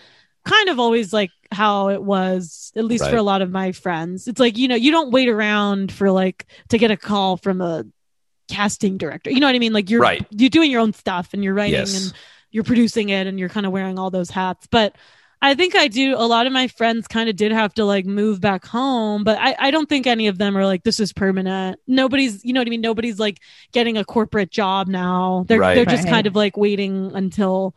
[0.44, 4.28] kind of always like how it was, at least for a lot of my friends.
[4.28, 7.60] It's like you know, you don't wait around for like to get a call from
[7.60, 7.84] a
[8.48, 9.30] casting director.
[9.30, 9.72] You know what I mean?
[9.72, 10.24] Like you're Right.
[10.30, 12.00] you're doing your own stuff and you're writing Yes.
[12.04, 12.12] and
[12.52, 14.68] you're producing it and you're kind of wearing all those hats.
[14.70, 14.94] But
[15.42, 16.14] I think I do.
[16.16, 19.38] A lot of my friends kind of did have to like move back home, but
[19.38, 21.78] I, I don't think any of them are like, this is permanent.
[21.86, 22.80] Nobody's, you know what I mean?
[22.80, 23.40] Nobody's like
[23.72, 25.44] getting a corporate job now.
[25.46, 25.74] They're, Right.
[25.74, 26.10] they're just Right.
[26.10, 27.74] kind of like waiting until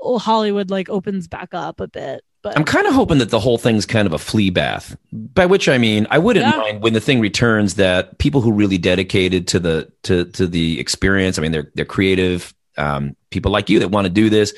[0.00, 2.22] Hollywood like opens back up a bit.
[2.42, 4.96] But I'm kind of hoping that the whole thing's kind of a flea bath.
[5.12, 6.56] By which I mean, I wouldn't Yeah.
[6.56, 10.78] mind when the thing returns that people who really dedicated to the to to the
[10.78, 11.36] experience.
[11.38, 14.54] I mean, they're they're creative um, people like you that want to do this.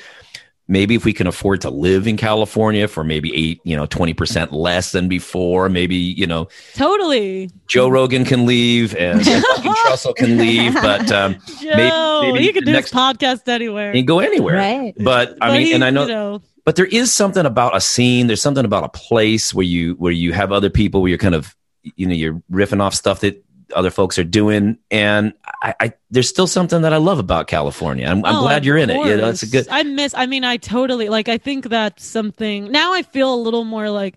[0.67, 4.13] Maybe if we can afford to live in California for maybe eight, you know, twenty
[4.13, 5.67] percent less than before.
[5.67, 7.49] Maybe you know, totally.
[7.67, 12.63] Joe Rogan can leave and fucking Trussell can leave, but um, Joe, maybe he could
[12.63, 13.91] the do next- his podcast anywhere.
[13.91, 14.55] he can go anywhere.
[14.55, 14.93] Right.
[14.97, 17.75] But I But mean, he- and I know you know but there is something about
[17.75, 21.09] a scene there's something about a place where you where you have other people where
[21.09, 21.55] you're kind of
[21.95, 23.43] you know you're riffing off stuff that
[23.73, 28.05] other folks are doing and i, I there's still something that i love about california
[28.07, 30.13] i'm, I'm Oh, glad you're in it you know it's a good I miss.
[30.15, 31.29] I mean, I totally like.
[31.29, 32.71] I think that's something.
[32.71, 34.15] Now I feel a little more like.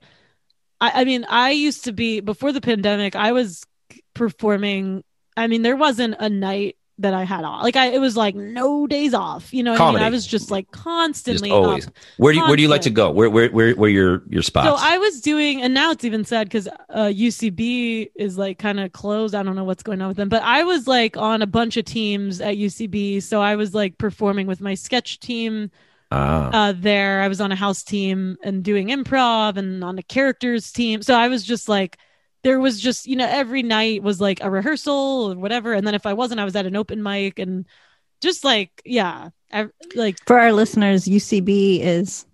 [0.81, 3.15] I, I mean, I used to be before the pandemic.
[3.17, 3.63] I was
[4.15, 5.05] performing.
[5.37, 7.63] I mean, there wasn't a night that I had off.
[7.63, 9.53] Like I, it was like no days off.
[9.53, 11.95] You know, what I mean, I was just like just constantly always up.
[12.19, 14.43] where do you where do you like to go where where where, where your your
[14.43, 18.59] spots So I was doing, and now it's even sad because uh, UCB is like
[18.59, 19.35] kind of closed.
[19.35, 21.77] I don't know what's going on with them, but I was like on a bunch
[21.77, 23.23] of teams at UCB.
[23.23, 25.71] So I was like performing with my sketch team
[26.13, 27.23] ah, uh, there.
[27.23, 31.03] I was on a house team and doing improv and on a characters team.
[31.03, 31.99] So I was just like,
[32.45, 35.73] there was just, you know, every night was like a rehearsal or whatever.
[35.73, 37.67] And then if I wasn't, I was at an open mic and
[38.21, 42.27] just like, yeah, I, like, For our listeners, UCB is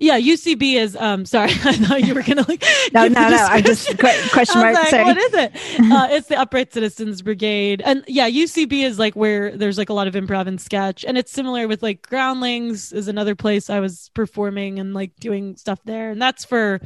[0.00, 3.46] yeah, UCB is, um, sorry, I thought you were going to like, no, no, no.
[3.50, 4.74] I just question mark.
[4.74, 5.04] like, sorry.
[5.04, 5.52] what is it?
[5.98, 9.92] Uh, it's the Upright Citizens Brigade, and yeah, UCB is like where there's like a
[9.92, 13.80] lot of improv and sketch, and it's similar with like Groundlings is another place I
[13.80, 16.80] was performing and like doing stuff there, and that's for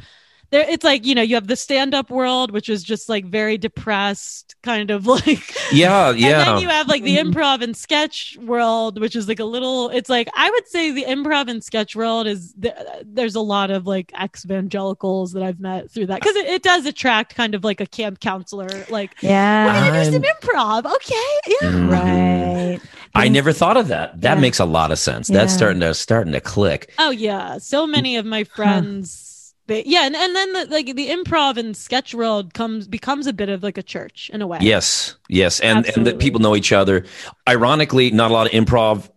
[0.53, 3.57] there it's like you know you have the stand-up world which is just like very
[3.57, 6.43] depressed kind of like Yeah, and yeah.
[6.45, 7.33] then you have like the Mhm.
[7.33, 11.05] improv and sketch world which is like a little it's like i would say the
[11.05, 12.73] improv and sketch world is th-
[13.03, 16.85] there's a lot of like ex-evangelicals that i've met through that because it, it does
[16.85, 19.89] attract kind of like a camp counselor like we're Yeah.
[19.89, 21.29] gonna do some improv okay
[21.61, 21.89] yeah Mhm.
[21.91, 22.79] Right.
[23.15, 24.19] I never thought of that.
[24.21, 24.41] That Yeah.
[24.41, 25.27] makes a lot of sense.
[25.27, 26.91] That's starting to starting to click.
[26.97, 29.32] Oh yeah, so many of my friends.
[29.67, 33.33] They, yeah, and, and then the, like the improv and sketch world comes becomes a
[33.33, 34.57] bit of like a church in a way.
[34.61, 37.05] Yes, yes, and and that people know each other.
[37.47, 39.09] Ironically, not a lot of improv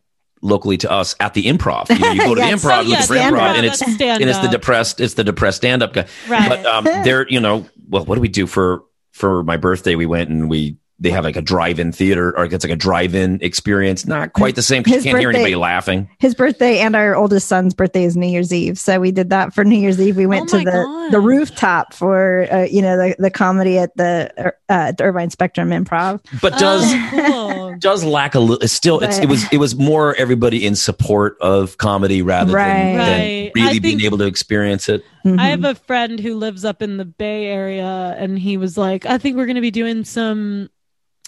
[0.42, 1.88] locally to us at the improv.
[1.90, 3.56] You, know, you go to the improv, Oh, look yes, for stand improv, up.
[3.56, 5.00] and it's and it's the depressed.
[5.00, 6.06] It's the depressed stand up guy.
[6.28, 6.48] Right.
[6.48, 9.96] But um, they're you know, well, what do we do for for my birthday?
[9.96, 10.76] We went and we.
[10.98, 14.06] They have like a drive-in theater, or it's like a drive-in experience.
[14.06, 16.08] Not quite the same because You can't hear anybody laughing.
[16.20, 19.52] His birthday and our oldest son's birthday is New Year's Eve, so we did that
[19.52, 20.16] for New Year's Eve.
[20.16, 21.12] We went Oh to the God.
[21.12, 25.68] the rooftop for uh, you know the, the comedy at the uh, the Irvine Spectrum
[25.68, 26.20] Improv.
[26.40, 27.76] But does Oh, cool.
[27.78, 28.62] does lack a little.
[28.64, 29.00] It's still.
[29.00, 29.44] It's, it was.
[29.52, 32.68] It was more everybody in support of comedy rather Right.
[32.72, 33.52] than, than Right.
[33.54, 35.04] really I being able to experience it.
[35.26, 35.38] Mhm.
[35.38, 39.04] I have a friend who lives up in the Bay Area, and he was like,
[39.04, 40.70] "I think we're going to be doing some."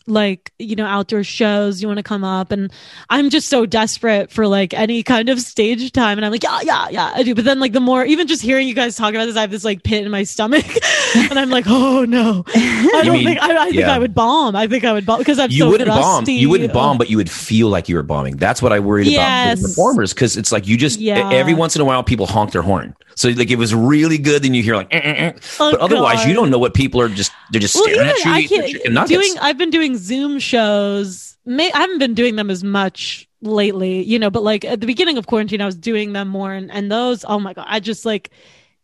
[0.09, 2.73] Like you know outdoor shows you want to come up and
[3.11, 6.61] i'm just so desperate for like any kind of stage time and i'm like yeah
[6.63, 9.15] yeah yeah i do but then like the more even just hearing you guys talk
[9.15, 10.65] about this i have this like pit in my stomach
[11.17, 13.95] and i'm like oh no i don't mean- think i, I think yeah.
[13.95, 16.25] i would bomb i think i would bomb because i'm you so wouldn't bomb.
[16.27, 18.37] You wouldn't bomb, but you would feel like you were bombing.
[18.37, 19.63] That's what I worried about Yes.
[19.63, 21.31] with performers because it's like you just Yeah.
[21.33, 22.95] every once in a while people honk their horn.
[23.19, 25.33] So like it was really good, then you hear like, eh, eh, eh.
[25.59, 26.29] Oh, but otherwise God.
[26.29, 27.99] you don't know what people are just they're just well, staring
[28.45, 28.97] even at you.
[28.97, 31.37] I doing, I've been doing Zoom shows.
[31.45, 34.31] May, I haven't been doing them as much lately, you know.
[34.31, 37.25] But like at the beginning of quarantine, I was doing them more, and and those.
[37.27, 38.31] Oh my god, I just like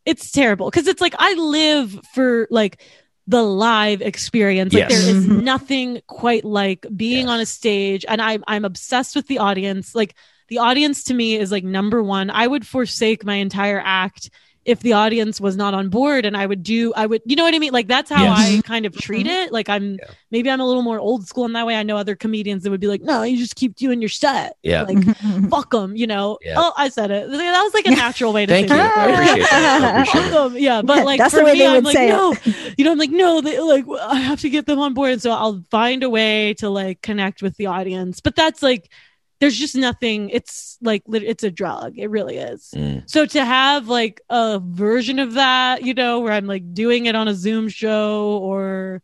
[0.05, 2.81] it's terrible because it's like I live for like
[3.29, 4.75] the live experience.
[4.75, 5.01] Like Yes.
[5.01, 7.33] there is nothing quite like being Yes.
[7.33, 9.95] on a stage, and I'm I'm obsessed with the audience.
[9.95, 10.17] Like
[10.49, 12.31] the audience to me is like number one.
[12.31, 14.31] I would forsake my entire act
[14.65, 17.45] if the audience was not on board and I would do I would you know
[17.45, 18.39] what I mean like that's how Yes.
[18.39, 18.61] I mm-hmm.
[18.61, 19.49] kind of treat mm-hmm.
[19.49, 20.07] it like I'm Yeah.
[20.31, 22.71] maybe I'm a little more old school in that way I know other comedians that
[22.71, 24.83] would be like no you just keep doing your set Yeah.
[24.85, 25.49] like mm-hmm.
[25.49, 26.55] fuck them you know Yeah.
[26.57, 28.83] oh I said it that was like a natural way to Thank say you.
[28.83, 28.97] that.
[28.99, 29.83] I appreciate that.
[29.83, 31.97] I appreciate Fuck yeah but like That's for the way me they I'm would like
[31.97, 32.09] it.
[32.09, 32.35] no
[32.79, 35.31] you know I'm like no they like I have to get them on board so
[35.31, 38.91] I'll find a way to like connect with the audience but that's like
[39.41, 43.09] there's just nothing it's like it's a drug it really is Mm.
[43.09, 47.15] so to have like a version of that, you know, where I'm like doing it
[47.15, 49.03] on a Zoom show or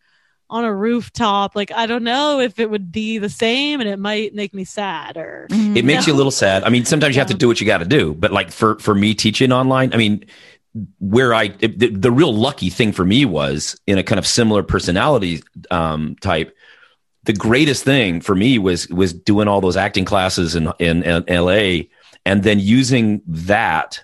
[0.49, 3.99] on a rooftop, like I don't know if it would be the same and it
[3.99, 6.65] might make me sad or It makes you a little sad.
[6.65, 8.15] I mean, sometimes you have to do what you got to do.
[8.15, 10.25] But like for for me teaching online, I mean,
[10.99, 14.63] where I the, the real lucky thing for me was in a kind of similar
[14.63, 16.57] personality um, type.
[17.31, 21.25] The greatest thing for me was was doing all those acting classes in in, in
[21.29, 21.89] L.A.
[22.27, 24.03] and then using that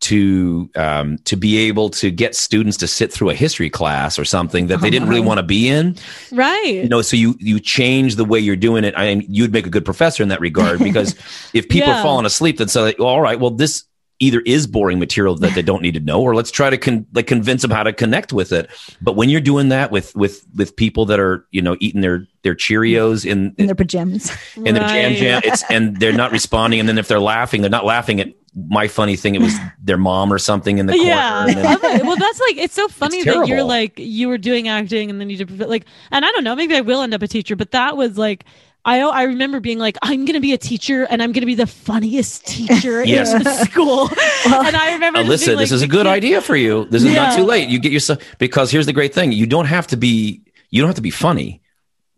[0.00, 4.24] to um, to be able to get students to sit through a history class or
[4.24, 5.96] something that they didn't really want to be in
[6.32, 6.64] right.
[6.82, 9.66] you know so you you change the way you're doing it i mean you'd make
[9.66, 11.14] a good professor in that regard because
[11.54, 12.00] if people Yeah.
[12.00, 13.84] are falling asleep then say well, all right well this
[14.18, 17.06] either is boring material that they don't need to know or let's try to con-
[17.12, 18.70] like convince them how to connect with it
[19.02, 22.26] but when you're doing that with with with people that are you know eating their
[22.42, 24.30] their cheerios in in their pajamas.
[24.56, 25.16] in their jam Right.
[25.18, 28.28] jam it's and they're not responding and then if they're laughing they're not laughing at
[28.70, 31.44] my funny thing it was their mom or something in the corner yeah.
[31.46, 35.20] then- well, that's like it's so funny that you're like you were doing acting and
[35.20, 37.54] then you did like, and I don't know, maybe I will end up a teacher,
[37.54, 38.44] but that was like.
[38.86, 41.66] I I remember being like, I'm gonna be a teacher and I'm gonna be the
[41.66, 43.34] funniest teacher Yes.
[43.34, 44.08] in the school.
[44.46, 46.86] and I remember Alyssa, being this is a good idea for you.
[46.86, 47.68] This is not too late.
[47.68, 50.40] You get yourself because here's the great thing: you don't have to be
[50.70, 51.60] you don't have to be funny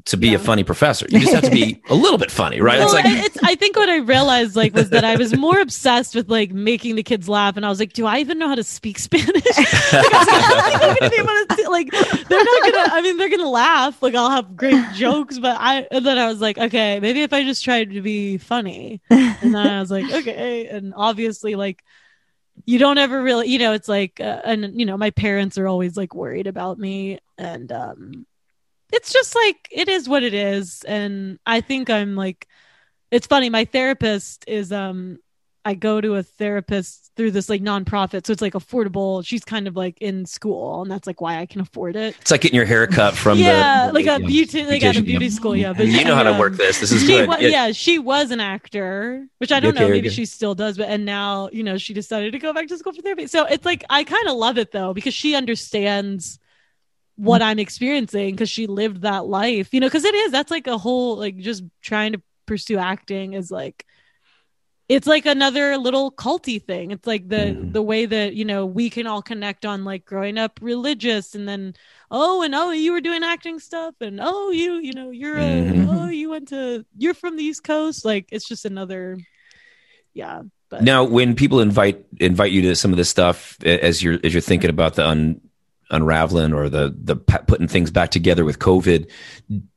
[0.08, 1.06] to be a funny professor.
[1.10, 2.78] You just have to be a little bit funny, right?
[2.78, 5.36] Well, it's like I- it's, I think what I realized like was that I was
[5.36, 8.38] more obsessed with like making the kids laugh, and I was like, do I even
[8.38, 9.26] know how to speak Spanish?
[9.34, 11.90] like, I was like, I don't think I'm gonna be able to- like,
[12.28, 12.88] they're not gonna.
[12.94, 14.02] I mean, they're gonna laugh.
[14.02, 15.86] Like, I'll have great jokes, but I.
[15.90, 19.54] And then I was like, okay, maybe if I just tried to be funny, and
[19.54, 21.82] then I was like, okay, and obviously, like.
[22.64, 25.68] You don't ever really, you know, it's like, uh, and you know, my parents are
[25.68, 28.26] always like worried about me, and um,
[28.92, 32.46] it's just like it is what it is and i think i'm like
[33.10, 35.18] it's funny my therapist is um
[35.68, 39.22] I go to a therapist through this like nonprofit, so it's like affordable.
[39.22, 42.16] She's kind of like in school, and that's like why I can afford it.
[42.22, 45.02] It's like getting your hair cut from yeah, the like a beauty, like at a
[45.02, 45.54] beauty school.
[45.54, 46.80] Yeah, but You know how to um, work this.
[46.80, 47.28] This is she good.
[47.28, 47.48] wa- Yeah.
[47.48, 49.90] yeah, she was an actor, which I don't Okay, know.
[49.90, 52.78] Maybe she still does, but and now you know she decided to go back to
[52.78, 53.26] school for therapy.
[53.26, 56.38] So it's like I kind of love it though because she understands
[57.18, 59.74] what I'm experiencing because she lived that life.
[59.74, 63.34] You know, because it is that's like a whole like just trying to pursue acting
[63.34, 63.84] is like
[64.88, 66.92] it's like another little culty thing.
[66.92, 67.72] It's like the Mhm.
[67.74, 71.46] the way that you know we can all connect on like growing up religious and
[71.46, 71.74] then
[72.10, 75.60] oh and oh you were doing acting stuff and oh you you know you're a,
[75.60, 75.86] Mhm.
[75.88, 79.18] oh you went to you're from the East Coast like it's just another
[80.14, 84.18] yeah but Now, when people invite invite you to some of this stuff, as you're
[84.22, 85.40] as you're thinking about the un,
[85.90, 89.10] unraveling or the the putting things back together with COVID,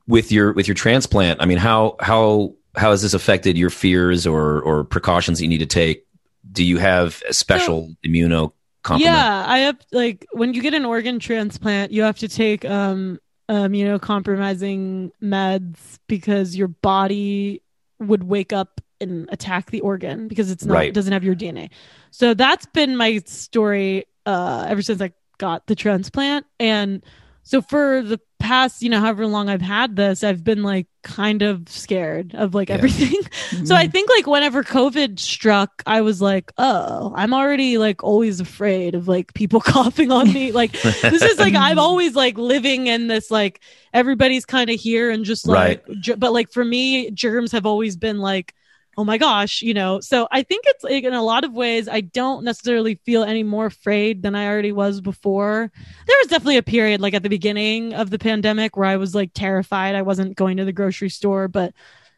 [0.08, 4.26] with your with your transplant, I mean, how how how has this affected your fears
[4.28, 6.06] or or precautions that you need to take?
[6.52, 8.54] Do you have a special immuno?
[8.98, 13.20] Yeah, I have like when you get an organ transplant, you have to take um
[13.50, 17.62] immunocompromising meds because your body
[18.00, 20.90] would wake up and attack the organ because it's not Right.
[20.90, 21.70] it doesn't have your DNA.
[22.12, 25.12] So that's been my story uh ever since I
[25.42, 27.04] got the transplant and
[27.44, 31.42] so for the past, you know, however long I've had this, I've been like kind
[31.42, 32.76] of scared of like Yeah.
[32.76, 33.20] everything.
[33.66, 33.92] So I mm-hmm.
[33.92, 39.08] think like whenever COVID struck, I was like, oh, I'm already like always afraid of
[39.08, 40.52] like people coughing on me.
[40.52, 43.62] Like this is like I'm always like living in this like
[43.94, 47.98] everybody's kind of here and just like, ge- but like for me, germs have always
[47.98, 48.54] been like.
[48.98, 50.02] Oh my gosh, you know.
[50.02, 53.42] So I think it's like in a lot of ways I don't necessarily feel any
[53.42, 55.72] more afraid than I already was before.
[56.08, 59.16] There was definitely a period like at the beginning of the pandemic where I was
[59.16, 59.96] like terrified.
[59.96, 61.74] I wasn't going to the grocery store, but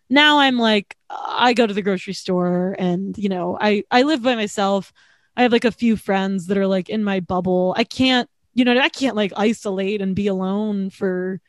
[0.10, 4.24] now I'm like I go to the grocery store and you know I I live
[4.24, 4.94] by myself.
[5.38, 7.76] I have like a few friends that are like in my bubble.
[7.78, 11.40] I can't you know I can't like isolate and be alone for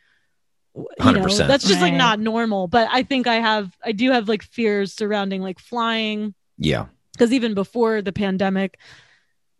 [0.75, 0.83] you
[1.13, 1.47] know 100%.
[1.47, 2.67] that's just like not normal.
[2.69, 6.87] But I think I have I do have like fears surrounding like flying Yeah.
[7.13, 8.79] because even before the pandemic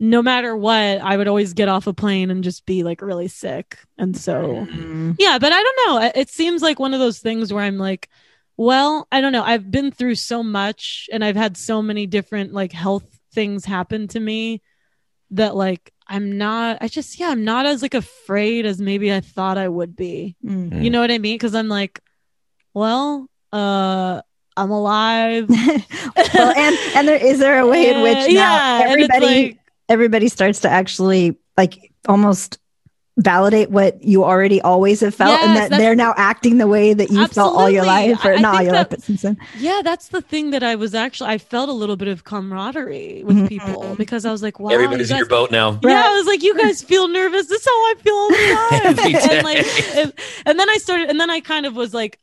[0.01, 3.29] no matter what i would always get off a plane and just be like really
[3.29, 5.15] sick and so Mm.
[5.21, 7.79] yeah but i don't know It- it seems like one of those things where i'm
[7.79, 8.09] like
[8.57, 12.53] well i don't know i've been through so much and i've had so many different
[12.53, 14.63] like health things happen to me
[15.31, 19.21] that like i'm not i just yeah i'm not as like afraid as maybe i
[19.21, 20.37] thought i would be.
[20.45, 20.83] Mm.
[20.83, 21.35] you know what i mean?
[21.35, 22.01] Because i'm like
[22.75, 24.21] well uh
[24.57, 25.49] i'm alive.
[26.35, 30.29] Well, and and there is there a way in which now yeah, everybody like- everybody
[30.29, 32.59] starts to actually like almost
[33.17, 37.11] validate what you already always have felt and that they're now acting the way that
[37.11, 39.23] you felt all your life or I- I not all think your life but since
[39.23, 42.25] then Yeah, that's the thing that I was actually I felt a little bit of
[42.25, 43.49] camaraderie with Mhm.
[43.49, 45.79] people because I was like, wow, Everybody's you in your boat now.
[45.83, 46.05] yeah, Right.
[46.07, 47.47] I was like, you guys feel nervous.
[47.47, 48.37] This is how I feel all the
[49.21, 49.31] time.
[49.31, 50.13] And like, and,
[50.47, 52.19] and then I started, and then I kind of was like,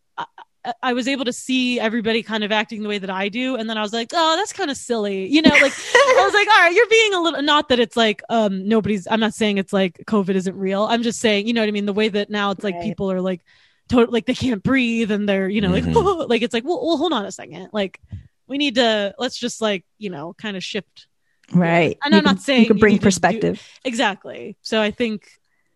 [0.65, 3.29] I, I- I was able to see everybody kind of acting the way that I
[3.29, 5.49] do, and then I was like, oh, that's kind of silly, you know.
[5.49, 7.41] Like, I was like, all right, you're being a little.
[7.41, 9.07] Not that it's like, um, nobody's.
[9.09, 10.83] I'm not saying it's like COVID isn't real.
[10.83, 11.85] I'm just saying, you know what I mean.
[11.85, 12.83] The way that now it's like Right.
[12.83, 13.41] people are like,
[13.89, 15.93] total like they can't breathe and they're you know Mhm.
[16.19, 17.99] like like it's like well, well hold on a second like
[18.47, 21.07] we need to let's just like you know kind of shift
[21.51, 24.81] right And You I'm not saying you can bring need to do- perspective exactly so
[24.81, 25.27] i think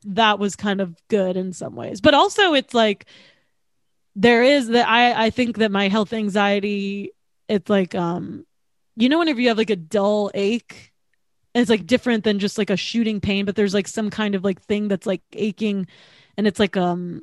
[0.05, 3.05] that was kind of good in some ways but also it's like
[4.15, 7.11] there is that i i think that my health anxiety
[7.47, 8.45] it's like um
[8.95, 10.93] you know whenever you have like a dull ache
[11.53, 14.35] and it's like different than just like a shooting pain but there's like some kind
[14.35, 15.87] of like thing that's like aching
[16.37, 17.21] and it's like um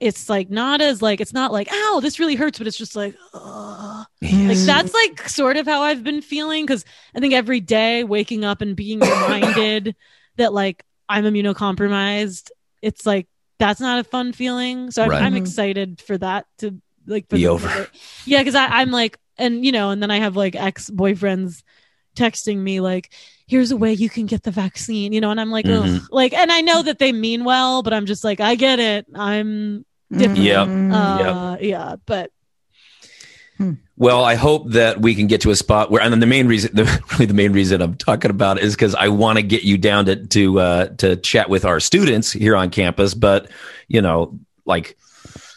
[0.00, 2.96] it's like not as like it's not like ow this really hurts but it's just
[2.96, 4.06] like ugh.
[4.20, 6.84] like that's like sort of how i've been feeling because
[7.14, 9.94] i think every day waking up and being reminded
[10.36, 12.50] that like i'm immunocompromised
[12.80, 13.28] it's like
[13.66, 15.22] that's not a fun feeling so i'm, Right.
[15.22, 15.38] I'm Mhm.
[15.44, 16.66] excited for that to
[17.06, 17.88] like for Be the- over.
[18.26, 21.62] yeah because i'm like and you know and then i have like ex-boyfriends
[22.16, 23.12] texting me like
[23.46, 25.96] here's a way you can get the vaccine you know and i'm like Mhm.
[25.96, 26.08] Ugh.
[26.10, 29.06] like and i know that they mean well but i'm just like i get it
[29.14, 30.68] i'm different Yep.
[30.68, 30.92] Mm.
[30.92, 32.30] uh yeah but
[33.96, 36.48] Well, I hope that we can get to a spot where, and then the main
[36.48, 39.62] reason, the, really the main reason I'm talking about is because I want to get
[39.62, 43.14] you down to to uh, to chat with our students here on campus.
[43.14, 43.48] But
[43.88, 44.96] you know, like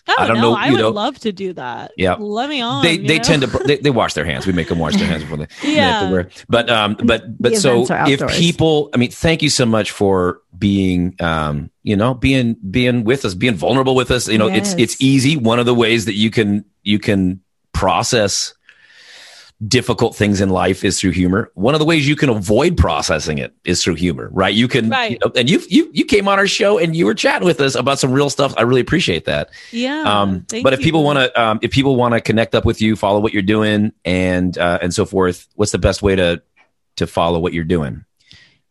[0.08, 0.42] I don't, I don't know.
[0.52, 1.92] know, I would know- love to do that.
[1.98, 2.14] Yeah.
[2.20, 2.84] Let me on.
[2.84, 3.24] they they know?
[3.24, 4.46] tend to they, they wash their hands.
[4.46, 6.12] We make them wash their hands before they, they have to Yeah.
[6.12, 6.30] wear.
[6.48, 10.42] But um, but but The so if people, I mean, thank you so much for
[10.56, 14.28] being um, you know, being being with us, being vulnerable with us.
[14.28, 15.38] You know, it's it's easy.
[15.38, 17.42] One of the ways that you can you can
[17.76, 18.54] process
[19.66, 21.50] difficult things in life is through humor.
[21.56, 24.54] One of the ways you can avoid processing it is through humor, right?
[24.54, 25.12] You can, Right.
[25.12, 27.62] you know, and you you you came on our show and you were chatting with
[27.62, 28.54] us about some real stuff.
[28.58, 29.50] I really appreciate that.
[29.72, 30.02] Yeah.
[30.04, 30.84] Um, but if you.
[30.84, 33.42] people want to, um, if people want to connect up with you, follow what you're
[33.42, 36.42] doing, and uh, and so forth, what's the best way to
[36.98, 38.04] to follow what you're doing?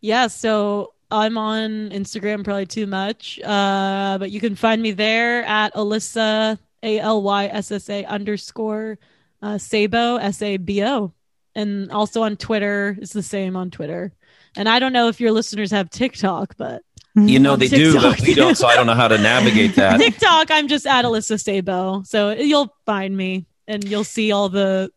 [0.03, 3.41] Yeah, so I'm on Instagram probably too much.
[3.43, 8.05] Uh, but you can find me there at Alyssa A L Y S S A
[8.05, 8.99] underscore
[9.43, 11.13] uh Sabo S A B O.
[11.57, 12.97] And also on Twitter.
[13.01, 14.13] It's the same on Twitter.
[14.57, 16.83] And I don't know if your listeners have TikTok, but
[17.15, 18.57] You know they do, but we don't.
[18.57, 19.99] So I don't know how to navigate that.
[20.01, 22.03] TikTok, I'm just at Alyssa Sabo.
[22.05, 24.91] So you'll find me and you'll see all the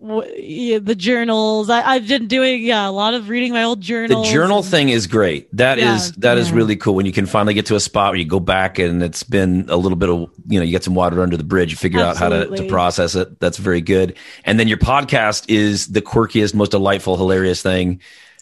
[0.00, 1.70] the journals.
[1.70, 4.26] I, I've been doing yeah a lot of reading my old journals.
[4.26, 5.54] The journal and- thing is great.
[5.56, 6.56] That is Yeah, that is yeah.
[6.56, 9.02] really cool when you can finally get to a spot where you go back and
[9.02, 11.70] it's been a little bit of you know you get some water under the bridge.
[11.70, 13.40] You figure out how to, to process it.
[13.40, 14.16] That's very good.
[14.44, 18.00] And then your podcast is the quirkiest, most delightful, hilarious thing.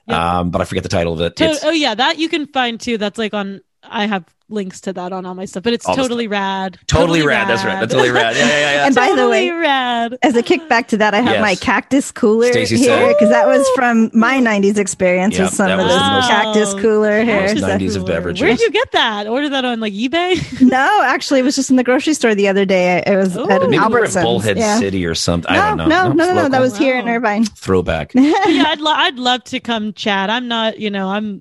[0.09, 0.19] Yep.
[0.19, 1.41] Um, but I forget the title of it.
[1.41, 2.99] It's- oh yeah, that you can find too.
[2.99, 3.61] That's like on.
[3.85, 6.79] I have links to that on all my stuff, but it's All totally rad.
[6.87, 7.49] totally, rad.
[7.49, 7.81] That's right.
[7.81, 8.37] That's totally rad.
[8.37, 8.75] Yeah, yeah, yeah.
[8.75, 8.87] yeah.
[8.87, 10.19] And by the way, rad.
[10.23, 11.41] as a kickback to that, I have Yes.
[11.41, 15.71] my cactus cooler Stacey here because that was from my '90s experience Yep, with some
[15.71, 17.41] of was this the cactus cooler here.
[17.41, 18.43] Most So- 90s of beverages.
[18.43, 19.27] Where'd you get that?
[19.27, 20.61] Order that on like eBay?
[20.61, 23.03] no, actually, it was just in the grocery store the other day.
[23.07, 23.49] It was Ooh.
[23.49, 24.79] at an Maybe we were at Bullhead yeah.
[24.79, 25.51] City or something.
[25.53, 25.87] No, I don't know.
[25.87, 26.35] no, no, no, no.
[26.35, 26.51] Local?
[26.51, 27.45] That was here in Irvine.
[27.47, 28.13] throwback.
[28.15, 28.33] yeah,
[28.67, 30.29] I'd lo- I'd love to come chat.
[30.29, 31.41] I'm not, you know, I'm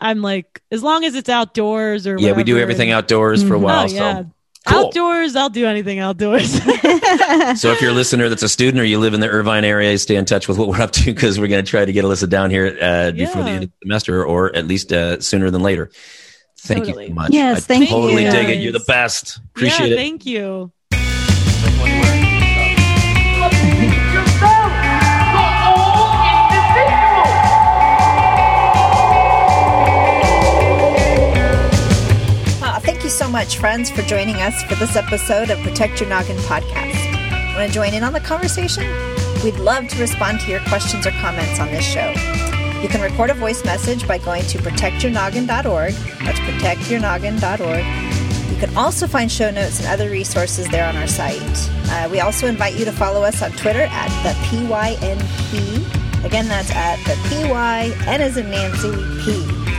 [0.00, 3.58] I'm like as long as it's outdoors or Yeah, we do everything outdoors for a
[3.58, 3.62] Mhm.
[3.62, 3.84] while.
[3.88, 4.18] Oh yeah.
[4.22, 4.26] So
[4.66, 4.86] Cool.
[4.86, 6.60] Outdoors, I'll do anything outdoors.
[7.60, 9.96] So if you're a listener that's a student or you live in the Irvine area,
[9.98, 12.04] stay in touch with what we're up to because we're going to try to get
[12.04, 15.50] Alyssa down here uh, before the end of the semester or at least uh, sooner
[15.50, 15.90] than later.
[16.58, 17.08] Thank you Totally.
[17.08, 17.30] so much.
[17.32, 18.30] Yes, I thank totally you.
[18.30, 18.58] dig it.
[18.60, 19.38] You're the best.
[19.56, 19.96] Appreciate yeah, it.
[19.96, 20.70] thank you.
[33.20, 37.54] So much, friends, for joining us for this episode of Protect Your Noggin podcast.
[37.54, 38.82] Want to join in on the conversation?
[39.44, 42.08] We'd love to respond to your questions or comments on this show.
[42.80, 45.92] You can record a voice message by going to protectyournoggin.org.
[45.92, 48.50] That's protectyournoggin.org.
[48.50, 51.42] You can also find show notes and other resources there on our site.
[51.90, 56.24] Uh, we also invite you to follow us on Twitter at the PYNP.
[56.24, 58.92] Again, that's at the PY, N as in Nancy,
[59.22, 59.69] P.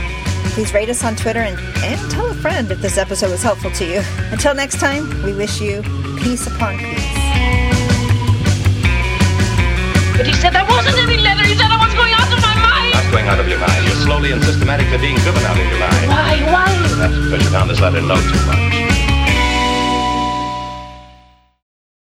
[0.52, 3.70] Please rate us on Twitter and, and tell a friend if this episode was helpful
[3.70, 4.02] to you.
[4.30, 5.80] Until next time, we wish you
[6.20, 7.08] peace upon peace.
[10.14, 11.42] But he said there wasn't any leather.
[11.44, 12.92] He said I was going out of my mind.
[12.92, 13.80] Not going out of your mind.
[13.86, 16.08] You're slowly and systematically being driven out of your mind.
[16.08, 16.36] Why?
[16.52, 16.70] Why?
[17.00, 18.91] That's because you found this letter low too much.